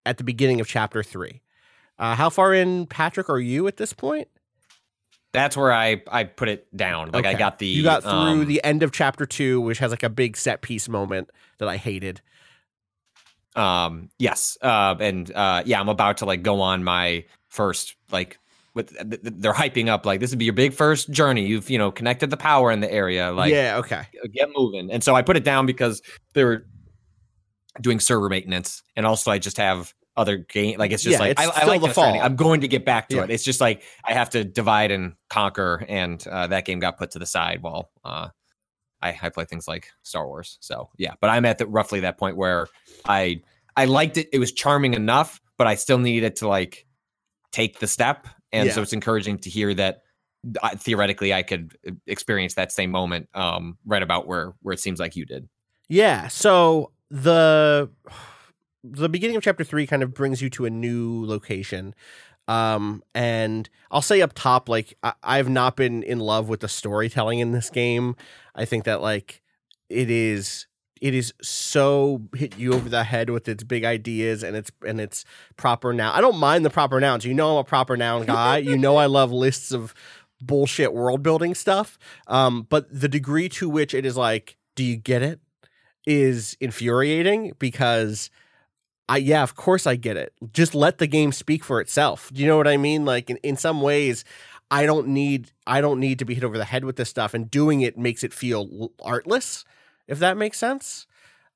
[0.05, 1.43] at the beginning of chapter three.
[1.99, 4.29] Uh, how far in, Patrick, are you at this point?
[5.33, 7.11] That's where I I put it down.
[7.11, 9.91] Like I got the you got through um, the end of chapter two, which has
[9.91, 12.21] like a big set piece moment that I hated.
[13.57, 18.39] um yes uh and uh yeah i'm about to like go on my first like
[18.75, 21.69] with th- th- they're hyping up like this would be your big first journey you've
[21.71, 24.03] you know connected the power in the area like yeah, okay.
[24.33, 26.03] get moving and so i put it down because
[26.35, 26.67] they were
[27.81, 31.31] doing server maintenance and also i just have other game like it's just Yeah, like
[31.39, 32.21] it's I, I like the fall.
[32.21, 33.23] i'm going to get back to Yeah.
[33.25, 36.99] it it's just like i have to divide and conquer and uh, that game got
[36.99, 38.29] put to the side while uh
[39.01, 40.59] I, I play things like Star Wars.
[40.61, 42.67] So yeah, but I'm at the, roughly that point where
[43.07, 43.43] I
[43.77, 44.29] I liked it.
[44.33, 46.85] It was charming enough, but I still needed to like
[47.53, 48.27] take the step.
[48.51, 50.03] And so it's encouraging to hear that
[50.65, 54.81] I, theoretically I could uh, experience that same moment um, right about where where it
[54.81, 55.49] seems like you did.
[55.89, 56.27] Yeah.
[56.27, 57.89] So the
[58.85, 61.95] the beginning of chapter three kind of brings you to a new location.
[62.47, 67.41] Um, and I'll say up top, like I've not been in love with the storytelling
[67.41, 68.17] in this game.
[68.55, 69.43] I think that like
[69.91, 70.67] it is
[71.01, 75.01] it is so hit you over the head with its big ideas and its and
[75.01, 75.25] its
[75.57, 76.15] proper noun.
[76.15, 77.25] I don't mind the proper nouns.
[77.25, 78.59] You know I'm a proper noun guy.
[78.59, 79.95] you know I love lists of
[80.41, 81.99] bullshit world building stuff.
[82.27, 85.41] Um, but the degree to which it is like, do you get it?
[86.07, 88.31] Is infuriating because
[89.09, 90.33] I yeah, of course I get it.
[90.53, 92.31] Just let the game speak for itself.
[92.33, 93.05] Do you know what I mean?
[93.05, 94.25] Like in, in some ways,
[94.71, 97.35] I don't need I don't need to be hit over the head with this stuff,
[97.35, 99.65] and doing it makes it feel artless,
[100.07, 101.07] if that makes sense.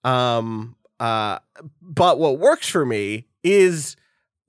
[0.04, 1.38] Um uh
[1.80, 3.96] but what works for me is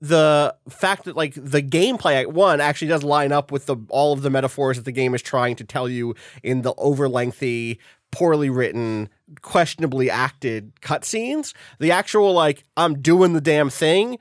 [0.00, 4.12] the fact that like the gameplay at one actually does line up with the all
[4.12, 7.78] of the metaphors that the game is trying to tell you in the over lengthy
[8.14, 9.08] poorly written
[9.42, 11.52] questionably acted cutscenes.
[11.80, 14.18] The actual like i'm doing the damn thing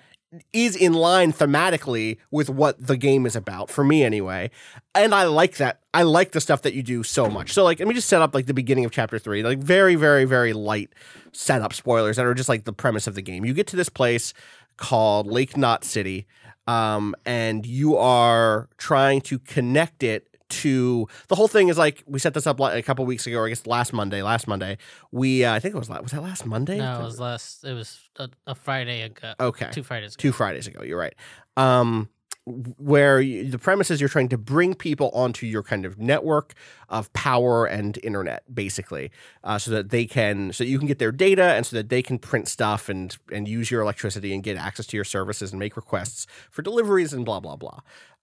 [0.52, 4.50] is in line thematically with what the game is about for me anyway.
[4.96, 5.80] And i like that.
[5.94, 7.54] I like the stuff that you do so much.
[7.54, 9.44] So like let me just set up like the beginning of chapter three.
[9.44, 10.90] Like very very very light
[11.32, 13.46] setup spoilers that are just like the premise of the game.
[13.46, 14.34] You get to this place
[14.78, 16.26] called lake knot city
[16.68, 22.20] um, and you are trying to connect it to the whole thing is like we
[22.20, 24.78] set this up like a couple weeks ago or i guess last monday last monday
[25.12, 27.64] we uh, i think it was was that last monday No, it was last.
[27.64, 29.34] It was a, a Friday ago.
[29.40, 30.22] okay Two Fridays ago.
[30.22, 30.84] two Fridays ago.
[30.84, 31.16] You're right.
[31.58, 32.10] Um,
[32.46, 36.54] where you, the premise is you're trying to bring people onto your kind of network
[36.90, 39.12] of power and internet, basically,
[39.46, 42.02] uh, so that they can, so you can get their data and so that they
[42.02, 45.60] can print stuff and and use your electricity and get access to your services and
[45.60, 47.80] make requests for deliveries and blah blah blah.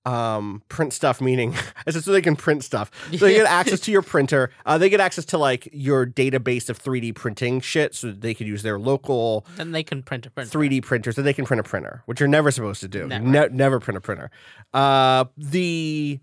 [0.07, 1.55] Um, print stuff meaning
[1.91, 2.91] so they can print stuff.
[3.11, 4.51] So they get access to your printer.
[4.65, 8.33] Uh, they get access to like your database of 3D printing shit, so that they
[8.33, 10.59] could use their local Then they can print a printer.
[10.59, 13.07] 3D printers that they can print a printer, which you're never supposed to do.
[13.07, 13.25] Never.
[13.25, 14.31] Ne- never print a printer.
[14.73, 16.21] Uh, the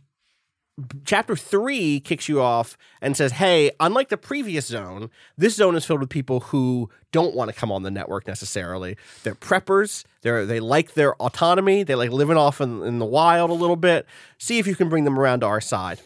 [1.05, 5.85] chapter three kicks you off and says, "Hey, unlike the previous zone, this zone is
[5.85, 8.97] filled with people who don't want to come on the network necessarily.
[9.23, 10.03] They're preppers.
[10.21, 11.83] They're they like their autonomy.
[11.83, 14.05] They like living off in, in the wild a little bit.
[14.37, 15.99] See if you can bring them around to our side."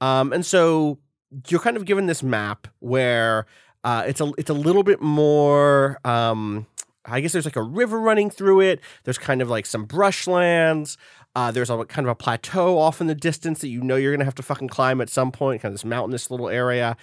[0.00, 0.98] Um, and so
[1.48, 3.46] you're kind of given this map where
[3.84, 5.98] uh, it's a it's a little bit more.
[6.04, 6.66] Um,
[7.04, 8.80] I guess there's like a river running through it.
[9.04, 10.96] There's kind of like some brushlands.
[11.36, 14.12] Uh, there's a kind of a plateau off in the distance that you know you're
[14.12, 15.62] gonna have to fucking climb at some point.
[15.62, 16.96] Kind of this mountainous little area,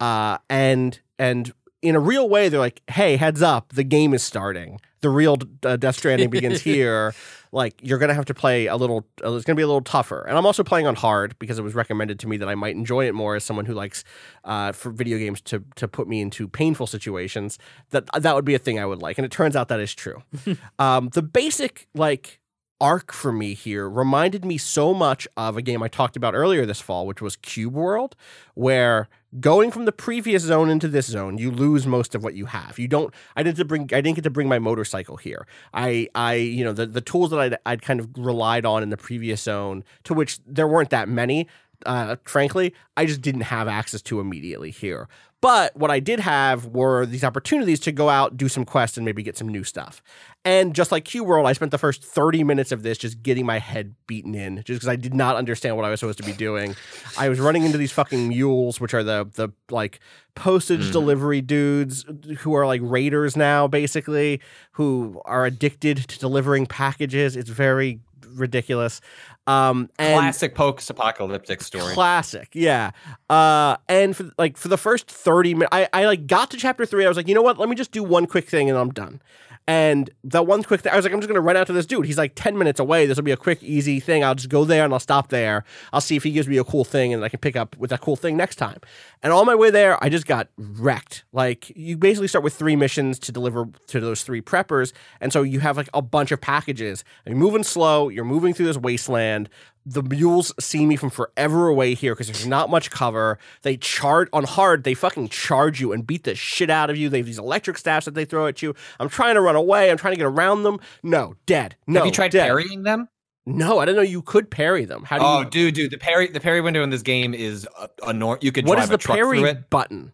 [0.00, 4.22] uh, and and in a real way, they're like, "Hey, heads up, the game is
[4.22, 4.80] starting.
[5.02, 7.14] The real uh, Death Stranding begins here.
[7.52, 9.06] Like, you're gonna have to play a little.
[9.22, 11.62] Uh, it's gonna be a little tougher." And I'm also playing on hard because it
[11.62, 14.02] was recommended to me that I might enjoy it more as someone who likes
[14.44, 17.58] uh, for video games to to put me into painful situations.
[17.90, 19.94] That that would be a thing I would like, and it turns out that is
[19.94, 20.22] true.
[20.78, 22.40] um, the basic like
[22.84, 26.66] arc for me here reminded me so much of a game I talked about earlier
[26.66, 28.14] this fall, which was Cube World,
[28.52, 29.08] where
[29.40, 32.78] going from the previous zone into this zone, you lose most of what you have.
[32.78, 33.12] You don't.
[33.36, 33.84] I didn't bring.
[33.84, 35.46] I didn't get to bring my motorcycle here.
[35.72, 36.08] I.
[36.14, 36.34] I.
[36.34, 39.40] You know the the tools that I'd, I'd kind of relied on in the previous
[39.40, 41.48] zone, to which there weren't that many.
[41.84, 45.08] Uh, frankly, I just didn't have access to immediately here.
[45.44, 49.04] But what I did have were these opportunities to go out, do some quests, and
[49.04, 50.02] maybe get some new stuff.
[50.42, 53.44] And just like Cube World, I spent the first 30 minutes of this just getting
[53.44, 56.24] my head beaten in, just because I did not understand what I was supposed to
[56.24, 56.74] be doing.
[57.18, 60.00] I was running into these fucking mules, which are the the like
[60.34, 62.06] postage delivery dudes
[62.38, 64.40] who are like raiders now, basically,
[64.72, 67.36] who are addicted to delivering packages.
[67.36, 68.00] It's very
[68.34, 69.02] ridiculous.
[69.46, 71.92] Um, and Classic post-apocalyptic story.
[71.92, 72.92] Classic, yeah.
[73.28, 76.86] Uh, and for like for the first thirty minutes, I, I like got to chapter
[76.86, 77.04] three.
[77.04, 77.58] I was like, you know what?
[77.58, 79.20] Let me just do one quick thing and I'm done.
[79.66, 81.86] And that one quick thing, I was like, I'm just gonna run out to this
[81.86, 82.04] dude.
[82.04, 83.06] He's like 10 minutes away.
[83.06, 84.22] This will be a quick, easy thing.
[84.22, 85.64] I'll just go there and I'll stop there.
[85.92, 87.90] I'll see if he gives me a cool thing and I can pick up with
[87.90, 88.78] that cool thing next time.
[89.22, 91.24] And on my way there, I just got wrecked.
[91.32, 94.92] Like you basically start with three missions to deliver to those three preppers.
[95.20, 97.02] And so you have like a bunch of packages.
[97.24, 99.48] And you're moving slow, you're moving through this wasteland.
[99.86, 103.38] The mules see me from forever away here because there's not much cover.
[103.62, 107.10] They charge on hard, they fucking charge you and beat the shit out of you.
[107.10, 108.74] They have these electric staffs that they throw at you.
[108.98, 110.80] I'm trying to run away, I'm trying to get around them.
[111.02, 111.76] No, dead.
[111.86, 112.00] No.
[112.00, 112.46] Have you tried dead.
[112.46, 113.08] parrying them?
[113.46, 115.04] No, I didn't know you could parry them.
[115.04, 117.68] How do Oh, you dude, dude, the parry the parry window in this game is
[117.78, 119.68] a, a nor- You could what drive is the a truck through parry it.
[119.68, 120.12] button?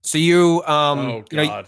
[0.00, 1.66] So you um oh you know god.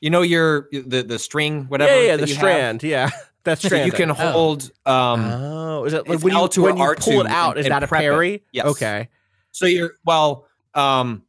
[0.00, 2.40] you know your the the string whatever yeah, yeah, that the you have?
[2.40, 2.82] strand.
[2.82, 3.10] Yeah,
[3.44, 3.86] that's So strand.
[3.86, 4.26] you can thing.
[4.32, 7.26] hold um Oh, is it like when you, L2 or when you R2 pull it
[7.26, 7.50] out?
[7.52, 8.04] and- is and that a prep it.
[8.04, 8.42] parry?
[8.52, 8.66] Yes.
[8.66, 9.08] Okay.
[9.52, 11.22] So you're well, um,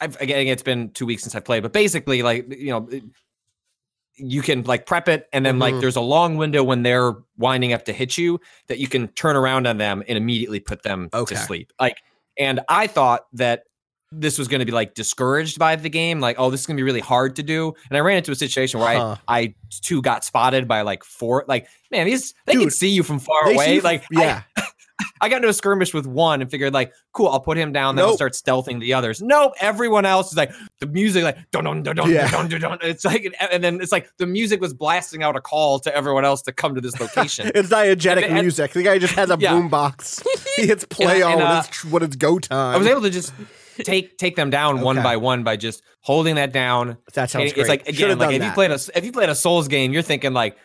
[0.00, 2.88] I've, again, it's been two weeks since I played, but basically, like you know,
[4.16, 5.80] you can like prep it, and then like Mhm.
[5.80, 9.36] there's a long window when they're winding up to hit you that you can turn
[9.36, 11.34] around on them and immediately put them Okay.
[11.34, 11.72] to sleep.
[11.80, 11.96] Like,
[12.38, 13.64] and I thought that
[14.12, 16.76] this was going to be like discouraged by the game, like oh, this is going
[16.76, 17.72] to be really hard to do.
[17.88, 19.16] And I ran into a situation where Huh.
[19.28, 23.02] I I too got spotted by like four, like man, these they can see you
[23.02, 24.42] from far away, you- like yeah.
[25.22, 27.96] I got into a skirmish with one and figured like, cool, I'll put him down.
[27.96, 29.22] Then I'll start stealthing the others.
[29.22, 32.30] Nope, everyone else is like the music, like dun dun dun dun Yeah.
[32.30, 32.78] dun dun dun.
[32.82, 36.26] It's like, and then it's like the music was blasting out a call to everyone
[36.26, 37.50] else to come to this location.
[37.54, 38.72] it's diegetic And- and- music.
[38.72, 39.52] The guy just has a Yeah.
[39.54, 40.22] boom box.
[40.56, 42.74] he hits play And- on and, when uh, it's when it's go time.
[42.74, 43.32] I was able to just
[43.84, 46.96] take take them down one by one by just holding that down.
[47.14, 47.60] that sounds And great.
[47.60, 48.54] it's like again, like if you that.
[48.54, 50.56] played a if you played a Souls game, you're thinking like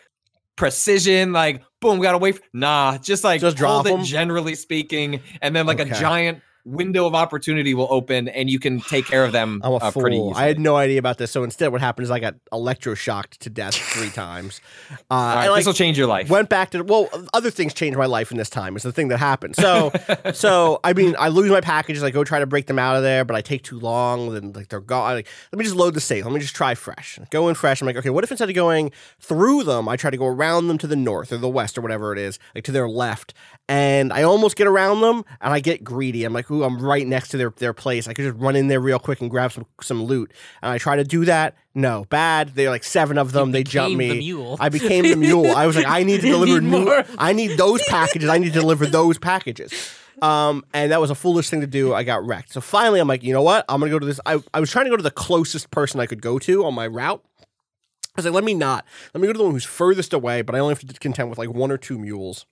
[0.56, 2.40] precision, like boom, gotta wait.
[2.52, 4.04] Nah, just like Just drop hold it 'em?
[4.04, 5.90] generally speaking, and then like Okay.
[5.90, 9.60] a giant window of opportunity will open, and you can take care of them.
[9.64, 10.32] I'm a uh, fool.
[10.34, 11.30] I had no idea about this.
[11.30, 14.60] So instead, what happened is I got electroshocked to death three times.
[14.90, 16.28] Uh, right, like, this will change your life.
[16.28, 19.08] went back to well other things changed my life in this time is the thing
[19.08, 19.92] that happened so
[20.32, 23.02] so i mean i lose my packages i go try to break them out of
[23.02, 25.94] there but i take too long then like they're gone like, let me just load
[25.94, 28.30] the save let me just try fresh go in fresh i'm like okay what if
[28.30, 28.90] instead of going
[29.20, 31.80] through them i try to go around them to the north or the west or
[31.80, 33.34] whatever it is like to their left
[33.68, 37.06] and i almost get around them and i get greedy i'm like ooh i'm right
[37.06, 39.52] next to their, their place i could just run in there real quick and grab
[39.52, 40.32] some some loot
[40.62, 43.94] and i try to do that no bad they're like seven of them they jump
[43.94, 47.04] me the i became the mule i was like i need to deliver need new.
[47.18, 48.28] I need those packages.
[48.28, 49.72] I need to deliver those packages.
[50.22, 51.92] Um, and that was a foolish thing to do.
[51.92, 52.52] I got wrecked.
[52.52, 53.64] So finally, I'm like, you know what?
[53.68, 54.20] I'm gonna go to this.
[54.24, 56.74] I, I was trying to go to the closest person I could go to on
[56.74, 57.22] my route.
[57.44, 58.86] I was like, let me not.
[59.12, 61.28] Let me go to the one who's furthest away, but I only have to contend
[61.28, 62.46] with like one or two mules.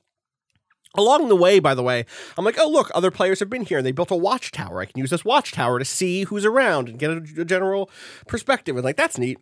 [0.96, 2.06] Along the way, by the way,
[2.38, 4.80] I'm like, oh, look, other players have been here and they built a watchtower.
[4.80, 7.90] I can use this watchtower to see who's around and get a, a general
[8.28, 8.76] perspective.
[8.76, 9.38] And like, that's neat.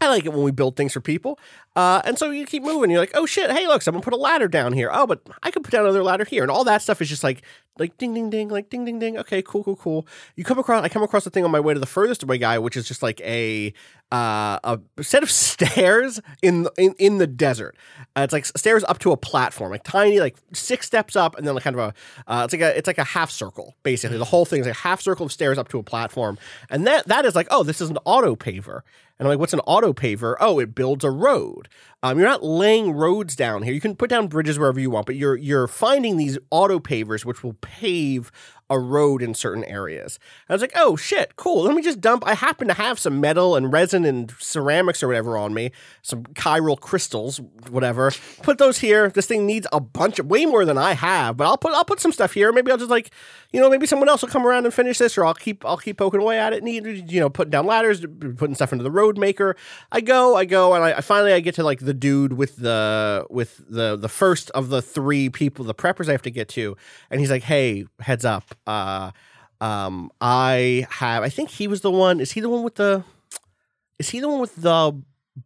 [0.00, 1.38] I like it when we build things for people.
[1.76, 2.90] Uh, and so you keep moving.
[2.90, 4.90] You're like, oh shit, hey, look, someone put a ladder down here.
[4.92, 6.42] Oh, but I could put down another ladder here.
[6.42, 7.42] And all that stuff is just like,
[7.78, 9.18] like ding, ding, ding, like ding, ding, ding.
[9.18, 10.06] Okay, cool, cool, cool.
[10.36, 12.38] You come across, I come across the thing on my way to the furthest away
[12.38, 13.72] guy, which is just like a,
[14.10, 17.76] uh, a set of stairs in, the- in, in the desert.
[18.16, 21.46] Uh, it's like stairs up to a platform, like tiny, like six steps up, and
[21.46, 21.80] then like kind of
[22.26, 24.16] a, uh, it's like a, it's like a half circle, basically.
[24.18, 26.38] The whole thing is a half circle of stairs up to a platform.
[26.70, 28.80] And that, that is like, oh, this is an auto paver.
[29.20, 30.34] And I'm like, what's an auto paver?
[30.40, 31.68] Oh, it builds a road.
[32.02, 33.74] Um, you're not laying roads down here.
[33.74, 37.26] You can put down bridges wherever you want, but you're you're finding these auto pavers
[37.26, 38.32] which will pave
[38.70, 40.18] a road in certain areas.
[40.48, 41.64] I was like, oh shit, cool.
[41.64, 42.24] Let me just dump.
[42.24, 46.22] I happen to have some metal and resin and ceramics or whatever on me, some
[46.34, 48.12] chiral crystals, whatever.
[48.42, 49.10] Put those here.
[49.10, 51.84] This thing needs a bunch of way more than I have, but I'll put I'll
[51.84, 52.52] put some stuff here.
[52.52, 53.10] Maybe I'll just like,
[53.52, 55.76] you know, maybe someone else will come around and finish this, or I'll keep I'll
[55.76, 56.62] keep poking away at it.
[56.62, 58.06] Need you know, putting down ladders,
[58.36, 59.56] putting stuff into the road maker.
[59.90, 62.56] I go, I go, and I, I finally I get to like the dude with
[62.56, 66.48] the with the the first of the three people, the preppers I have to get
[66.50, 66.76] to,
[67.10, 69.10] and he's like, "Hey, heads up, uh,
[69.60, 71.22] um, I have.
[71.22, 72.20] I think he was the one.
[72.20, 73.04] Is he the one with the?
[73.98, 75.00] Is he the one with the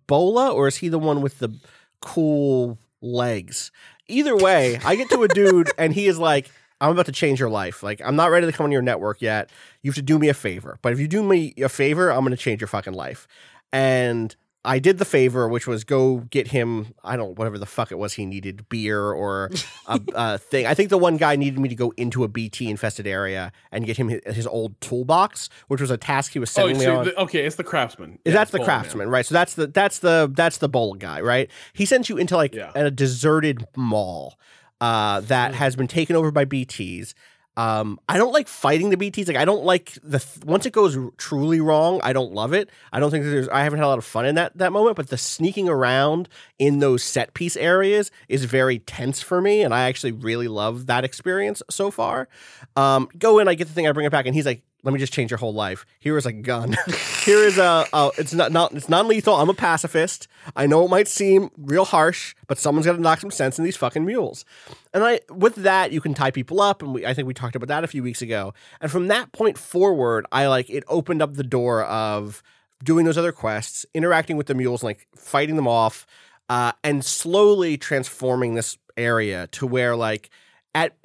[0.07, 1.57] bola, or is he the one with the
[2.01, 3.73] cool legs?
[4.09, 6.51] Either way, I get to a dude, and he is like."
[6.81, 7.83] I'm about to change your life.
[7.83, 9.49] Like, I'm not ready to come on your network yet.
[9.83, 10.77] You have to do me a favor.
[10.83, 13.27] But if you do me a favor, I'm going to change your fucking life.
[13.73, 14.35] And
[14.67, 17.97] I did the favor, which was go get him, I don't, whatever the fuck it
[17.99, 19.51] was he needed, beer or
[19.87, 20.67] a, a thing.
[20.67, 23.85] I think the one guy needed me to go into a BT infested area and
[23.85, 26.85] get him his, his old toolbox, which was a task he was Oh, sending me
[26.85, 27.05] so on.
[27.05, 28.19] the, okay, it's the craftsman.
[28.25, 28.81] Yeah, that's the Bowl Man.
[28.81, 29.27] craftsman, right?
[29.27, 31.51] So that's the that's the that's the bowl guy, right?
[31.75, 32.73] He sends you into like Yeah.
[32.75, 34.39] a deserted mall
[34.81, 37.13] uh, that has been taken over by BTs.
[37.57, 39.29] Um, I don't like fighting the BTs.
[39.29, 42.53] Like I don't like the th- once it goes r- truly wrong, I don't love
[42.53, 42.69] it.
[42.93, 44.97] I don't think there's I haven't had a lot of fun in that that moment.
[44.97, 46.29] But the sneaking around
[46.59, 50.87] in those set piece areas is very tense for me, and I actually really love
[50.87, 52.29] that experience so far.
[52.75, 54.93] Um, go in, I get the thing, I bring it back, and he's like, "Let
[54.93, 55.85] me just change your whole life.
[55.99, 56.77] Here is a gun.
[57.25, 57.87] Here is a.
[57.93, 59.35] Uh, it's not not it's non lethal.
[59.35, 60.29] I'm a pacifist.
[60.55, 63.65] I know it might seem real harsh, but someone's got to knock some sense in
[63.65, 64.45] these fucking mules."
[64.93, 67.57] And I, with that, you can tie people up, and we, I think we talked
[67.57, 68.55] about that a few weeks ago.
[68.81, 72.43] And from that point forward, I like it opened up the door of
[72.85, 76.07] doing those other quests, interacting with the mules, like fighting them off,
[76.49, 80.31] uh, and slowly transforming this area to where like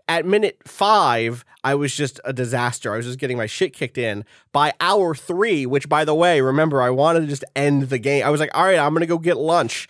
[0.10, 2.94] at minute five, I was just a disaster.
[2.94, 4.26] I was just getting my shit kicked in.
[4.52, 8.26] By hour three, which by the way, remember, I wanted to just end the game.
[8.26, 9.88] I was like, all right, I'm gonna go get lunch.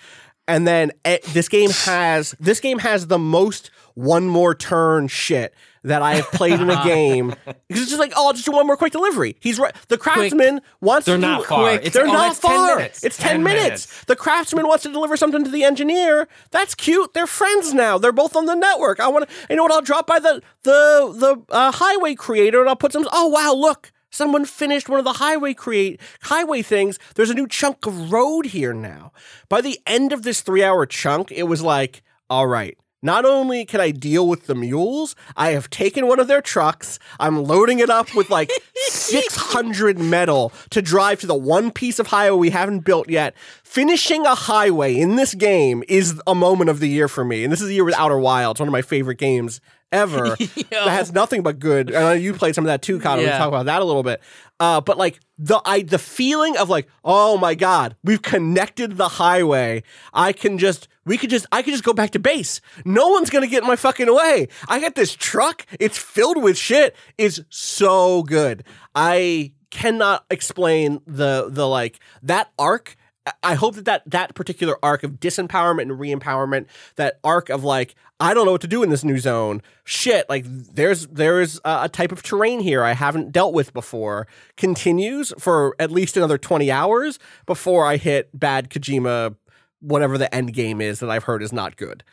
[0.48, 5.54] And then eh, this game has this game has the most one more turn shit
[5.84, 7.30] that I have played in a game.
[7.46, 9.36] Because it's just like, oh, I'll just do one more quick delivery.
[9.40, 9.74] He's right.
[9.88, 11.64] The craftsman wants They're to not far.
[11.70, 11.80] Quick.
[11.86, 12.76] It's- They're oh, not it's 10 far.
[12.78, 13.04] minutes.
[13.04, 13.64] It's 10, 10 minutes.
[13.64, 14.04] minutes.
[14.06, 16.28] The craftsman wants to deliver something to the engineer.
[16.52, 17.14] That's cute.
[17.14, 17.98] They're friends now.
[17.98, 19.00] They're both on the network.
[19.00, 19.36] I want to.
[19.50, 19.72] You know what?
[19.72, 23.08] I'll drop by the the the uh, highway creator and I'll put some.
[23.14, 23.54] Oh wow!
[23.54, 27.00] Look, someone finished one of the highway create highway things.
[27.16, 29.12] There's a new chunk of road here now.
[29.48, 32.78] By the end of this three hour chunk, it was like, all right.
[33.02, 37.00] Not only can I deal with the mules, I have taken one of their trucks.
[37.20, 38.52] I'm loading it up with like
[38.88, 43.36] 600 metal to drive to the one piece of highway we haven't built yet.
[43.64, 47.44] Finishing a highway in this game is a moment of the year for me.
[47.44, 50.36] And this is the year with Outer Wilds, one of my favorite games ever.
[50.70, 51.90] that has nothing but good.
[51.90, 53.22] And I know you played some of that too, Connor.
[53.22, 53.38] We Yeah.
[53.38, 54.22] talk about that a little bit.
[54.60, 59.08] Uh, but like the I the feeling of like, oh my god, we've connected the
[59.08, 59.84] highway.
[60.14, 62.62] I can just we could just I could just go back to base.
[62.86, 64.48] No one's gonna get in my fucking way.
[64.68, 65.66] I got this truck.
[65.80, 66.96] It's filled with shit.
[67.18, 68.64] It's so good.
[68.94, 72.96] I cannot explain the the like that arc.
[73.44, 77.96] I hope that, that that particular arc of disempowerment and re-empowerment, that arc of like,
[78.20, 79.62] I don't know what to do in this new zone.
[79.84, 84.28] Shit, like there's there's a, a type of terrain here I haven't dealt with before.
[84.58, 89.36] Continues for at least another twenty hours before I hit bad Kojima,
[89.82, 92.04] whatever the end game is that I've heard is not good.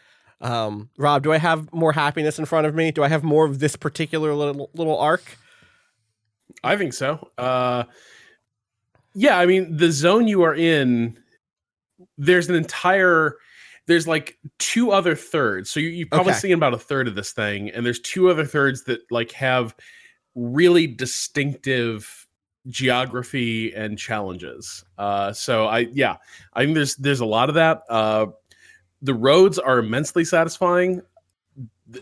[0.40, 2.90] Um, Rob, do I have more happiness in front of me?
[2.92, 5.38] Do I have more of this particular little little arc?
[6.62, 7.30] I think so.
[7.38, 7.84] Uh,
[9.14, 11.18] yeah, I mean, the zone you are in,
[12.18, 13.36] there's an entire,
[13.86, 15.70] there's like two other thirds.
[15.70, 16.40] So you, you probably Okay.
[16.40, 19.74] seen about a third of this thing, and there's two other thirds that like have
[20.34, 22.25] really distinctive
[22.68, 24.84] geography and challenges.
[24.98, 26.16] Uh, so I, yeah,
[26.52, 27.82] I think there's there's a lot of that.
[27.88, 28.26] Uh,
[29.02, 31.02] the roads are immensely satisfying.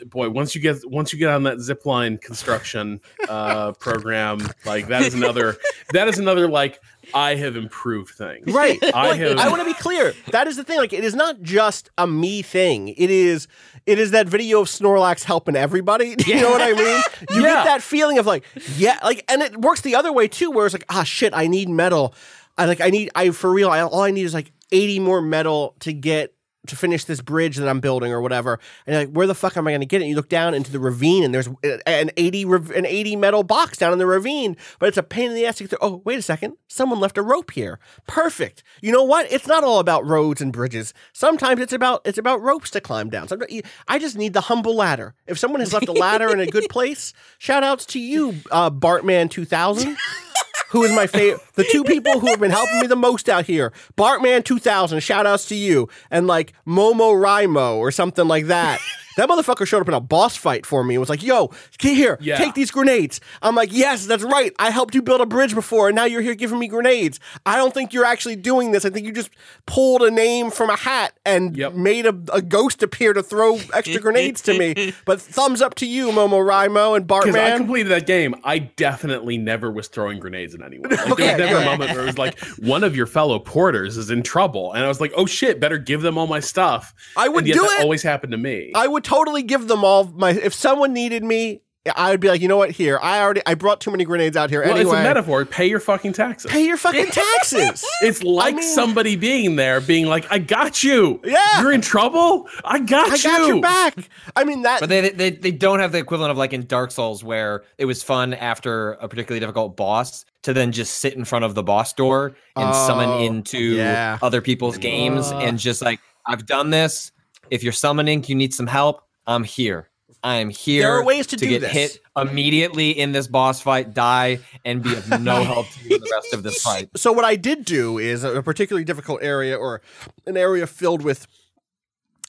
[0.06, 4.86] Boy, once you get once you get on that zip line construction uh, program, like
[4.88, 5.56] that is another
[5.92, 6.80] that is another like
[7.12, 8.50] I have improved things.
[8.50, 8.78] Right.
[8.94, 10.14] I Like, have- I want to be clear.
[10.30, 10.78] That is the thing.
[10.78, 12.88] Like, it is not just a me thing.
[12.88, 13.46] It is.
[13.84, 16.16] It is that video of Snorlax helping everybody.
[16.26, 17.02] You know what I mean?
[17.30, 17.52] You Yeah.
[17.52, 18.44] get that feeling of like,
[18.78, 21.46] yeah, like, and it works the other way too, where it's like, ah, shit, I
[21.46, 22.14] need metal.
[22.56, 23.68] I like, I need, I for real.
[23.68, 26.32] I, all I need is like eighty more metal to get
[26.66, 28.58] to finish this bridge that I'm building or whatever.
[28.86, 30.04] And you're like, where the fuck am I going to get it?
[30.04, 31.48] And you look down into the ravine, and there's
[31.86, 35.34] an eighty an eighty metal box down in the ravine, but it's a pain in
[35.34, 35.78] the ass to get through.
[35.80, 37.78] Oh, wait a second, someone left a rope here.
[38.06, 38.62] Perfect.
[38.80, 39.30] You know what?
[39.30, 40.94] It's not all about roads and bridges.
[41.12, 43.28] Sometimes it's about it's about ropes to climb down.
[43.28, 45.14] Sometimes I just need the humble ladder.
[45.26, 48.70] If someone has left a ladder in a good place, shout outs to you, uh,
[48.70, 49.96] Bartman two thousand
[50.74, 51.40] who is my favorite.
[51.54, 53.72] The two people who have been helping me the most out here.
[53.96, 55.88] Bartman 2000, shout outs to you.
[56.10, 58.80] And like Momo Raimo or something like that.
[59.16, 61.50] That motherfucker showed up in a boss fight for me and was like, yo,
[61.80, 62.36] here, Yeah.
[62.36, 63.20] take these grenades.
[63.42, 64.52] I'm like, yes, that's right.
[64.58, 67.20] I helped you build a bridge before and now you're here giving me grenades.
[67.46, 68.84] I don't think you're actually doing this.
[68.84, 69.30] I think you just
[69.66, 71.74] pulled a name from a hat and Yep.
[71.74, 74.92] made a, a ghost appear to throw extra grenades to me.
[75.04, 79.38] But thumbs up to you, Momo Raimo and Because I completed that game, I definitely
[79.38, 80.90] never was throwing grenades at anyone.
[80.90, 83.38] Like, Okay, there was never a moment where it was like one of your fellow
[83.38, 86.40] porters is in trouble, and I was like, "Oh shit, better give them all my
[86.40, 87.80] stuff." I would do it.
[87.80, 88.72] Always happened to me.
[88.74, 90.30] I would totally give them all my.
[90.30, 91.60] If someone needed me,
[91.94, 92.70] I would be like, you know what?
[92.70, 94.62] Here, I already I brought too many grenades out here.
[94.62, 95.44] well, anyway, it's a metaphor.
[95.44, 96.50] Pay your fucking taxes.
[96.50, 97.84] pay your fucking taxes.
[98.00, 101.20] it's like mean- somebody being there, being like, "I got you.
[101.24, 101.60] Yeah.
[101.60, 102.48] you're in trouble.
[102.64, 103.22] I got I you.
[103.22, 104.08] got your back.
[104.34, 104.80] I mean that.
[104.80, 107.84] But they, they they don't have the equivalent of like in Dark Souls where it
[107.84, 111.62] was fun after a particularly difficult boss to then just sit in front of the
[111.62, 114.18] boss door and summon Oh, into yeah.
[114.22, 117.12] other people's games and just like I've done this.
[117.50, 119.02] If you're summoning, you need some help.
[119.26, 119.88] I'm here.
[120.24, 120.82] I am here.
[120.82, 121.70] There are ways to do get this.
[121.70, 126.00] hit immediately in this boss fight, die, and be of no help to you in
[126.00, 126.88] the rest of this fight.
[126.96, 129.82] So what I did do is a particularly difficult area or
[130.26, 131.26] an area filled with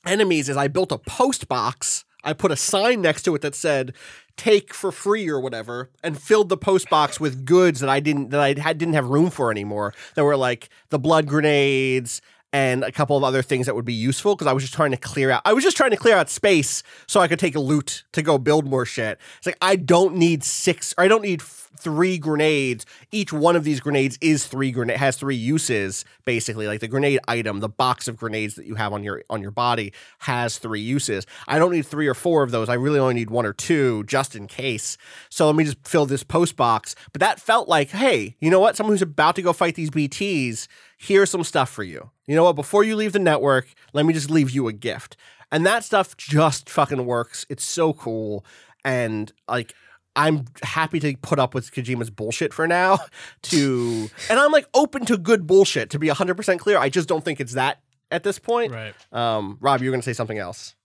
[0.05, 2.03] enemies is I built a post box.
[2.23, 3.93] I put a sign next to it that said
[4.35, 8.29] "take for free" or whatever, and filled the post box with goods that I didn't
[8.31, 9.93] that I had didn't have room for anymore.
[10.15, 12.21] That were like the blood grenades
[12.55, 14.91] and a couple of other things that would be useful because I was just trying
[14.91, 15.41] to clear out.
[15.43, 18.21] I was just trying to clear out space so I could take a loot to
[18.21, 19.19] go build more shit.
[19.37, 22.85] It's like I don't need six or I don't need f- three grenades.
[23.11, 26.65] Each one of these grenades is three grenade has three uses basically.
[26.65, 29.51] Like the grenade item, the box of grenades that you have on your on your
[29.51, 31.27] body has three uses.
[31.49, 32.69] I don't need three or four of those.
[32.69, 34.97] I really only need one or two just in case.
[35.29, 36.95] So let me just fill this post box.
[37.11, 38.77] But that felt like, hey, you know what?
[38.77, 42.11] Someone who's about to go fight these BTs, here's some stuff for you.
[42.27, 42.55] You know what?
[42.55, 45.17] Before you leave the network, let me just leave you a gift.
[45.51, 47.45] And that stuff just fucking works.
[47.49, 48.45] It's so cool.
[48.83, 49.73] And like
[50.15, 52.99] I'm happy to put up with Kojima's bullshit for now
[53.43, 56.77] to and I'm like open to good bullshit to be 100% clear.
[56.77, 58.71] I just don't think it's that at this point.
[58.71, 58.95] Right.
[59.11, 60.75] Um Rob, you were going to say something else.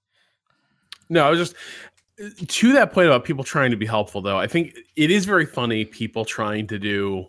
[1.09, 1.57] No, I was just
[2.49, 4.39] to that point about people trying to be helpful though.
[4.39, 7.27] I think it is very funny people trying to do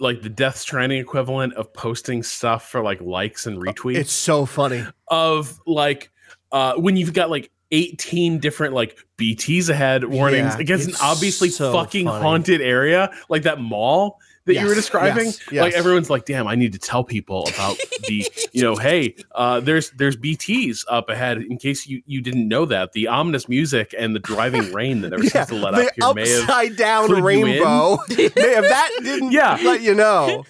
[0.00, 4.44] like the Death Stranding equivalent of posting stuff for like likes and retweets It's so
[4.46, 4.84] funny.
[5.08, 6.10] of like
[6.52, 11.48] uh when you've got like 18 different like BTs ahead warnings Yeah, against an obviously
[11.48, 12.22] so fucking funny.
[12.22, 15.62] haunted area like that mall that you were describing yes, yes.
[15.62, 17.76] like everyone's like damn i need to tell people about
[18.06, 22.46] the you know hey uh there's there's bts up ahead in case you you didn't
[22.46, 25.80] know that the ominous music and the driving rain that they're supposed to let up
[25.96, 27.96] here may have upside down rainbow.
[28.10, 28.24] may
[28.54, 29.58] have that didn't Yeah.
[29.62, 30.44] let you know.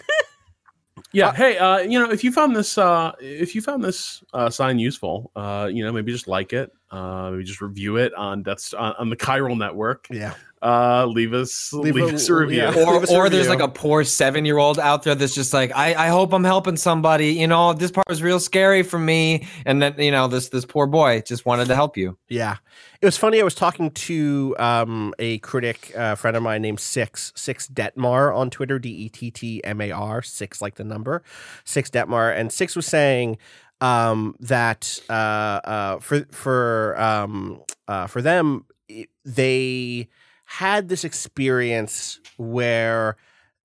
[1.13, 4.49] yeah hey uh you know if you found this uh if you found this uh
[4.49, 8.43] sign useful uh you know maybe just like it uh maybe just review it on
[8.43, 10.33] that's on, on the chiral network Yeah.
[10.65, 12.69] Uh leave us leave, Leave a- us a review yeah.
[12.73, 15.35] Or, Leave us a or there's like a poor seven year old out there that's
[15.35, 17.33] just like, I, I hope I'm helping somebody.
[17.33, 19.47] You know, this part was real scary for me.
[19.65, 22.17] And then, you know, this this poor boy just wanted to help you.
[22.29, 22.57] Yeah.
[22.99, 23.39] It was funny.
[23.39, 28.35] I was talking to um, a critic, uh, friend of mine named Six, Six Dettmar
[28.35, 31.21] on Twitter, D E T T M A R, Six like the number,
[31.65, 32.35] Six Dettmar.
[32.35, 33.37] And Six was saying
[33.81, 40.07] um, that uh, uh, for, for, um, uh, for them, it- they
[40.45, 43.17] had this experience where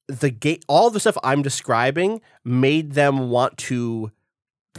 [0.08, 4.10] the gate, all the stuff I'm describing made them want to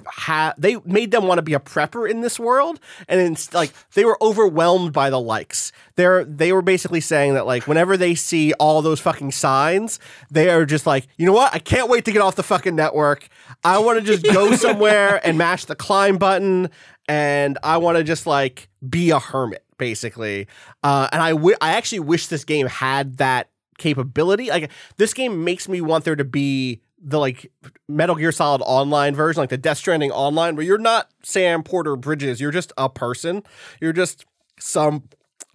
[0.08, 2.80] have they made them want to be a prepper in this world
[3.10, 5.74] and it's like they were overwhelmed by the likes.
[5.95, 9.99] They're they were basically saying that like whenever they see all those fucking signs
[10.32, 11.54] they are just like you know what?
[11.54, 13.28] I can't wait to get off the fucking network.
[13.66, 16.70] I want to just go somewhere and mash the climb button
[17.08, 20.45] and i want to just like be a hermit basically
[20.84, 25.67] uh and i i actually wish this game had that capability like this game makes
[25.67, 27.51] me want there to be the like
[27.88, 31.95] Metal Gear Solid online version, like the Death Stranding online, where you're not Sam Porter
[31.95, 33.41] Bridges, you're just a person.
[33.79, 34.23] You're just
[34.59, 35.05] some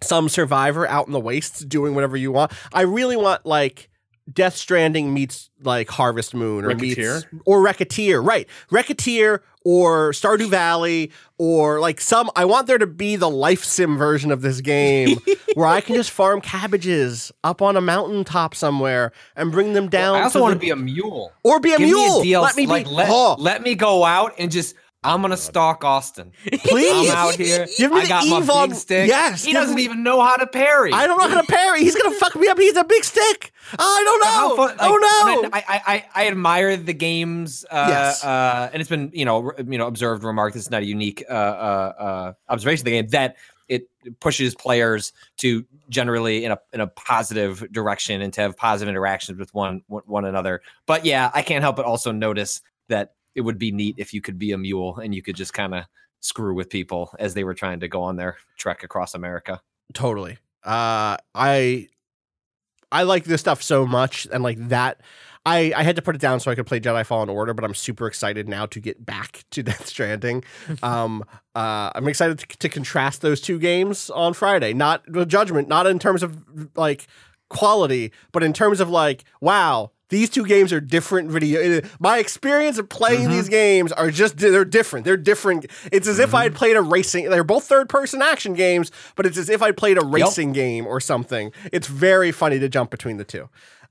[0.03, 2.51] some survivor out in the wastes doing whatever you want.
[2.73, 3.89] I really want like
[4.31, 7.21] Death Stranding meets like Harvest Moon or meets Racketeer?
[7.45, 8.47] or Racketeer, right?
[8.71, 12.29] Racketeer or Stardew Valley or like some.
[12.35, 15.17] I want there to be the life sim version of this game
[15.55, 20.15] where I can just farm cabbages up on a mountaintop somewhere and bring them down.
[20.17, 21.31] I also to want the- to be a mule.
[21.43, 22.21] or be a Give mule.
[22.21, 22.67] Me a DLC, let me be.
[22.71, 26.31] like, let, oh, let me go out and just I'm gonna stalk Austin.
[26.65, 27.09] please.
[27.09, 27.67] I'm out here.
[27.77, 29.07] Give me I the got my Evon- big stick.
[29.07, 30.91] yes, he doesn't me- even know how to parry.
[30.91, 31.81] I don't know how to parry.
[31.81, 32.57] He's gonna fuck me up.
[32.57, 33.51] He's a big stick.
[33.77, 34.55] I don't know.
[34.55, 35.49] fun- like, oh no.
[35.53, 37.63] I, I, I, I admire the games.
[37.69, 38.23] Uh, Yes.
[38.23, 40.55] uh, and it's been you know re- you know observed, remarked.
[40.55, 43.37] This is not a unique uh, uh, uh, observation of the game that
[43.69, 43.87] it
[44.19, 49.37] pushes players to generally in a in a positive direction and to have positive interactions
[49.37, 50.61] with one one one another.
[50.85, 54.19] But yeah, I can't help but also notice that it would be neat if you
[54.19, 55.85] could be a mule and you could just kind of
[56.19, 59.61] screw with people as they were trying to go on their trek across America.
[59.93, 60.39] totally.
[60.63, 61.87] Uh, I
[62.91, 65.01] I like this stuff so much, and like that.
[65.45, 67.63] I, I had to put it down so I could play Jedi Fallen Order, but
[67.63, 70.43] I'm super excited now to get back to Death Stranding.
[70.83, 71.23] um,
[71.55, 74.73] uh, I'm excited to, to contrast those two games on Friday.
[74.73, 76.37] Not the Judgment, not in terms of
[76.75, 77.07] like
[77.49, 81.81] quality, but in terms of like, wow, these two games are different video.
[81.99, 85.05] My experience of playing these games are just they're different.
[85.05, 85.65] They're different.
[85.91, 87.29] It's as if I had played a racing.
[87.29, 90.87] They're both third person action games, but it's as if I played a racing game
[90.87, 91.51] or something.
[91.71, 93.49] It's very funny to jump between the two.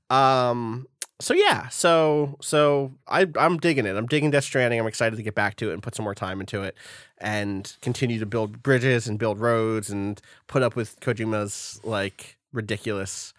[0.09, 0.87] Um,
[1.19, 3.95] so yeah, so so I I'm digging it.
[3.95, 4.79] I'm digging Death Stranding.
[4.79, 6.75] I'm excited to get back to it and put some more time into it
[7.19, 13.33] and continue to build bridges and build roads and put up with Kojima's like ridiculous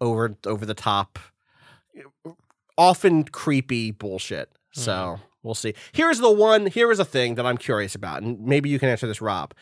[0.00, 1.18] over over the top
[2.76, 4.50] often creepy bullshit.
[4.72, 5.74] So, we'll see.
[5.92, 8.88] Here's the one here is a thing that I'm curious about and maybe you can
[8.88, 9.54] answer this Rob.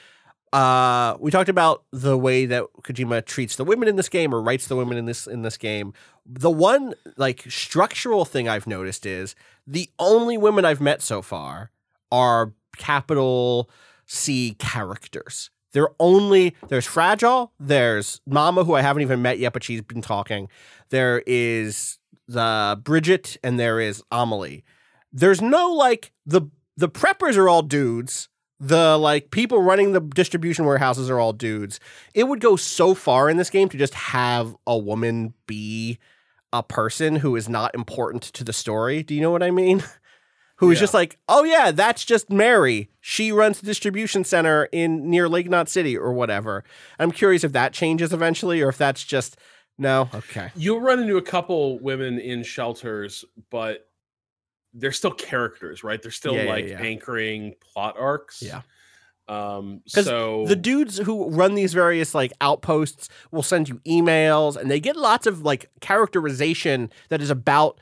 [0.53, 4.43] Uh, we talked about the way that Kojima treats the women in this game or
[4.43, 5.93] writes the women in this in this game.
[6.27, 9.37] The one like structural thing I've noticed is
[9.67, 11.71] the only women I've met so far
[12.11, 13.71] are capital
[14.07, 15.51] C characters.
[15.73, 20.03] They're only there's Fragile, there's Mama who I haven't even met yet, but she's been
[20.03, 20.49] talking.
[20.89, 22.00] There is
[22.31, 24.65] the Bridget and there is Amelie.
[25.13, 26.43] There's no like the
[26.77, 28.29] the preppers are all dudes.
[28.61, 31.81] The like people running the distribution warehouses are all dudes.
[32.15, 35.99] It would go so far in this game to just have a woman be
[36.53, 39.03] a person who is not important to the story.
[39.03, 39.83] Do you know what I mean?
[40.57, 40.81] Who is Yeah.
[40.83, 42.91] just like, oh yeah, that's just Mary.
[43.01, 46.65] She runs the distribution center in near Lake Knot City or whatever.
[46.99, 49.39] I'm curious if that changes eventually or if that's just
[49.81, 50.09] no.
[50.15, 50.51] Okay.
[50.55, 53.89] You'll run into a couple women in shelters, but
[54.75, 56.01] they're still characters, right?
[56.01, 56.79] They're still Yeah, yeah, like yeah.
[56.81, 58.41] anchoring plot arcs.
[58.41, 58.63] Yeah.
[59.27, 64.71] Um, So the dudes who run these various like outposts will send you emails and
[64.71, 67.81] they get lots of like characterization that is about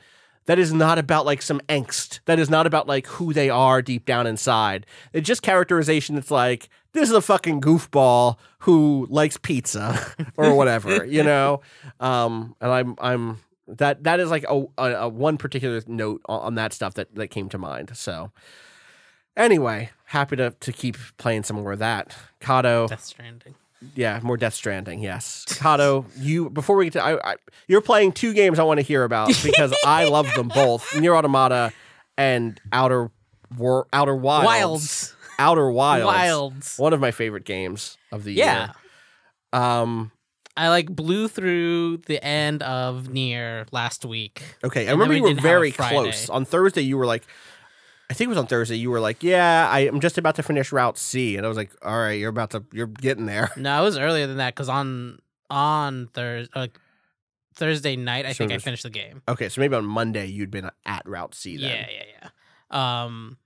[0.49, 2.21] that is not about like some angst.
[2.25, 4.87] That is not about like who they are deep down inside.
[5.13, 9.95] It's just characterization that's like this is a fucking goofball who likes pizza
[10.37, 11.61] or whatever you know?
[11.99, 16.39] Um and i'm i'm that that is like a, a, a one particular note on,
[16.41, 18.31] on that stuff that that came to mind so.
[19.37, 22.17] Anyway happy to to keep playing some more of that.
[22.41, 22.89] Cado.
[22.89, 23.53] Death Stranding.
[23.95, 24.99] Yeah, more Death Stranding.
[25.01, 26.05] Yes, Cado.
[26.17, 27.35] You before we get to, I, I,
[27.67, 31.15] you're playing two games I want to hear about because I love them both: Nier
[31.15, 31.71] Automata
[32.17, 33.11] and Outer
[33.57, 34.45] War, Outer Wilds.
[34.45, 35.15] Wilds.
[35.39, 36.05] Outer Wilds.
[36.05, 36.77] Wilds.
[36.77, 38.59] One of my favorite games of the Yeah.
[39.53, 39.61] year.
[39.61, 40.11] Um.
[40.57, 44.43] I like blew through the end of Nier last week.
[44.61, 46.81] Okay, I remember we you were didn't have a very close on Thursday.
[46.81, 47.23] You were like,
[48.09, 48.75] I think it was on Thursday.
[48.75, 51.57] You were like, "Yeah, I, I'm just about to finish Route C," and I was
[51.57, 54.55] like, "All right, you're about to, you're getting there." No, it was earlier than that
[54.55, 55.19] because on
[55.49, 56.79] on Thursday, like
[57.53, 59.21] Thursday night, I So think it I finished the game.
[59.27, 61.57] Okay, so maybe on Monday you'd been at Route C.
[61.57, 61.69] Then.
[61.69, 62.03] Yeah, yeah,
[62.71, 63.03] yeah.
[63.03, 63.37] Um,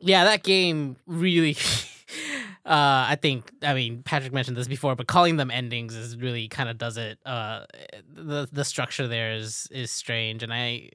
[0.00, 1.52] yeah, that game really.
[2.66, 3.50] uh, I think.
[3.62, 6.96] I mean, Patrick mentioned this before, but calling them endings is really kind of does
[6.98, 7.18] it.
[7.24, 7.64] Uh,
[8.12, 10.90] the the structure there is is strange, and I,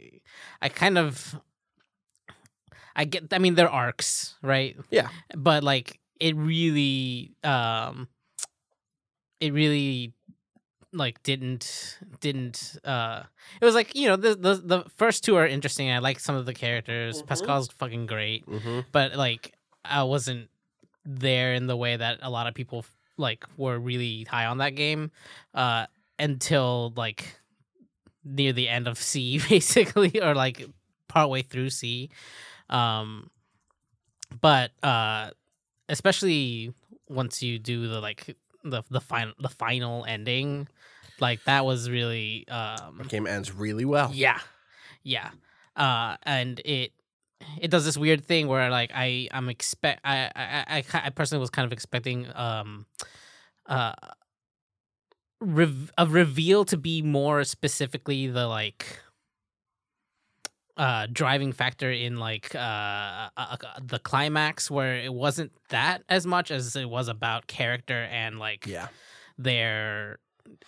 [0.62, 1.40] I kind of.
[2.96, 3.34] I get.
[3.34, 4.78] I mean, they're arcs, right?
[4.92, 5.10] Yeah.
[5.36, 8.08] But like, it really, um,
[9.40, 10.14] it really
[10.96, 13.24] like didn't didn't uh
[13.60, 16.36] it was like you know the the, the first two are interesting i like some
[16.36, 17.26] of the characters Mhm.
[17.26, 18.82] pascal's fucking great Mm-hmm.
[18.92, 19.54] but like
[19.84, 20.50] i wasn't
[21.04, 22.86] there in the way that a lot of people
[23.18, 25.10] like were really high on that game
[25.56, 25.88] uh
[26.20, 27.40] until like
[28.24, 30.64] near the end of c basically or like
[31.08, 32.12] partway through c
[32.70, 33.30] um
[34.42, 35.30] but uh
[35.90, 36.74] especially
[37.10, 40.68] once you do the like the the final the final ending
[41.20, 44.12] like that was really um The game ends really well.
[44.14, 44.40] yeah
[45.04, 45.30] yeah
[45.76, 46.92] uh and it
[47.62, 51.42] it does this weird thing where like i i'm expect i i i, I personally
[51.42, 52.86] was kind of expecting um
[53.68, 53.94] uh
[55.42, 59.00] rev- a reveal to be more specifically the like
[60.78, 66.26] uh driving factor in like uh, uh uh, the climax where it wasn't that as
[66.26, 68.88] much as it was about character and like Yeah.
[69.38, 70.18] their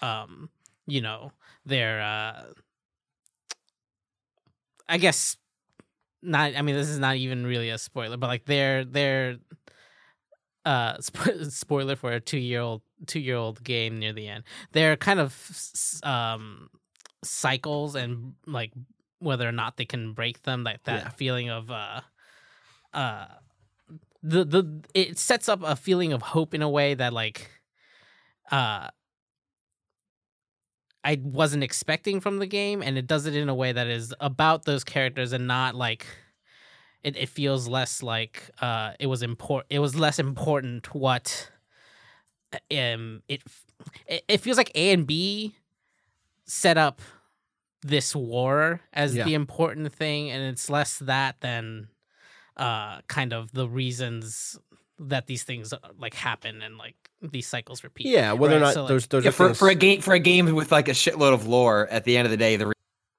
[0.02, 0.50] um
[0.86, 1.32] you know
[1.66, 2.44] their uh
[4.88, 5.38] i guess
[6.22, 9.38] not i mean this is not even really a spoiler but like their their
[10.66, 14.44] uh spo- spoiler for a two year old two year old game near the end
[14.72, 15.34] they're kind of
[16.04, 16.70] um
[17.24, 18.72] cycles and like
[19.26, 21.10] whether or not they can break them like that Yeah.
[21.10, 22.02] feeling of uh
[22.94, 23.26] uh
[24.24, 27.50] the the it sets up a feeling of hope in a way that like
[28.52, 28.90] uh
[31.04, 34.14] I wasn't expecting from the game and it does it in a way that is
[34.20, 36.08] about those characters and not like
[37.04, 41.52] it, it feels less like uh it was important it was less important what
[42.72, 43.42] um it
[44.08, 45.56] it, it feels like A and B
[46.46, 47.02] set up
[47.86, 49.26] this war as Yeah.
[49.26, 51.88] the important thing and it's less that than
[52.58, 54.58] uh kind of the reasons
[54.98, 58.74] that these things uh, like happen and like these cycles repeat Yeah, whether or not
[58.74, 60.88] so, like- those those Yeah, for, things- for a game for a game with like
[60.88, 62.72] a shitload of lore, at the end of the day, the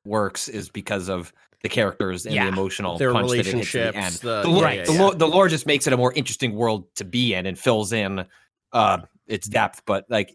[0.04, 1.32] works is because of
[1.62, 2.44] the characters and Yeah.
[2.44, 4.14] the emotional Their punch that it hits at the relationships, end.
[4.22, 5.00] the- The, lore, yeah, yeah, the, yeah.
[5.02, 7.92] lore, the lore just makes it a more interesting world to be in and fills
[7.92, 8.24] in
[8.72, 8.98] uh
[9.28, 9.82] its depth.
[9.86, 10.34] But like,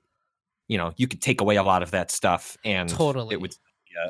[0.67, 3.33] you know, you could take away a lot of that stuff and Totally.
[3.33, 3.57] it would be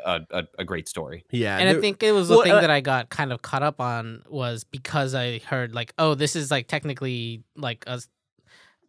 [0.06, 1.26] a, a, a great story.
[1.32, 3.42] Yeah, and I think it was the well, thing uh, that I got kind of
[3.42, 8.02] caught up on was because I heard like, oh, this is like technically like a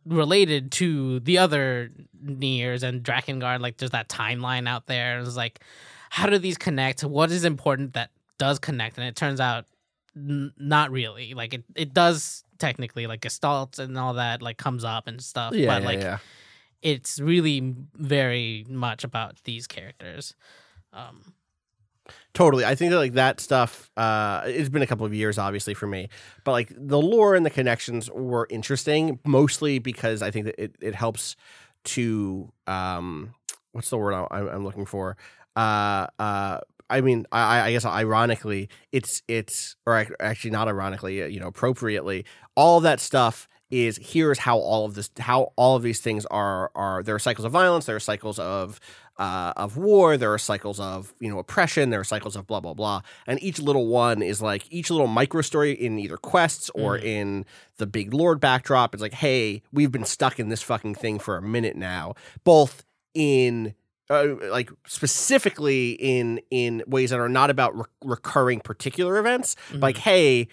[0.06, 1.90] related to the other
[2.24, 3.60] Niers and Drakengard.
[3.60, 5.18] Like, there's that timeline out there.
[5.18, 5.60] And it's like,
[6.10, 7.04] how do these connect?
[7.04, 8.98] What is important that does connect?
[8.98, 9.66] And it turns out
[10.16, 11.34] n- not really.
[11.34, 15.54] Like, it it does technically like Gestalt and all that like comes up and stuff.
[15.54, 16.18] yeah, but yeah, like, yeah.
[16.80, 20.34] it's really very much about these characters.
[20.92, 21.34] Um,
[22.34, 22.64] Totally.
[22.64, 25.86] I think that like that stuff uh it's been a couple of years obviously for
[25.86, 26.08] me.
[26.44, 30.74] But like the lore and the connections were interesting mostly because I think that it,
[30.80, 31.36] it helps
[31.84, 33.34] to um
[33.72, 35.16] what's the word I- I'm, I'm looking for?
[35.56, 36.60] Uh uh
[36.90, 41.46] I mean, I, I guess ironically, it's it's or actually not ironically, uh, you know,
[41.46, 46.26] appropriately, all that stuff is here's how all of this, how all of these things
[46.26, 47.02] are are.
[47.02, 48.78] There are cycles of violence, there are cycles of
[49.18, 52.60] uh, of war, there are cycles of you know oppression, there are cycles of blah
[52.60, 56.70] blah blah, and each little one is like each little micro story in either quests
[56.74, 57.04] or Mhm.
[57.04, 57.44] in
[57.76, 58.94] the big lord backdrop.
[58.94, 62.14] It's like, hey, we've been stuck in this fucking thing for a minute now,
[62.44, 62.84] both
[63.14, 63.74] in
[64.10, 69.96] uh, like specifically in in ways that are not about re- recurring particular events like
[69.98, 70.48] hey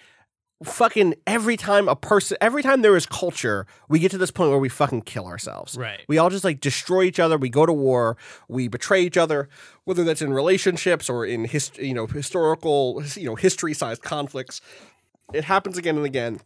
[0.62, 4.50] fucking every time a person every time there is culture we get to this point
[4.50, 5.76] where we fucking kill ourselves.
[5.76, 6.00] Right.
[6.08, 7.38] we all just like destroy each other.
[7.38, 8.16] We go to war.
[8.48, 9.48] We betray each other
[9.84, 14.60] whether that's in relationships or in hist- you know historical you know history sized conflicts.
[15.32, 16.40] It happens again and again.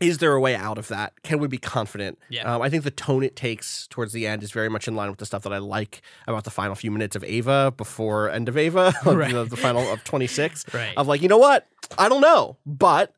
[0.00, 1.12] Is there a way out of that?
[1.22, 2.18] Can we be confident?
[2.30, 2.54] Yeah.
[2.54, 5.10] um, i think the tone it takes towards the end is very much in line
[5.10, 8.48] with the stuff that i like about the final few minutes of Eva before end
[8.48, 9.30] of Eva Right.
[9.32, 10.94] the, the final of 26 Right.
[10.96, 11.66] of like you know what?
[11.98, 13.14] I don't know but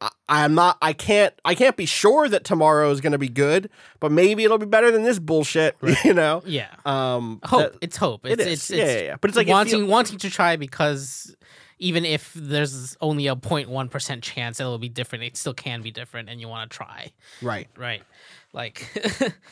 [0.00, 3.28] I, i'm not i can't i can't be sure that tomorrow is going to be
[3.28, 3.68] good
[4.00, 6.68] but maybe it'll be better than this bullshit you know yeah.
[6.86, 7.72] um Hope.
[7.72, 8.24] that- it's hope.
[8.26, 8.52] it It's, is.
[8.52, 9.16] it's, yeah, it's yeah, yeah.
[9.20, 11.34] But it's like it wanting wanting to try because
[11.80, 15.92] even if there's only a 0.1 percent chance it'll be different, it still can be
[15.92, 17.12] different, and you want to try.
[17.40, 18.02] right Right.
[18.54, 18.86] Like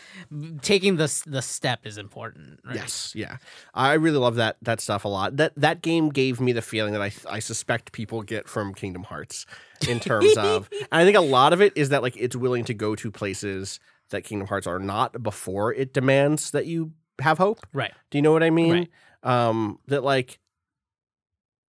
[0.62, 2.60] taking the the step is important.
[2.64, 2.76] Right?
[2.76, 3.36] Yes, yeah,
[3.74, 5.36] I really love that that stuff a lot.
[5.36, 9.02] That that game gave me the feeling that I I suspect people get from Kingdom
[9.02, 9.44] Hearts
[9.86, 12.64] in terms of, and I think a lot of it is that like it's willing
[12.64, 17.38] to go to places that Kingdom Hearts are not before it demands that you have
[17.38, 17.66] hope.
[17.72, 17.92] Right.
[18.10, 18.72] Do you know what I mean?
[18.72, 19.48] Right.
[19.48, 20.38] Um, that like,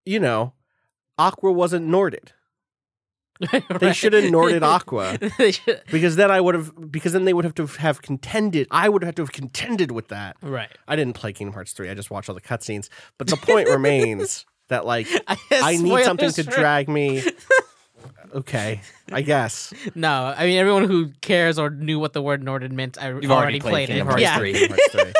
[0.06, 0.54] you know,
[1.18, 2.32] Aqua wasn't Norded
[3.80, 5.18] They should have Norded Aqua.
[5.38, 8.68] They should- because then I would have because then they would have to have contended.
[8.72, 10.38] I would have to have contended with that.
[10.42, 10.70] Right.
[10.88, 11.90] I didn't play Kingdom Hearts 3.
[11.90, 12.90] I just watched all the cutscenes.
[13.18, 15.08] But the point remains that like
[15.50, 17.24] guess I need something to drag me.
[18.36, 18.82] Okay,
[19.12, 19.74] I guess.
[19.96, 23.32] No, I mean everyone who cares or knew what the word Norden meant, I You've
[23.32, 24.12] already, already played played Kingdom it.
[24.12, 24.38] Hearts yeah.
[24.38, 25.14] 3.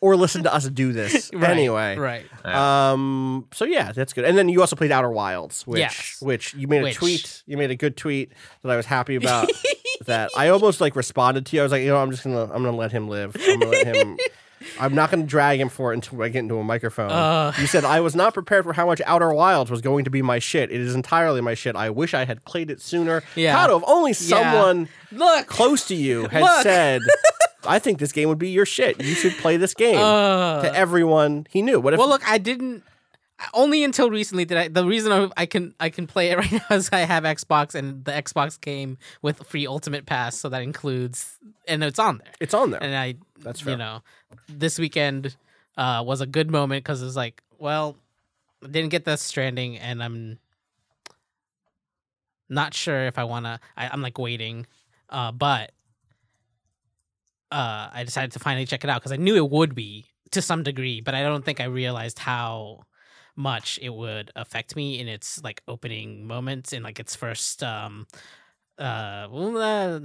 [0.00, 0.40] Kingdom Hearts 3.
[0.40, 1.96] or listen to us do this Right, anyway.
[1.96, 2.26] Right.
[2.44, 3.46] Um.
[3.52, 4.24] So yeah, that's good.
[4.24, 6.16] And then you also played Outer Wilds, which Yes.
[6.20, 7.42] which you made a tweet.
[7.46, 8.32] You made a good tweet
[8.62, 9.50] that I was happy about.
[10.06, 11.60] that I almost like responded to you.
[11.60, 13.36] I was like, you know, I'm just gonna I'm gonna let him live.
[13.38, 14.16] I'm gonna let him.
[14.78, 17.10] I'm not gonna drag him for it until I get into a microphone.
[17.10, 17.52] Uh.
[17.58, 20.22] you said I was not prepared for how much Outer Wilds was going to be
[20.22, 20.70] my shit.
[20.70, 21.76] It is entirely my shit.
[21.76, 23.22] I wish I had played it sooner.
[23.36, 23.56] Yeah.
[23.56, 25.46] How if only someone Look.
[25.46, 26.62] close to you had Look.
[26.62, 27.00] said,
[27.66, 29.02] "I think this game would be your shit.
[29.02, 31.80] You should play this game." Uh, to everyone he knew.
[31.80, 31.98] What if?
[31.98, 32.84] well, look, I didn't.
[33.54, 34.68] Only until recently did I.
[34.68, 37.74] The reason I- I can I can play it right now is I have Xbox,
[37.74, 42.32] and the Xbox came with free Ultimate Pass, so that includes, and it's on there.
[42.38, 42.82] it's on there.
[42.82, 44.02] And I, That's you know,
[44.48, 45.36] this weekend
[45.76, 47.96] uh, was a good moment because it's like, well,
[48.62, 50.38] I didn't get the Stranding, and I'm
[52.48, 53.60] not sure if I want to.
[53.76, 54.66] I'm like waiting,
[55.08, 55.72] uh, but
[57.50, 60.42] uh, I decided to finally check it out because I knew it would be to
[60.42, 62.84] some degree, but I don't think I realized how
[63.36, 68.06] much it would affect me in its like opening moments in like its first um
[68.78, 70.00] uh well uh,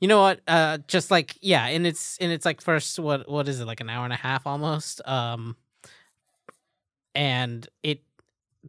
[0.00, 0.40] you know what?
[0.46, 3.80] Uh just like yeah and its and its like first what what is it like
[3.80, 5.06] an hour and a half almost?
[5.06, 5.56] Um
[7.14, 8.02] and it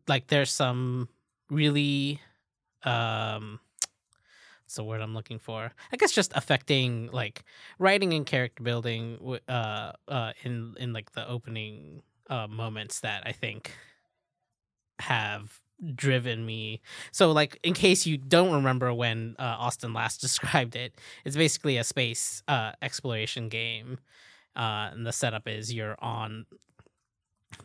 [0.08, 1.08] like there's some
[1.50, 2.20] really
[2.84, 3.60] um
[4.64, 5.72] what's the word i'm looking for?
[5.92, 7.44] I guess just affecting like
[7.80, 13.32] writing and character building uh uh in in like the opening uh moments that i
[13.32, 13.72] think
[15.00, 15.60] have
[15.96, 16.80] driven me
[17.12, 20.94] so like in case you don't remember when uh, austin last described it
[21.26, 23.98] it's basically a space uh exploration game
[24.56, 26.46] uh and the setup is you're on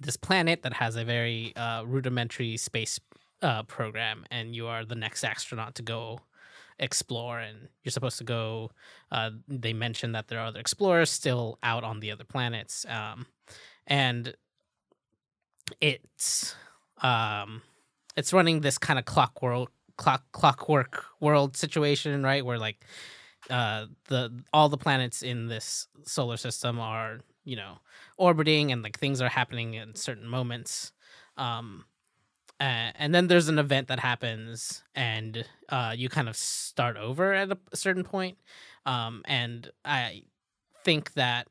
[0.01, 3.01] this planet that has a very uh, rudimentary space
[3.43, 6.20] uh, program, and you are the next astronaut to go
[6.78, 7.38] explore.
[7.38, 8.70] And you're supposed to go.
[9.10, 13.26] Uh, they mentioned that there are other explorers still out on the other planets, um,
[13.86, 14.34] and
[15.80, 16.55] it's
[17.02, 17.62] um,
[18.16, 22.44] it's running this kind of clock world clock clockwork world situation, right?
[22.44, 22.84] Where like
[23.51, 27.78] uh the all the planets in this solar system are you know
[28.16, 30.93] orbiting and like things are happening in certain moments
[31.36, 31.84] um
[32.59, 37.32] uh, and then there's an event that happens and uh you kind of start over
[37.34, 38.36] at a, certain point
[38.84, 40.22] um and i
[40.84, 41.47] think that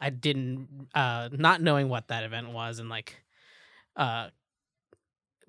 [0.00, 3.22] i didn't uh not knowing what that event was and like
[3.96, 4.28] uh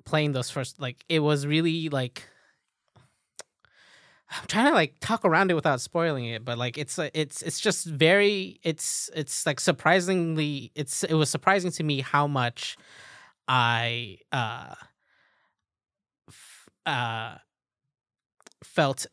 [0.06, 2.23] playing those first like it was really like
[4.30, 7.41] I'm trying to like talk around it without spoiling it, but like it's uh, it's
[7.44, 12.76] it's just very it's it's like surprisingly it's it was surprising to me how much
[13.48, 14.73] I uh
[16.27, 17.38] f- uh
[18.64, 19.06] felt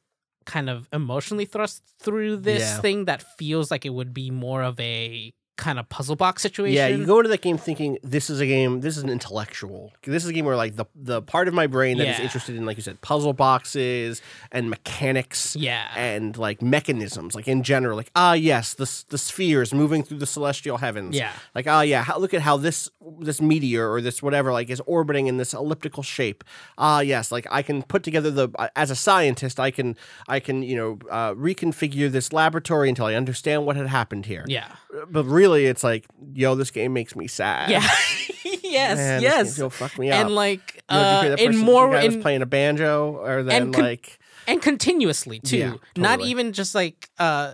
[0.47, 2.81] kind of emotionally thrust through this Yeah.
[2.81, 6.75] thing that feels like it would be more of a kind of puzzle box situation.
[6.77, 8.81] Yeah, you go into that game thinking this is a game.
[8.81, 9.93] This is an intellectual.
[10.05, 12.25] This is a game where like the the part of my brain that is Yeah.
[12.25, 15.55] interested in, like you said, puzzle boxes and mechanics.
[15.57, 15.89] Yeah.
[15.97, 20.27] and like mechanisms, like in general, like ah yes, the the spheres moving through the
[20.27, 21.17] celestial heavens.
[21.17, 21.33] Yeah.
[21.55, 24.81] like ah yeah, how, look at how this this meteor or this whatever like is
[24.87, 26.45] orbiting in this elliptical shape.
[26.79, 29.97] Ah yes, like I can put together the as a scientist, I can
[30.29, 34.45] I can you know uh, reconfigure this laboratory until I understand what had happened here.
[34.49, 34.73] yeah.
[35.11, 37.71] But really, it's like, yo, this game makes me sad.
[37.71, 37.87] Yeah.
[38.63, 38.97] yes.
[38.97, 39.59] Man, yes.
[39.59, 40.27] will fuck me up.
[40.27, 42.47] And like You know, you uh, that in more the guy was in playing a
[42.47, 45.57] banjo, or then and con- like, and continuously too.
[45.57, 47.53] Yeah, Not even just like uh,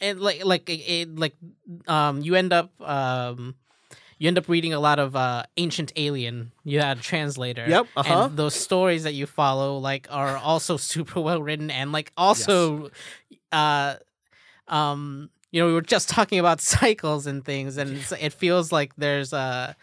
[0.00, 1.34] it, like like it, like
[1.86, 3.54] um, you end up um.
[4.18, 6.50] You end up reading a lot of uh, ancient alien.
[6.64, 7.66] You had a translator.
[7.68, 8.24] Yep, uh-huh.
[8.24, 12.88] And those stories that you follow, like, are also super well written, and like also,
[13.52, 13.96] uh,
[14.68, 18.94] um, you know, we were just talking about cycles and things, and it feels like
[18.96, 19.74] there's uh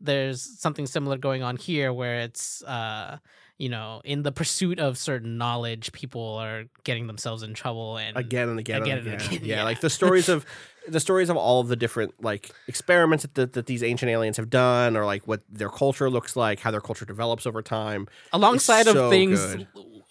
[0.00, 3.18] there's something similar going on here where it's uh
[3.58, 8.16] you know in the pursuit of certain knowledge people are getting themselves in trouble and
[8.16, 9.32] again and again, Again and and again.
[9.34, 9.64] again, Yeah, yeah.
[9.64, 10.46] like the stories of
[10.88, 14.36] the stories of all of the different like experiments that, that, that these ancient aliens
[14.36, 18.06] have done, or like what their culture looks like, how their culture develops over time.
[18.32, 19.56] alongside of so things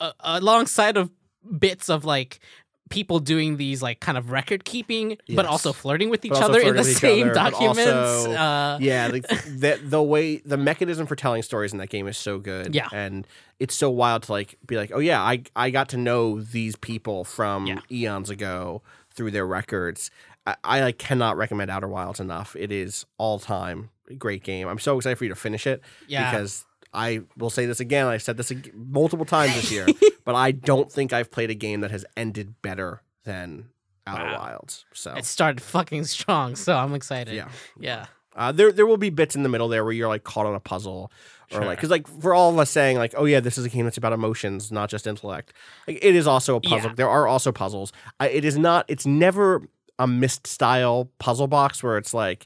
[0.02, 1.10] uh, alongside of
[1.58, 2.42] bits of like
[2.90, 6.60] people doing these like kind of record keeping but also flirting with each But other
[6.62, 11.16] in the same other, documents also- uh yeah, like the the way the mechanism for
[11.16, 12.74] telling stories in that game is so good.
[12.76, 12.88] Yeah.
[12.94, 13.28] and
[13.60, 16.76] it's so wild to like be like, oh yeah, I I got to know these
[16.76, 17.80] people from Yeah.
[17.92, 18.82] eons ago
[19.12, 20.12] through their records.
[20.46, 22.56] I, I like cannot recommend Outer Wilds enough.
[22.56, 24.70] It is all time great game.
[24.70, 25.82] I'm so excited for you to finish it.
[26.08, 26.32] Yeah.
[26.32, 26.64] because.
[26.98, 28.08] I will say this again.
[28.08, 29.86] I've said this multiple times this year,
[30.26, 33.70] but I don't think I've played a game that has ended better than
[34.08, 34.38] Outer Wow.
[34.40, 34.86] Wilds.
[34.94, 37.50] So it started fucking strong so i'm excited yeah,
[37.80, 38.06] yeah
[38.38, 40.56] uh, there there will be bits in the middle there where you're like caught on
[40.56, 41.12] a puzzle
[41.52, 41.66] or Sure.
[41.66, 43.84] like because like for all of us saying like oh yeah this is a game
[43.84, 45.52] that's about emotions not just intellect
[45.88, 46.96] like it is also a puzzle Yeah.
[46.96, 49.62] there are also puzzles I, it is not it's never
[50.00, 52.46] a Myst style puzzle box where it's like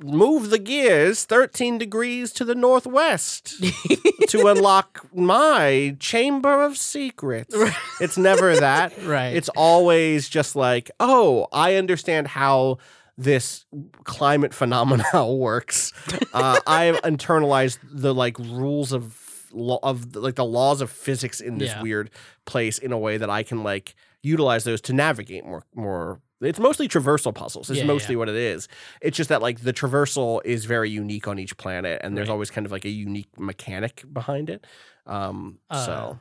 [0.00, 3.54] move the gears 13 degrees to the northwest
[4.28, 7.54] to unlock my chamber of secrets
[8.00, 12.78] it's never that right it's always just like, oh, I understand how
[13.16, 13.64] this
[14.04, 15.04] climate phenomena
[15.34, 15.92] works.
[16.32, 19.18] Uh, I've internalized the like rules of
[19.52, 21.82] law of like the laws of physics in this Yeah.
[21.82, 22.10] weird
[22.44, 26.20] place in a way that I can like utilize those to navigate more more.
[26.40, 27.68] It's mostly traversal puzzles.
[27.70, 28.18] Is Yeah, mostly yeah.
[28.20, 28.68] what it is.
[29.02, 32.32] It's just that like the traversal is very unique on each planet, and there's Right.
[32.34, 34.64] always kind of like a unique mechanic behind it.
[35.06, 36.18] Um, Uh, so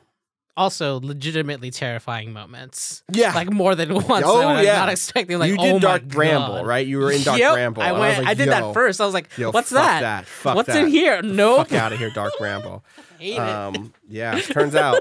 [0.55, 4.77] also legitimately terrifying moments yeah, like more than once Oh, yeah.
[4.77, 6.87] not expecting like you oh did my Dark Bramble, right?
[6.87, 7.83] You were in Dark Yep, Bramble.
[7.83, 8.17] I went.
[8.17, 8.99] I, like, did that first.
[8.99, 9.99] I was like, yo, "What's that?
[10.01, 10.25] that.
[10.25, 10.83] Fuck What's that.
[10.83, 12.83] in here?" No, Fuck out of here, Dark Bramble.
[13.37, 14.99] Um, yeah, turns out,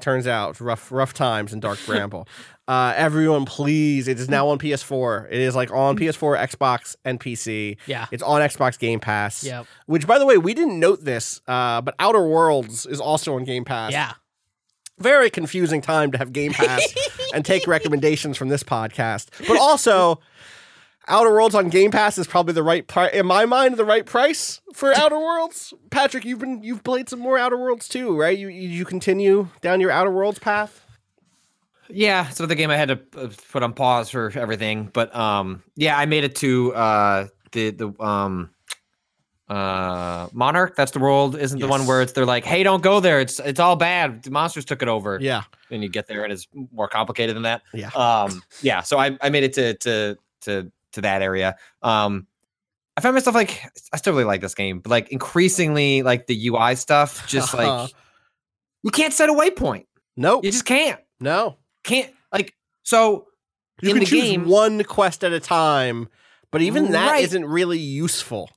[0.00, 2.28] turns out, rough, rough times in Dark Bramble.
[2.68, 4.08] Uh, everyone, please!
[4.08, 5.26] It is now on PS4.
[5.30, 7.78] It is like on PS4, Xbox, and PC.
[7.86, 8.06] Yeah.
[8.12, 9.42] It's on Xbox Game Pass.
[9.42, 9.66] Yep.
[9.86, 13.44] Which, by the way, we didn't note this, uh, but Outer Worlds is also on
[13.44, 13.92] Game Pass.
[13.92, 14.12] Yeah.
[14.98, 16.86] very confusing time to have Game Pass
[17.34, 19.28] and take recommendations from this podcast.
[19.48, 20.20] But also,
[21.06, 23.14] Outer Worlds on Game Pass is probably the right price.
[23.14, 25.72] In my mind, the right price for Outer Worlds.
[25.90, 28.36] Patrick, you've been you've played some more Outer Worlds too, right?
[28.36, 30.84] You you continue down your Outer Worlds path.
[31.90, 35.62] Yeah, so the game I had to uh, put on pause for everything, but um,
[35.76, 38.50] yeah, I made it to uh the the um,
[39.48, 40.76] uh Monarch.
[40.76, 41.36] That's the world.
[41.36, 43.20] Isn't the one where it's they're like, hey, don't go there.
[43.20, 44.22] It's it's all bad.
[44.22, 45.18] The monsters took it over.
[45.20, 45.44] Yeah.
[45.70, 47.62] And you get there and it's more complicated than that.
[47.72, 47.88] Yeah.
[47.94, 48.42] Um.
[48.60, 48.82] Yeah.
[48.82, 51.56] So I I made it to to to to that area.
[51.82, 52.26] Um.
[52.96, 53.62] I found myself like
[53.92, 57.92] I still really like this game, but like increasingly like the UI stuff, just like
[58.82, 59.86] you can't set a waypoint.
[60.16, 60.44] nope.
[60.44, 61.00] You just can't.
[61.20, 61.56] no.
[61.88, 63.26] Can't like so
[63.80, 64.46] You in can the choose game.
[64.46, 66.08] one quest at a time,
[66.50, 67.32] but even that Right.
[67.32, 68.50] not really useful.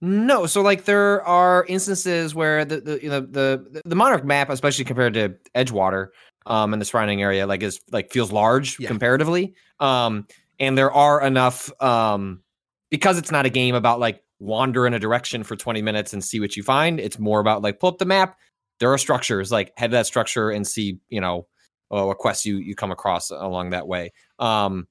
[0.00, 4.48] No, so like there are instances where the the you know the the monarch map,
[4.48, 6.08] especially compared to Edgewater,
[6.46, 8.88] um, and the surrounding area, like is like feels large Yeah.
[8.88, 9.54] comparatively.
[9.78, 10.26] Um,
[10.58, 12.42] and there are enough um
[12.90, 16.24] because it's not a game about like wander in a direction for 20 minutes and
[16.24, 16.98] see what you find.
[16.98, 18.38] It's more about like pull up the map.
[18.78, 21.46] There are structures, like head to that structure and see, you know,
[21.90, 24.12] what quests you you come across along that way.
[24.38, 24.86] Um,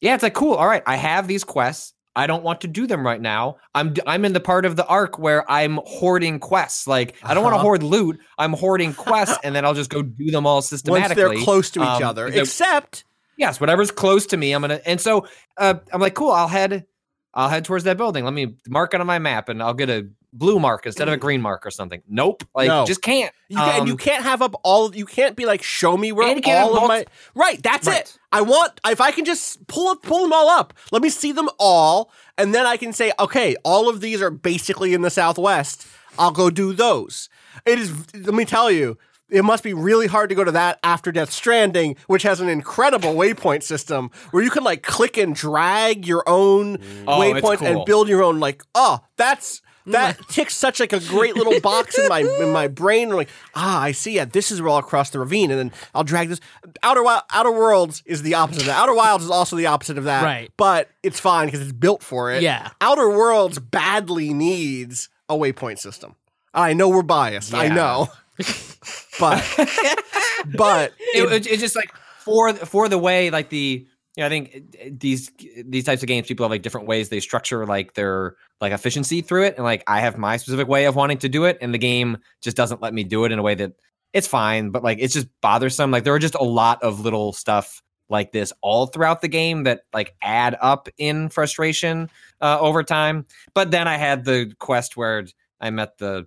[0.00, 0.54] yeah, it's like cool.
[0.54, 1.94] All right, I have these quests.
[2.14, 3.56] I don't want to do them right now.
[3.74, 6.86] I'm I'm in the part of the arc where I'm hoarding quests.
[6.86, 7.62] Like I don't want to Uh-huh.
[7.64, 8.20] hoard loot.
[8.36, 11.22] I'm hoarding quests, and then I'll just go do them all Once systematically.
[11.36, 12.26] they're close to each Um, other.
[12.26, 13.04] Except
[13.38, 14.80] yes, whatever's close to me, I'm gonna.
[14.84, 16.32] And so uh, I'm like, cool.
[16.32, 16.84] I'll head.
[17.32, 18.24] I'll head towards that building.
[18.24, 21.14] Let me mark it on my map, and I'll get a blue mark instead of
[21.14, 22.02] a green mark or something.
[22.08, 22.44] Nope.
[22.54, 22.86] Like No.
[22.86, 23.32] just can't.
[23.48, 26.10] you can, and you Um, can't have up all you can't be like show me
[26.12, 27.04] where And you can't have all of multi-
[27.34, 28.00] my Right, that's Right.
[28.00, 28.18] it.
[28.32, 30.72] I want if I can just pull up pull them all up.
[30.90, 34.30] Let me see them all and then I can say, "Okay, all of these are
[34.30, 35.86] basically in the southwest.
[36.18, 37.28] I'll go do those."
[37.66, 38.96] It is let me tell you,
[39.28, 42.48] it must be really hard to go to that after Death Stranding, which has an
[42.48, 47.60] incredible waypoint system where you can like click and drag your own Oh, it's waypoint
[47.60, 51.98] and build your own like, oh, that's that ticks such like a great little box
[51.98, 53.10] in my in my brain.
[53.10, 55.72] I'm like, ah, I see Yeah, This is where I'll cross the ravine, and then
[55.94, 56.40] I'll drag this.
[56.82, 58.78] Outer Wild, Outer Worlds is the opposite of that.
[58.78, 60.50] Outer Wilds is also the opposite of that, Right.
[60.56, 62.42] But it's fine because it's built for it.
[62.42, 62.70] Yeah.
[62.80, 66.14] Outer Worlds badly needs a waypoint system.
[66.54, 67.54] I know we're biased.
[67.54, 68.08] I know,
[69.18, 69.42] but
[70.56, 73.86] but it, it- it's just like for for the way like the
[74.20, 75.30] know, I think uh, these
[75.64, 79.22] these types of games people have like different ways they structure like their like efficiency
[79.22, 81.72] through it and like I have my specific way of wanting to do it and
[81.72, 83.72] the game just doesn't let me do it in a way that
[84.12, 87.32] it's fine but like it's just bothersome like there are just a lot of little
[87.32, 92.10] stuff like this all throughout the game that like add up in frustration
[92.42, 93.24] uh, over time
[93.54, 95.24] but then I had the quest where
[95.60, 96.26] I met the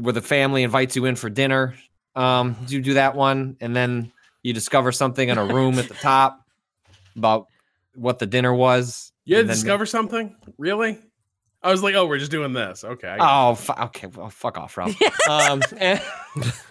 [0.00, 1.74] where the family invites you in for dinner
[2.16, 4.10] um you do that one and then
[4.42, 6.43] you discover something in a room at the top
[7.16, 7.46] about
[7.94, 10.36] what the dinner was You had to then- discover something?
[10.58, 10.98] Really?
[11.62, 12.84] I was like, oh, we're just doing this.
[12.84, 13.08] Okay.
[13.08, 14.90] I got oh fu- okay well fuck off Rob
[15.30, 16.02] um and-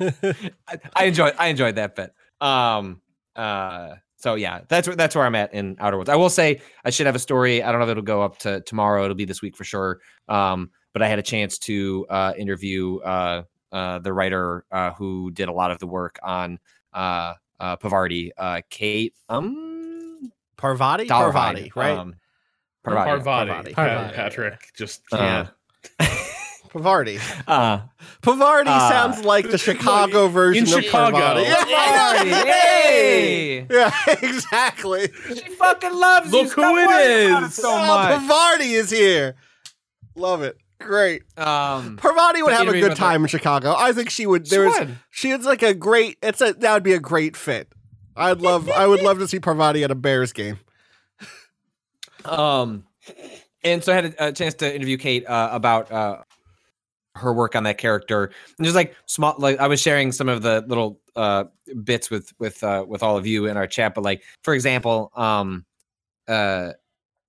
[0.67, 3.01] I, I enjoyed i enjoyed that bit um
[3.35, 6.61] uh so yeah that's where that's where i'm at in outer worlds i will say
[6.85, 9.15] i should have a story i don't know if it'll go up to tomorrow it'll
[9.15, 9.99] be this week for sure
[10.29, 15.31] um but i had a chance to uh interview uh uh the writer uh who
[15.31, 16.59] did a lot of the work on
[16.93, 19.72] uh uh pavardi uh kate um
[20.63, 21.97] Parvati, Dollarhyde, Parvati, right?
[21.97, 22.15] um,
[22.85, 23.09] Parvati.
[23.23, 23.73] Parvati.
[23.73, 24.15] Pat- Parvati.
[24.15, 25.49] Patrick just Uh, can't.
[26.71, 27.19] Parvati.
[27.47, 27.81] uh
[28.21, 31.17] Pavarti Uh, sounds like the Chicago version in of Chicago.
[31.17, 31.41] Parvati.
[31.43, 33.67] Yeah, Parvati, hey!
[33.69, 33.91] yeah,
[34.21, 35.09] exactly.
[35.27, 36.39] she fucking loves you.
[36.43, 37.55] Look Stop who it worrying about is.
[37.55, 39.35] so Oh, much Pavarti is here.
[40.15, 40.57] Love it.
[40.79, 41.23] Great.
[41.37, 43.75] um Parvati would have a good about the- time in Chicago.
[43.77, 44.45] I think she would.
[44.47, 44.79] There She was.
[44.87, 44.97] would.
[45.11, 46.17] She was like a great.
[46.23, 47.67] It's a that would be a great fit.
[48.15, 48.69] I'd love.
[48.69, 50.59] I would love to see Parvati at a Bears game.
[52.25, 52.85] Um,
[53.63, 56.17] and so I had a, a chance to interview Kate uh, about uh,
[57.15, 60.41] her work on that character, and just like small, like I was sharing some of
[60.41, 61.45] the little uh,
[61.83, 63.93] bits with with uh, with all of you in our chat.
[63.95, 65.65] But like, for example, um,
[66.27, 66.71] uh,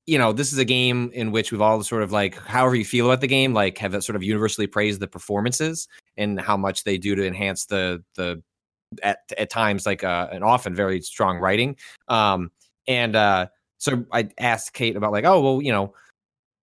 [0.06, 2.84] you know, this is a game in which we've all sort of like, however you
[2.84, 6.84] feel about the game, like have sort of universally praised the performances and how much
[6.84, 8.42] they do to enhance the the
[9.02, 11.76] at at times like uh, and often very strong writing.
[12.08, 12.50] Um,
[12.86, 13.46] and uh,
[13.78, 15.94] so I asked Kate about like, oh well, you know,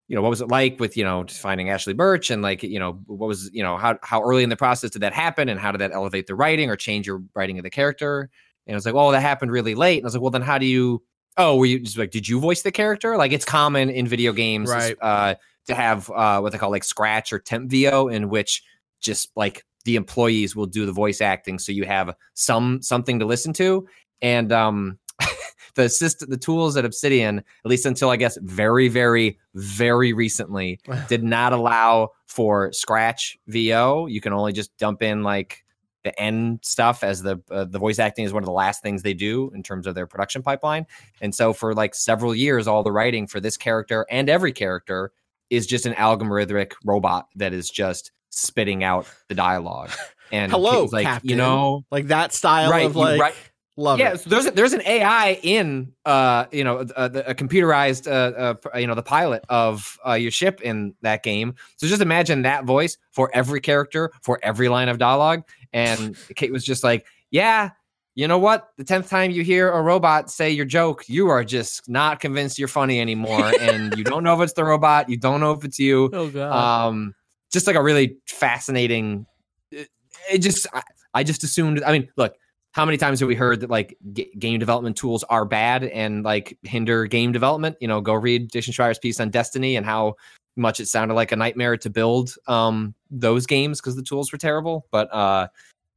[0.07, 2.79] you know, what was it like with you know finding Ashly Burch and like you
[2.79, 5.59] know what was you know how how early in the process did that happen and
[5.59, 8.29] how did that elevate the writing or change your writing of the character?
[8.67, 9.97] And I was like, oh, that happened really late.
[9.97, 11.01] And I was like, well, then how do you?
[11.37, 13.15] Oh, were you just like, did you voice the character?
[13.17, 14.97] Like it's common in video games, Right.
[15.01, 15.35] uh,
[15.67, 18.63] to have uh, what they call like scratch or temp VO, in which
[18.99, 23.25] just like the employees will do the voice acting, so you have some something to
[23.25, 23.87] listen to.
[24.21, 24.99] And um,
[25.75, 30.79] the system, the tools at Obsidian, at least until I guess very, very, very recently,
[31.07, 34.07] did not allow for scratch VO.
[34.07, 35.63] You can only just dump in like
[36.03, 39.03] the end stuff as the uh, the voice acting is one of the last things
[39.03, 40.85] they do in terms of their production pipeline.
[41.21, 45.11] And so for like several years, all the writing for this character and every character
[45.49, 49.91] is just an algorithmic robot that is just spitting out the dialogue.
[50.33, 51.29] And Hello, like Captain.
[51.29, 53.35] you know, like that style right, of like right.
[53.75, 54.21] love yeah, it.
[54.21, 58.77] so there's a, there's an AI in uh you know a, a computerized uh, uh
[58.79, 61.53] you know the pilot of uh, your ship in that game.
[61.75, 65.43] So just imagine that voice for every character for every line of dialogue.
[65.73, 67.71] And Kate was just like, yeah.
[68.15, 68.69] You know what?
[68.77, 72.59] The tenth time you hear a robot say your joke, you are just not convinced
[72.59, 75.09] you're funny anymore, and you don't know if it's the robot.
[75.09, 76.87] You don't know if it's you Oh god.
[76.87, 77.15] um
[77.51, 79.25] just like a really fascinating
[79.71, 79.89] it,
[80.31, 80.83] it just I,
[81.13, 82.35] I just assumed i mean look
[82.73, 86.23] how many times have we heard that like g- game development tools are bad and
[86.23, 87.75] like hinder game development?
[87.81, 90.15] You know go read jason schreier's piece on destiny and how
[90.55, 94.37] much it sounded like a nightmare to build um those games because the tools were
[94.37, 95.47] terrible but uh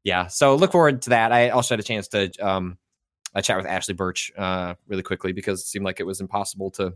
[0.04, 0.26] yeah.
[0.26, 1.32] So look forward to that.
[1.32, 2.78] I also had a chance to um
[3.34, 6.70] I chat with Ashly Burch uh, really quickly because it seemed like it was impossible
[6.72, 6.94] to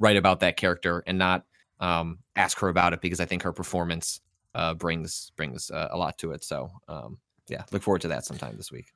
[0.00, 1.44] write about that character and not
[1.80, 4.20] um, ask her about it because I think her performance
[4.54, 6.42] uh, brings brings uh, a lot to it.
[6.44, 7.18] So um,
[7.48, 8.92] yeah, look forward to that sometime this week.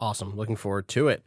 [0.00, 0.36] Awesome.
[0.36, 1.22] Looking forward to it.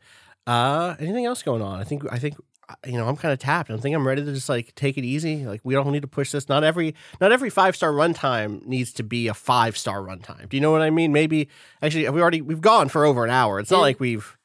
[0.47, 1.79] Uh anything else going on?
[1.79, 2.35] I think I think
[2.67, 3.69] uh, you know, I'm kind of tapped.
[3.69, 5.45] I think I'm ready to just like take it easy.
[5.45, 6.49] Like we don't need to push this.
[6.49, 10.49] Not every not every five star runtime needs to be a five star runtime.
[10.49, 11.11] Do you know what I mean?
[11.13, 11.47] Maybe
[11.81, 13.59] actually we already we've gone for over an hour.
[13.59, 13.81] It's not Yeah.
[13.83, 14.37] like we've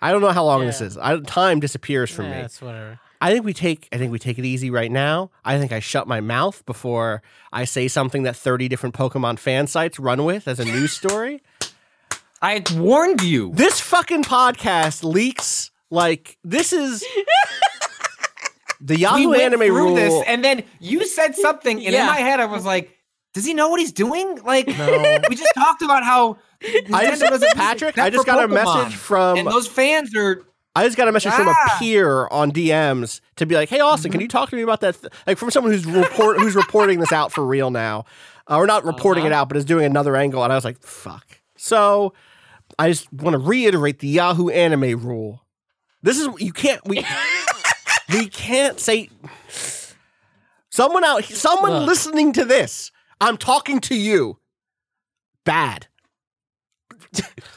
[0.00, 0.98] I don't know how long this is.
[0.98, 2.40] I, time disappears from yeah, me.
[2.42, 3.00] That's whatever.
[3.20, 5.30] I think we take I think we take it easy right now.
[5.44, 7.22] I think I shut my mouth before
[7.52, 11.42] I say something that 30 different Pokemon fan sites run with as a news story.
[12.42, 13.52] I warned you.
[13.54, 17.02] This fucking podcast leaks like this is
[18.80, 19.94] the Yahoo we anime rule.
[19.94, 22.90] this, and then you said something, and in my head, I was like,
[23.32, 25.18] "Does he know what he's doing?" Like, No.
[25.30, 26.36] we just talked about how
[26.92, 30.44] I just- Patrick, I just got a message from and those fans are
[30.76, 34.12] I just got a message from a peer on DMs to be like, "Hey Austin,
[34.12, 35.12] can you talk to me about that?" Th-?
[35.26, 38.04] Like from someone who's report who's reporting this out for real now,
[38.50, 40.44] uh, or not reporting it out, but is doing another angle.
[40.44, 42.12] And I was like, "Fuck." So
[42.78, 45.42] I just want to reiterate the Yahoo anime rule.
[46.02, 47.04] This is you can't we
[48.12, 49.08] we can't say
[50.70, 51.86] someone out someone Look.
[51.86, 52.92] listening to this.
[53.20, 54.38] I'm talking to you.
[55.44, 55.86] Bad.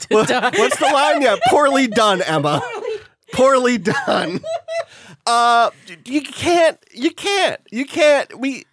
[0.09, 1.21] What- What's the line?
[1.21, 2.61] Yeah, poorly done, Emma.
[3.33, 4.41] Poorly done.
[5.27, 5.69] Uh,
[6.05, 6.79] you can't.
[6.91, 7.61] You can't.
[7.71, 8.39] You can't.
[8.39, 8.65] We.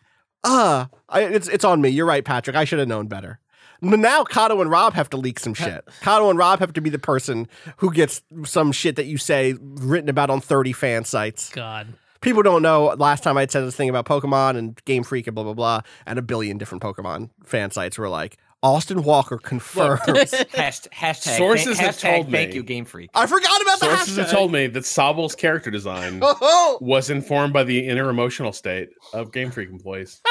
[0.42, 1.90] Uh, I, it's it's on me.
[1.90, 2.56] You're right, Patrick.
[2.56, 3.40] I should have known better.
[3.82, 5.84] Now Cado and Rob have to leak some shit.
[6.00, 7.46] Cado and Rob have to be the person
[7.78, 11.50] who gets some shit that you say written about on 30 fan sites.
[11.50, 11.88] God.
[12.22, 12.86] People don't know.
[12.96, 15.80] Last time I said this thing about Pokemon and Game Freak and blah blah blah,
[16.06, 20.00] and a billion different Pokemon fan sites were like, Austin Walker confirms.
[20.06, 22.56] hashtag, hashtag Sources hashtag, have told thank me.
[22.56, 23.10] you, Game Freak.
[23.14, 26.20] I forgot about the Sources have told me that Sobble's character design
[26.80, 30.20] was informed by the inner emotional state of Game Freak employees.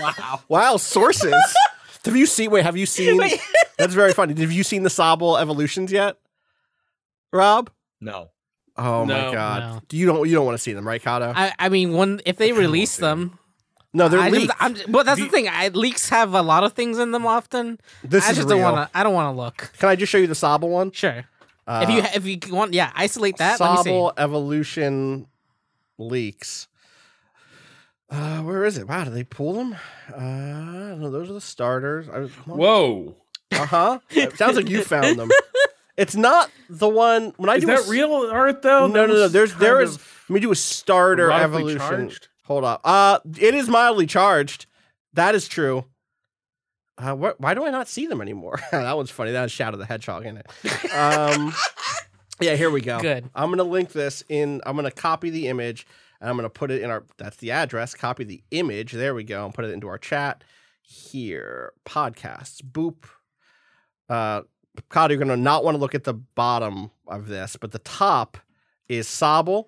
[0.00, 0.40] Wow.
[0.48, 1.34] wow, sources.
[2.06, 2.50] have you seen?
[2.50, 3.20] Wait, have you seen?
[3.76, 4.40] That's very funny.
[4.40, 6.16] Have you seen the Sobble evolutions yet,
[7.34, 7.70] Rob?
[8.00, 8.30] No.
[8.78, 9.60] Oh my god!
[9.60, 9.80] No.
[9.88, 11.34] Do you don't you don't want to see them, right, Cado?
[11.36, 13.28] I, I mean, when if they kinda release want to.
[13.28, 13.38] them,
[13.92, 14.52] no, they're I leaked.
[14.60, 15.48] I'm, but that's the thing.
[15.48, 17.78] I, leaks have a lot of things in them often.
[18.04, 18.58] this I is just real.
[18.58, 18.98] don't want to.
[18.98, 19.72] I don't want to look.
[19.78, 20.90] Can I just show you the Sobble one?
[20.92, 21.24] Sure.
[21.66, 23.58] Uh, if you if you want, yeah, isolate that.
[23.60, 23.70] Let.
[23.86, 25.26] Sobble evolution
[25.98, 26.66] leaks.
[28.08, 28.88] Uh, where is it?
[28.88, 29.76] Wow, did they pull them?
[30.12, 30.20] Uh,
[30.96, 32.06] no, those are the starters.
[32.44, 33.14] Whoa.
[33.52, 33.98] Uh huh.
[34.36, 35.30] Sounds like you found them.
[35.96, 38.86] It's not the one when I Is do a that s- real art though?
[38.88, 39.28] No, no, no.
[39.28, 41.78] There's There's there kind of Let me do a starter erotically evolution.
[41.78, 42.28] charged.
[42.50, 42.80] Hold up.
[42.82, 44.66] Uh, it is mildly charged.
[45.12, 45.84] That is true.
[46.98, 47.40] Uh, what?
[47.40, 48.58] Why do I not see them anymore?
[48.72, 49.30] that one's funny.
[49.30, 50.48] That has Shadow the Hedgehog in it.
[50.92, 51.54] Um,
[52.40, 52.98] yeah, here we go.
[52.98, 53.30] Good.
[53.36, 54.60] I'm gonna link this in.
[54.66, 55.86] I'm gonna copy the image
[56.20, 57.04] and I'm gonna put it in our.
[57.18, 57.94] That's the address.
[57.94, 58.90] Copy the image.
[58.90, 59.44] There we go.
[59.44, 60.42] And put it into our chat
[60.82, 61.72] here.
[61.86, 62.60] Podcasts.
[62.62, 63.04] Boop.
[64.08, 64.42] Uh,
[64.88, 68.38] Kyle, you're gonna not want to look at the bottom of this, but the top
[68.88, 69.66] is Sobble,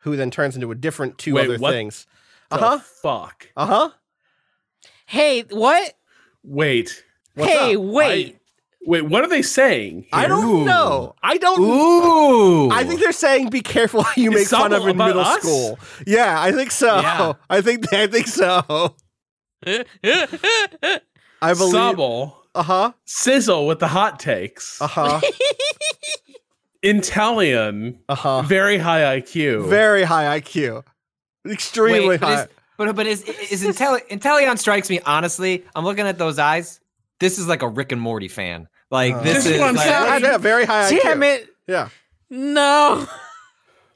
[0.00, 2.06] who then turns into a different two Wait, other what things.
[2.50, 2.78] Uh huh.
[3.02, 3.48] Fuck.
[3.56, 3.90] Uh huh.
[5.06, 5.94] Hey, what?
[6.42, 7.04] Wait.
[7.34, 7.82] What's hey, up?
[7.82, 8.34] wait.
[8.86, 10.06] Wait, what are they saying?
[10.12, 11.14] I don't know.
[11.22, 11.60] I don't.
[11.60, 12.70] Ooh.
[12.70, 15.42] I think they're saying be careful how you Is make fun of in middle us?
[15.42, 15.78] school.
[16.06, 16.96] Yeah, I think so.
[17.00, 17.32] Yeah.
[17.50, 18.94] I think I think so.
[19.66, 19.84] I
[21.54, 21.74] believe.
[21.74, 22.92] Sobble, Uh huh.
[23.04, 24.80] Sizzle with the hot takes.
[24.80, 25.20] Uh huh.
[26.84, 28.42] Inteleon, Uh huh.
[28.42, 29.68] very high IQ.
[29.68, 30.84] Very high IQ.
[31.48, 32.42] Extremely Wait, but high.
[32.42, 35.64] is, but, but is is Intelli- Inteleon strikes me honestly.
[35.74, 36.80] I'm looking at those eyes.
[37.20, 38.68] This is like a Rick and Morty fan.
[38.90, 40.22] Like Uh, this This is is what I'm like, saying.
[40.22, 41.02] yeah, yeah, very high IQ.
[41.02, 41.48] Damn it!
[41.66, 41.88] Yeah.
[42.30, 43.06] No.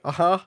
[0.05, 0.39] Uh huh.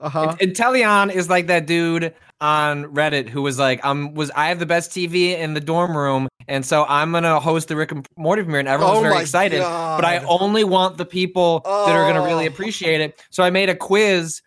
[0.00, 0.36] Uh-huh.
[0.40, 4.58] And, Teleon is like that dude on Reddit who was like, "I'm was I have
[4.58, 8.06] the best TV in the dorm room, and so I'm gonna host the Rick and
[8.16, 12.06] Morty premiere." And everyone's Oh very excited, but I only want the people that are
[12.12, 12.48] gonna really Oh.
[12.48, 13.20] appreciate it.
[13.30, 14.42] So I made a quiz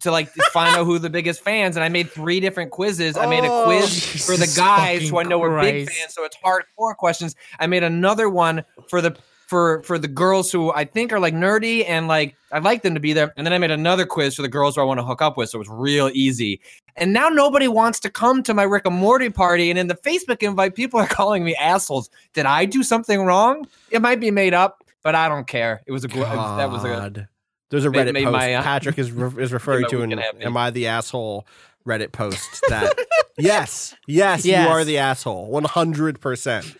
[0.00, 3.16] to like find out who the biggest fans, and I made three different quizzes.
[3.16, 6.24] I made a Oh, quiz for the guys who I know are big fans, so
[6.24, 7.34] it's hardcore questions.
[7.60, 9.14] I made another one for the
[9.46, 12.94] for for the girls who I think are like nerdy and like I'd like them
[12.94, 13.32] to be there.
[13.36, 15.36] And then I made another quiz for the girls who I want to hook up
[15.36, 16.60] with, so it was real easy.
[16.96, 19.70] And now nobody wants to come to my Rick and Morty party.
[19.70, 22.10] And in the Facebook invite, people are calling me assholes.
[22.34, 23.66] Did I do something wrong?
[23.90, 25.82] It might be made up, but I don't care.
[25.86, 27.28] It was a gr- that was a God.
[27.70, 30.70] There's a Reddit post my, uh, Patrick is re- is referring to an "Am I
[30.70, 31.46] the asshole?"
[31.86, 32.96] Reddit post that
[33.38, 36.76] yes, yes, you are the asshole, one hundred percent.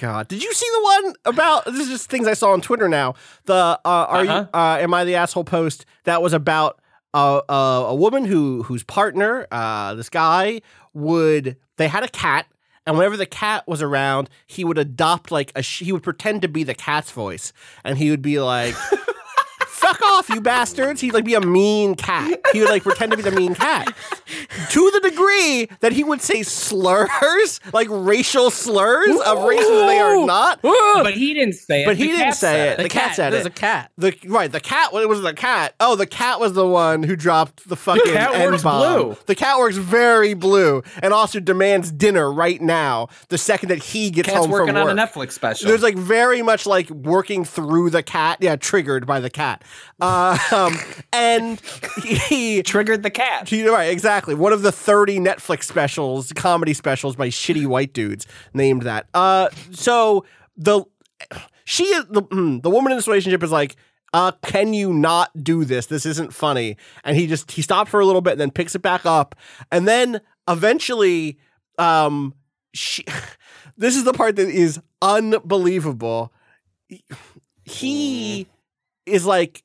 [0.00, 1.74] God, did you see the one about this?
[1.80, 3.14] Is just things I saw on Twitter now.
[3.46, 4.46] The uh, are you Uh-huh.
[4.54, 6.80] uh, am I the asshole post that was about
[7.14, 10.60] uh, uh, a woman who whose partner, uh, this guy,
[10.94, 12.46] would they had a cat.
[12.86, 16.40] And whenever the cat was around, he would adopt like a sh- he would pretend
[16.42, 17.52] to be the cat's voice,
[17.84, 18.74] and he would be like,
[19.88, 22.40] "Fuck off, you bastards!" He'd like be a mean cat.
[22.52, 23.94] He would like pretend to be the mean cat,
[24.70, 30.24] to the degree that he would say slurs, like racial slurs of races they are
[30.26, 30.60] not.
[30.62, 31.86] but he didn't say it.
[31.86, 32.76] But he didn't say said it.
[32.78, 33.16] The, The cat, cat.
[33.16, 33.52] said There's it.
[33.52, 33.90] a cat.
[33.98, 34.92] The right, the cat.
[34.92, 35.74] Well, it was the cat.
[35.80, 39.04] Oh, the cat was the one who dropped the fucking cat N works bomb.
[39.06, 39.16] blue.
[39.26, 43.08] The cat works very blue, and also demands dinner right now.
[43.28, 44.90] The second that he gets Cat's home working from work.
[44.90, 45.68] on a Netflix special.
[45.68, 48.38] There's like very much like working through the cat.
[48.40, 49.62] Yeah, triggered by the cat.
[50.00, 50.76] Um,
[51.12, 51.60] and
[52.04, 52.62] he.
[52.62, 53.50] triggered the cat.
[53.50, 54.34] You're right, exactly.
[54.34, 59.08] One of the 30 Netflix specials, comedy specials by shitty white dudes named that.
[59.14, 60.24] Uh, so
[60.56, 60.84] the
[61.64, 63.76] she is the mm, the woman in this relationship is like,
[64.14, 65.86] uh, can you not do this?
[65.86, 66.76] This isn't funny.
[67.04, 69.34] And he just he stopped for a little bit and then picks it back up,
[69.70, 71.38] and then eventually,
[71.78, 72.34] um,
[72.74, 73.04] she.
[73.80, 76.32] This is the part that is unbelievable.
[77.62, 78.48] He
[79.06, 79.62] is like,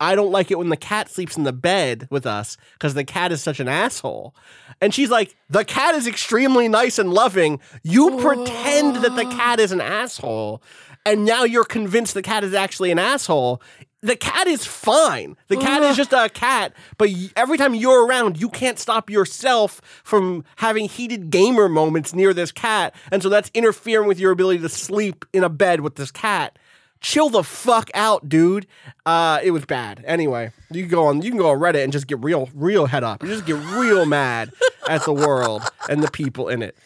[0.00, 3.04] I don't like it when the cat sleeps in the bed with us because the
[3.04, 4.34] cat is such an asshole.
[4.80, 7.60] And she's like, the cat is extremely nice and loving.
[7.82, 10.62] You pretend that the cat is an asshole,
[11.04, 13.60] and now you're convinced the cat is actually an asshole.
[14.02, 15.36] The cat is fine.
[15.48, 19.82] The cat is just a cat, but every time you're around, you can't stop yourself
[20.02, 22.94] from having heated gamer moments near this cat.
[23.12, 26.58] And so that's interfering with your ability to sleep in a bed with this cat
[27.00, 28.66] chill the fuck out, dude.
[29.06, 30.02] Uh, it was bad.
[30.06, 32.86] Anyway, you can go on, you can go on Reddit and just get real, real
[32.86, 33.22] head up.
[33.22, 34.52] You just get real mad
[34.88, 36.76] at the world and the people in it.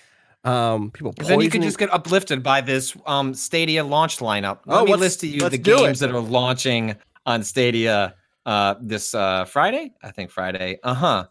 [0.44, 4.58] Um, people Then you can just get uplifted by this um, Stadia launch lineup.
[4.66, 6.06] Let Oh, me list to you the games it.
[6.06, 8.14] that are launching on Stadia
[8.44, 9.92] uh, this uh, Friday.
[10.02, 10.78] I think Friday.
[10.82, 11.24] Uh huh.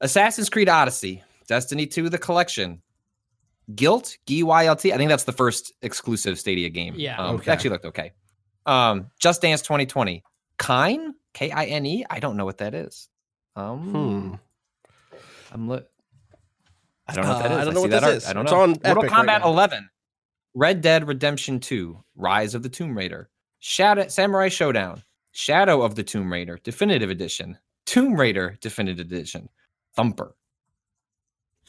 [0.00, 2.82] Assassin's Creed Odyssey, Destiny 2, the collection,
[3.74, 4.92] Guilt, GYLT.
[4.92, 6.94] I think that's the first exclusive Stadia game.
[6.96, 7.16] Yeah.
[7.18, 7.50] Um, Okay.
[7.50, 8.12] It actually looked okay.
[8.66, 10.22] Um, Just Dance 2020,
[10.58, 12.04] Kine, K I N E.
[12.10, 13.08] I don't know what that is.
[13.56, 14.34] Um, Hmm.
[15.52, 15.82] I'm li-
[17.06, 17.54] I don't know what that Uh.
[17.60, 18.30] I don't know see what that this art.
[18.30, 18.60] I don't It's know.
[18.60, 19.48] on Mortal Epic Kombat now.
[19.48, 19.90] 11,
[20.54, 23.28] Red Dead Redemption 2, Rise of the Tomb Raider,
[23.60, 29.48] Shadow Samurai Showdown, Shadow of the Tomb Raider Definitive Edition, Tomb Raider Definitive Edition,
[29.96, 30.34] Thumper.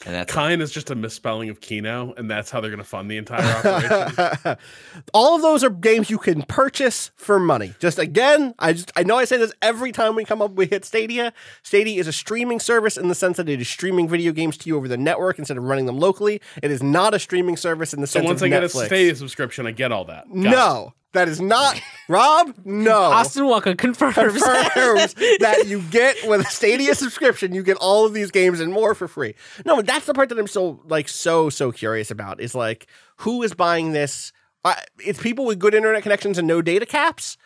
[0.05, 0.33] And that's.
[0.33, 3.17] Kine is just a misspelling of Kino, and that's how they're going to fund the
[3.17, 4.57] entire operation.
[5.13, 7.73] All of those are games you can purchase for money.
[7.79, 10.65] Just again, I just I know I say this every time we come up we
[10.65, 11.33] hit Stadia.
[11.63, 14.69] Stadia is a streaming service in the sense that it is streaming video games to
[14.69, 16.41] you over the network instead of running them locally.
[16.61, 18.69] It is not a streaming service in the so sense So once I get a
[18.69, 20.27] Stadia subscription, I get all that.
[20.27, 20.93] Got it.
[21.15, 22.53] No, that is not Rob.
[22.63, 24.15] No, Austin Walker confirms.
[24.15, 28.71] confirms that you get with a Stadia subscription, you get all of these games and
[28.71, 29.35] more for free.
[29.65, 32.87] No, but that's the part that I'm so like so so curious about is like
[33.17, 34.31] who is buying this?
[34.63, 37.37] Uh, it's people with good internet connections and no data caps,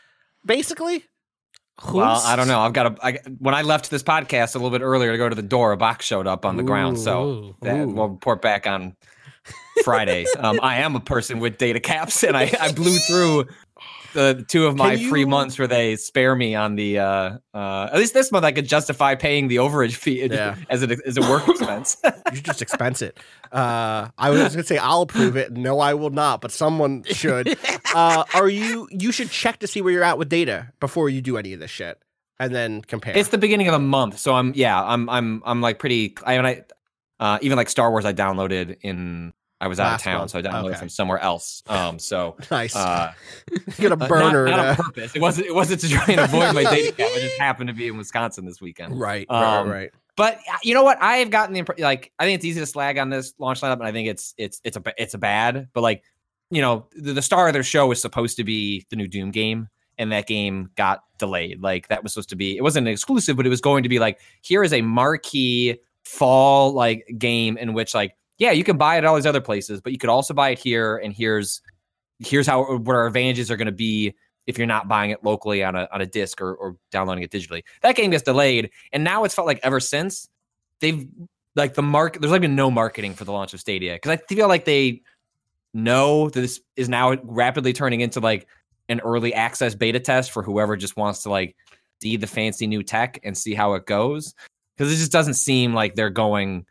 [0.46, 1.06] basically.
[1.94, 2.60] Well, I don't know.
[2.60, 3.06] I've got a.
[3.06, 5.72] I, when I left this podcast a little bit earlier to go to the door,
[5.72, 7.00] a box showed up on the ground.
[7.00, 7.56] So Ooh.
[7.62, 7.88] that, Ooh.
[7.88, 8.98] we'll report back on
[9.84, 10.26] Friday.
[10.38, 13.48] um, I am a person with data caps, and I, I blew through
[14.14, 17.00] the two of my Can free months where they spare me on the.
[17.00, 20.56] Uh, uh, at least this month, I could justify paying the overage fee Yeah.
[20.70, 21.98] as a as a work expense.
[22.30, 23.18] You should just expense it.
[23.52, 25.52] Uh, I was going to say I'll approve it.
[25.52, 27.58] No, I will not, but someone should.
[27.96, 28.88] Uh, are you?
[28.92, 31.60] You should check to see where you're at with data before you do any of
[31.60, 32.00] this shit,
[32.40, 33.18] and then compare.
[33.18, 36.16] It's the beginning of the month, so I'm yeah, I'm I'm I'm like pretty.
[36.24, 36.64] I, mean I
[37.20, 40.32] uh, even like Star Wars, I downloaded in I was out of town, month.
[40.32, 40.80] so I downloaded Okay.
[40.80, 41.64] from somewhere else.
[41.68, 42.76] Um, so Nice.
[42.76, 43.12] uh,
[43.78, 44.46] you got a burner.
[44.46, 45.16] not, not on purpose.
[45.16, 45.48] It wasn't.
[45.48, 47.10] It wasn't to try and avoid my dating cap.
[47.14, 49.00] I just happened to be in Wisconsin this weekend.
[49.00, 49.92] right, right, Um, right.
[50.16, 51.02] But uh, you know what?
[51.02, 51.84] I have gotten the impression.
[51.84, 54.34] Like, I think it's easy to slag on this launch lineup, and I think it's
[54.38, 55.70] it's it's a it's a bad.
[55.74, 56.04] But like,
[56.52, 59.32] you know, the, the star of their show was supposed to be the new Doom
[59.32, 59.68] game,
[59.98, 61.62] and that game got delayed.
[61.62, 62.58] Like, that was supposed to be.
[62.58, 65.78] It wasn't an exclusive, but it was going to be like, here is a marquee
[66.06, 69.42] fall like game in which like, yeah, you can buy it at all these other
[69.42, 71.62] places, but you could also buy it here, and here's
[72.20, 74.14] here's how what our advantages are going to be
[74.48, 77.32] if you're not buying it locally on a on a disc or, or downloading it
[77.32, 77.64] digitally.
[77.82, 80.30] That game gets delayed, and now it's felt like ever since
[80.80, 81.08] they've
[81.56, 82.22] like the market.
[82.22, 85.02] There's like been no marketing for the launch of Stadia because I feel like they
[85.74, 88.48] know that this is now rapidly turning into like
[88.88, 91.56] an early access beta test for whoever just wants to like
[92.02, 94.34] see the fancy new tech and see how it goes.
[94.78, 96.66] Because it just doesn't seem like they're going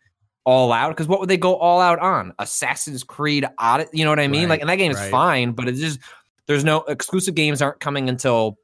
[0.49, 0.89] all out.
[0.89, 2.33] Because what would they go all out on?
[2.39, 3.99] Assassin's Creed Odyssey.
[3.99, 4.45] You know what I mean?
[4.45, 5.11] Right, like, and that game is right.
[5.11, 6.01] fine, but it's just
[6.47, 8.57] there's no exclusive games aren't coming until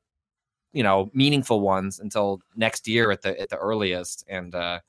[0.72, 4.24] you know meaningful ones until next year at the at the earliest.
[4.28, 4.80] And uh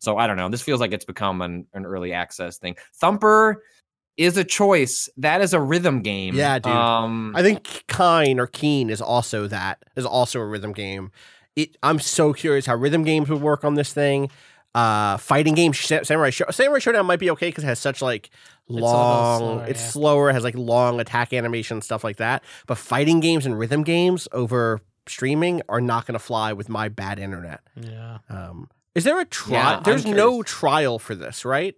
[0.00, 0.48] so I don't know.
[0.48, 2.74] This feels like it's become an, an early access thing.
[2.94, 3.62] Thumper
[4.16, 5.08] is a choice.
[5.18, 6.34] That is a rhythm game.
[6.34, 6.72] Yeah, dude.
[6.72, 11.12] Um, I think Kine or Keen is also that is also a rhythm game.
[11.54, 14.30] It, I'm so curious how rhythm games would work on this thing.
[14.72, 18.00] Uh, fighting games, Sa- Samurai Show, Samurai Showdown might be okay because it has such
[18.00, 18.30] like
[18.68, 19.38] a little long.
[19.40, 19.88] slower, it's yeah.
[19.88, 22.44] slower, has like long attack animation stuff like that.
[22.66, 26.88] But fighting games and rhythm games over streaming are not going to fly with my
[26.88, 27.62] bad internet.
[27.74, 28.18] Yeah.
[28.28, 29.76] Um, is there a trial?
[29.78, 31.74] Yeah, There's no trial for this, right?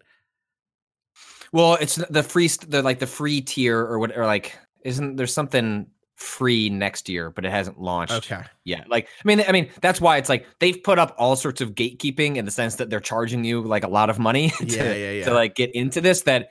[1.51, 5.27] Well, it's the free, the like the free tier or what, or like isn't there
[5.27, 5.86] something
[6.22, 8.42] free next year, but it hasn't launched Okay.
[8.64, 8.88] yet.
[8.88, 11.74] Like, I mean, I mean that's why it's like they've put up all sorts of
[11.74, 14.94] gatekeeping in the sense that they're charging you like a lot of money to, Yeah,
[14.94, 15.24] yeah, yeah.
[15.26, 16.22] to like get into this.
[16.22, 16.48] That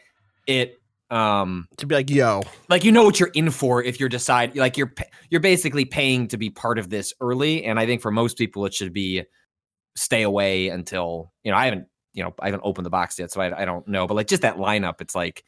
[0.48, 0.80] it,
[1.10, 4.56] um, To be like, yo, like you know what you're in for if you're decide
[4.56, 4.94] like you're
[5.30, 8.66] you're basically paying to be part of this early and i think for most people
[8.66, 9.24] it should be
[9.98, 13.30] stay away until you know i haven't you know i haven't opened the box yet
[13.30, 15.44] so i, I don't know but like just that lineup it's like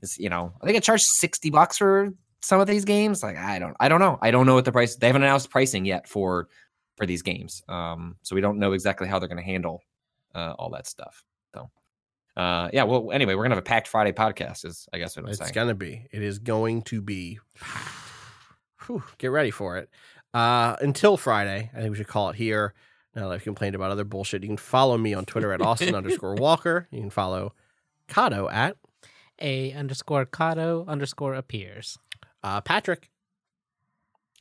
[0.00, 2.10] it's you know i think it charged 60 bucks for
[2.42, 4.72] some of these games like i don't i don't know i don't know what the
[4.72, 6.48] price they haven't announced pricing yet for
[6.96, 9.82] for these games um so we don't know exactly how they're going to handle
[10.34, 11.22] uh all that stuff
[11.54, 11.70] so
[12.36, 15.24] uh yeah well anyway we're gonna have a packed friday podcast is i guess what
[15.24, 16.06] i'm It's saying gonna be.
[16.12, 17.38] It is going to be.
[18.86, 19.90] Whew, get ready for it.
[20.32, 22.72] Uh, until Friday, I think we should call it here.
[23.14, 25.94] Now that I've complained about other bullshit, you can follow me on Twitter at Austin
[25.94, 26.86] underscore Walker.
[26.90, 27.52] You can follow
[28.08, 28.76] Cado at
[29.40, 31.98] A underscore Cado underscore appears.
[32.42, 33.10] Uh, Patrick,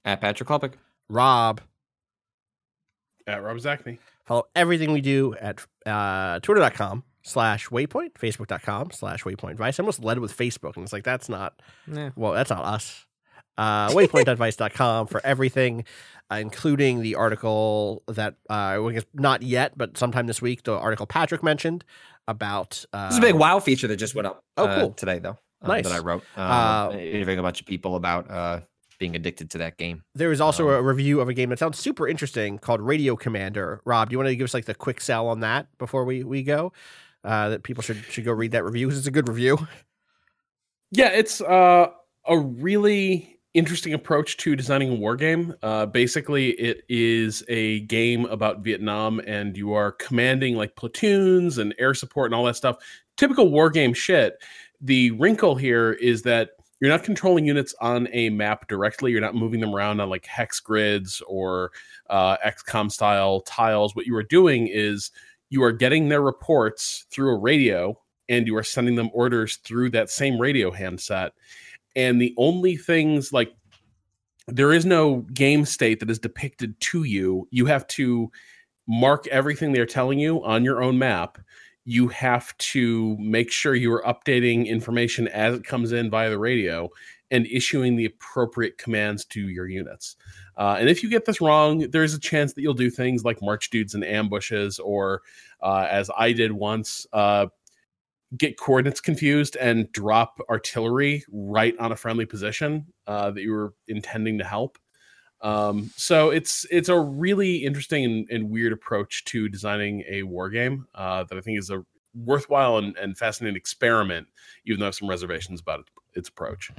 [0.05, 0.73] at patrick Klepek.
[1.09, 1.61] Rob.
[3.27, 3.99] At Rob Zacny.
[4.25, 9.79] Follow everything we do at uh, twitter.com slash waypoint, facebook.com slash waypoint advice.
[9.79, 11.61] I almost led with Facebook, and it's like, that's not
[11.91, 12.11] Yeah.
[12.15, 13.05] Well, that's not us.
[13.57, 15.83] Uh, waypoint.vice.com for everything,
[16.31, 20.73] uh, including the article that, uh, I guess not yet, but sometime this week, the
[20.73, 21.83] article Patrick mentioned
[22.27, 22.85] about.
[22.93, 24.43] Uh, This is a big wow feature that just went up.
[24.57, 24.91] Oh, uh, cool.
[24.93, 25.37] today though.
[25.61, 25.85] Uh, Nice.
[25.85, 26.23] that I wrote.
[26.37, 28.61] Uh, Uh, interviewing a bunch of people about uh,
[28.99, 30.03] being addicted to that game.
[30.15, 33.15] There is also um, a review of a game that sounds super interesting called Radio
[33.15, 33.81] Commander.
[33.85, 36.23] Rob, do you want to give us like the quick sell on that before we,
[36.23, 36.73] we go?
[37.23, 39.57] Uh, that people should should go read that review because it's a good review.
[40.91, 41.89] Yeah, it's uh,
[42.27, 45.53] a really interesting approach to designing a war game.
[45.61, 51.75] Uh, basically, it is a game about Vietnam, and you are commanding like platoons and
[51.77, 52.77] air support and all that stuff.
[53.17, 54.41] Typical war game shit.
[54.81, 59.11] The wrinkle here is that you're not controlling units on a map directly.
[59.11, 61.71] You're not moving them around on like hex grids or
[62.09, 63.95] uh, XCOM style tiles.
[63.95, 65.11] What you are doing is
[65.49, 67.99] you are getting their reports through a radio
[68.29, 71.33] and you are sending them orders through that same radio handset.
[71.95, 73.53] And the only things like
[74.47, 77.47] there is no game state that is depicted to you.
[77.51, 78.31] You have to
[78.87, 81.37] mark everything they're telling you on your own map.
[81.89, 86.37] You have to make sure you are updating information as it comes in via the
[86.37, 86.91] radio
[87.31, 90.15] and issuing the appropriate commands to your units.
[90.55, 93.41] Uh, and if you get this wrong, there's a chance that you'll do things like
[93.41, 95.23] march dudes in ambushes, or
[95.63, 97.47] uh, as I did once, uh,
[98.37, 103.73] get coordinates confused and drop artillery right on a friendly position uh, that you were
[103.87, 104.77] intending to help.
[105.41, 110.49] Um, so it's it's a really interesting and, and weird approach to designing a war
[110.49, 114.27] game uh, that I think is a worthwhile and, and fascinating experiment,
[114.65, 116.71] even though I have some reservations about it, its approach.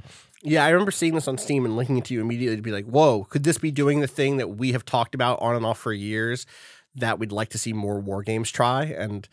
[0.43, 2.71] Yeah, I remember seeing this on Steam and linking it to you immediately to be
[2.71, 5.65] like, whoa, could this be doing the thing that we have talked about on and
[5.65, 6.45] off for years
[6.95, 8.83] that we'd like to see more war games try?
[8.83, 9.27] And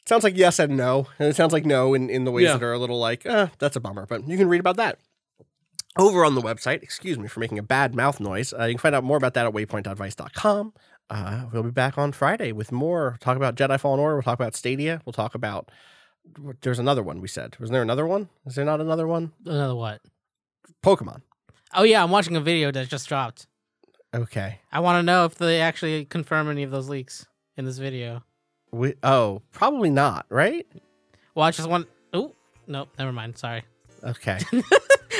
[0.00, 2.44] it sounds like yes and no, and it sounds like no in, in the ways
[2.46, 2.54] Yeah.
[2.56, 4.06] that are a little like, eh, that's a bummer.
[4.06, 4.98] But you can read about that
[5.98, 6.82] over on the website.
[6.82, 8.52] Excuse me for making a bad mouth noise.
[8.52, 10.72] Uh, you can find out more about that at waypoint.vice.com.
[11.10, 13.16] Uh, we'll be back on Friday with more.
[13.20, 14.16] Talk about Jedi Fallen Order.
[14.16, 15.02] We'll talk about Stadia.
[15.04, 15.70] We'll talk about.
[16.60, 17.56] There's another one we said.
[17.58, 18.28] Was there another one?
[18.46, 19.32] Is there not another one?
[19.44, 20.00] Another what?
[20.82, 21.22] Pokemon.
[21.74, 23.46] Oh yeah, I'm watching a video that just dropped.
[24.14, 24.60] Okay.
[24.70, 27.26] I want to know if they actually confirm any of those leaks
[27.56, 28.22] in this video.
[28.70, 30.26] We, oh, probably not.
[30.28, 30.66] Right?
[31.34, 31.88] Well, I just want.
[32.12, 32.34] Oh,
[32.66, 33.38] nope, never mind.
[33.38, 33.64] Sorry.
[34.04, 34.38] Okay.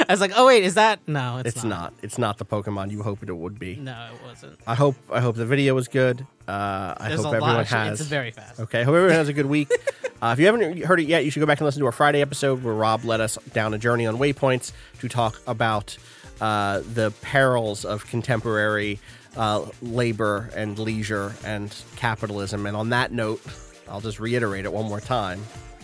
[0.09, 1.01] I was like, oh wait, is that?
[1.07, 1.93] No, it's, it's not.
[2.03, 3.77] It's not the Pokemon you hoped it would be.
[3.77, 4.59] No, it wasn't.
[4.67, 4.97] I hope.
[5.13, 6.27] I hope the video was good.
[6.47, 7.61] Uh, I There's hope a everyone lot.
[7.63, 7.79] Of shit.
[7.79, 8.01] has.
[8.01, 8.61] It's very fast.
[8.61, 9.71] Okay, hope everyone has a good week.
[10.23, 11.93] uh, if you haven't heard it yet, you should go back and listen to our
[11.93, 15.97] Friday episode where Rob led us down a journey on waypoints to talk about
[16.41, 18.99] uh, the perils of contemporary
[19.37, 22.67] uh, labor and leisure and capitalism.
[22.67, 23.43] And on that note,
[23.89, 25.41] I'll just reiterate it one more time: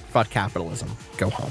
[0.09, 0.91] fuck capitalism.
[1.19, 1.51] Go home.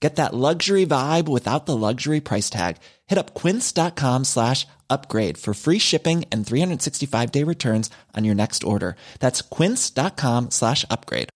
[0.00, 2.76] Get that luxury vibe without the luxury price tag.
[3.06, 8.62] Hit up quince.com slash upgrade for free shipping and 365 day returns on your next
[8.62, 8.94] order.
[9.18, 11.30] That's quince.com slash upgrade.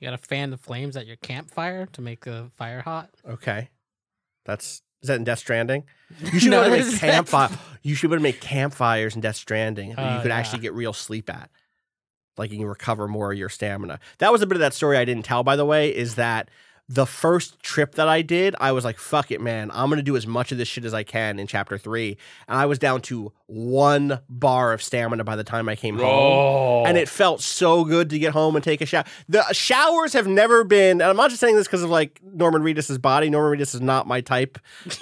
[0.00, 3.10] You got to fan the flames at your campfire to make the fire hot.
[3.28, 3.68] Okay,
[4.44, 5.84] that's is that in Death Stranding?
[6.32, 7.50] You should No, be able to make campfire.
[7.82, 9.94] You should be able to make campfires in Death Stranding.
[9.94, 10.36] that you Oh, could yeah.
[10.36, 11.50] actually get real sleep at.
[12.36, 13.98] Like you can recover more of your stamina.
[14.18, 15.94] That was a bit of that story I didn't tell, by the way.
[15.94, 16.50] Is that
[16.88, 18.54] the first trip that I did?
[18.60, 19.70] I was like, "Fuck it, man!
[19.72, 22.16] I'm gonna do as much of this shit as I can in Chapter three.
[22.48, 26.86] And I was down to one bar of stamina by the time I came home
[26.86, 29.04] and it felt so good to get home and take a shower.
[29.28, 32.62] The showers have never been, and I'm not just saying this because of like Norman
[32.62, 33.30] Reedus's body.
[33.30, 34.58] Norman Reedus is not my type,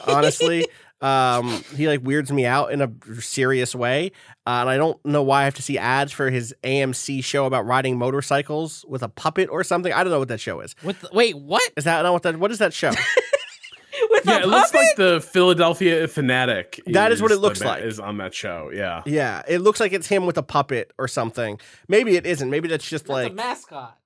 [0.07, 0.67] honestly.
[1.01, 2.91] um, he like weirds me out in a
[3.21, 4.13] serious way,
[4.47, 7.45] uh, and I don't know why I have to see ads for his AMC show
[7.45, 9.93] about riding motorcycles with a puppet or something.
[9.93, 10.75] I don't know what that show is.
[10.83, 11.63] With the, wait, what?
[11.77, 12.39] Is that not what that?
[12.39, 12.93] What is that show?
[14.11, 16.81] With yeah, a it looks like the Philadelphia Fanatic.
[16.87, 17.83] That is what it looks ma- like.
[17.83, 18.71] Is on that show.
[18.73, 19.03] Yeah.
[19.07, 21.59] yeah, it looks like it's him with a puppet or something.
[21.89, 22.51] Maybe it isn't.
[22.51, 23.97] Maybe that's just That's like a mascot.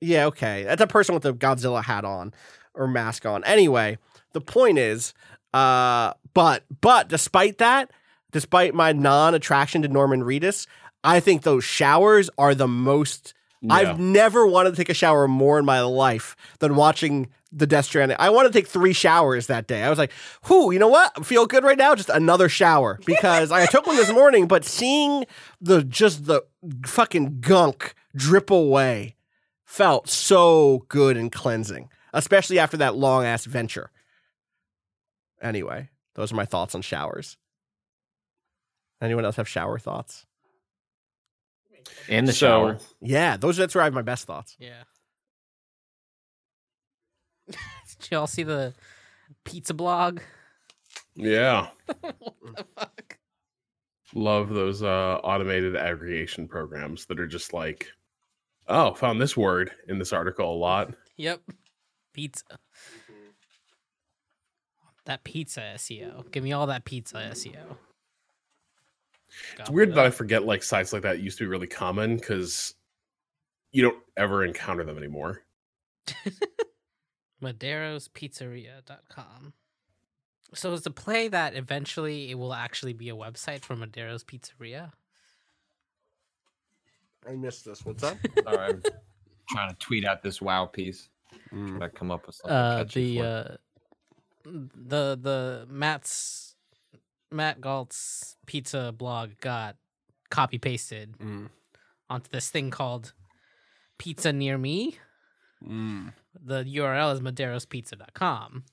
[0.00, 0.64] Yeah, okay.
[0.64, 2.32] That's a person with a Godzilla hat on
[2.74, 3.44] or mask on.
[3.44, 3.98] Anyway,
[4.32, 5.14] the point is,
[5.52, 7.90] uh, but but despite that,
[8.32, 10.66] despite my non-attraction to Norman Reedus,
[11.02, 13.34] I think those showers are the most.
[13.70, 17.86] I've never wanted to take a shower more in my life than watching the Death
[17.86, 18.16] Stranding.
[18.20, 19.82] I wanted to take three showers that day.
[19.82, 20.12] I was like,
[20.48, 21.12] "Whoo, you know what?
[21.16, 21.94] I feel good right now.
[21.94, 25.24] Just another shower." Because I took one this morning, but seeing
[25.62, 26.42] the just the
[26.84, 29.16] fucking gunk drip away
[29.64, 33.90] felt so good and cleansing, especially after that long ass venture.
[35.40, 37.36] Anyway, those are my thoughts on showers.
[39.00, 40.26] Anyone else have shower thoughts?
[42.08, 42.78] in the So- shower.
[43.02, 44.56] Yeah, those that's where I have my best thoughts.
[44.58, 44.84] Yeah.
[47.50, 48.72] Did you all see the
[49.44, 50.20] pizza blog?
[51.14, 51.68] Yeah.
[52.00, 52.16] what
[52.56, 53.18] the fuck?
[54.14, 57.88] Love those uh, automated aggregation programs that are just like,
[58.68, 60.94] oh, found this word in this article a lot.
[61.16, 61.40] Yep.
[62.14, 62.44] Pizza.
[65.06, 66.30] That pizza SEO.
[66.30, 67.76] Give me all that pizza SEO.
[69.58, 72.74] It's weird that I forget like sites like that used to be really common because
[73.72, 75.42] you don't ever encounter them anymore.
[77.42, 79.52] Madero'sPizzeria.com.
[80.54, 84.92] So is the play that eventually it will actually be a website for Madero's Pizzeria?
[87.28, 87.84] I missed this.
[87.84, 88.16] What's up?
[88.44, 88.82] Sorry, I'm
[89.50, 91.08] trying to tweet out this wow piece.
[91.52, 91.68] Mm.
[91.68, 92.56] Trying to come up with something.
[92.56, 93.56] Uh, the uh,
[94.44, 96.54] the the Matt's
[97.30, 99.76] Matt Galt's pizza blog got
[100.30, 101.48] copy pasted Mm.
[102.10, 103.12] onto this thing called
[103.98, 104.96] Pizza Near Me.
[105.66, 106.12] Mm.
[106.44, 108.64] The URL is maderospizza.com.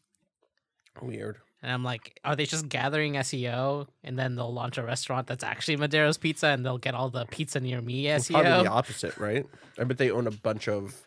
[1.01, 1.37] Weird.
[1.63, 5.43] And I'm like, are they just gathering SEO and then they'll launch a restaurant that's
[5.43, 9.15] actually Madero's Pizza and they'll get all the pizza near me It's probably the opposite,
[9.17, 9.45] right?
[9.79, 10.99] I bet they own a bunch of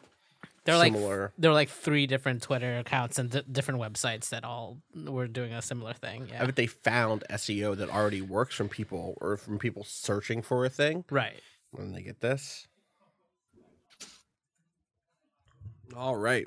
[0.65, 1.33] They're like similar.
[1.37, 5.53] there were like three different Twitter accounts and d- different websites that all were doing
[5.53, 6.29] a similar thing.
[6.31, 10.41] I Yeah, bet they found SEO that already works from people or from people searching
[10.43, 11.05] for a thing.
[11.11, 11.41] right.
[11.73, 12.67] When they get this.
[15.97, 16.47] All right.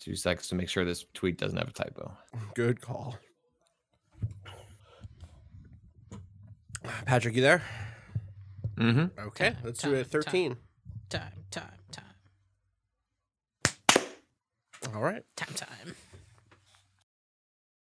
[0.00, 2.16] Two seconds to make sure this tweet doesn't have a typo.
[2.54, 3.16] Good call.
[7.06, 7.62] Patrick, you there?
[8.76, 9.18] Mm-hmm.
[9.28, 10.56] Okay, Time, let's do it at time, 13.
[11.14, 11.62] Time, time,
[11.92, 12.04] time,
[14.92, 15.22] All right.
[15.36, 15.94] time, time.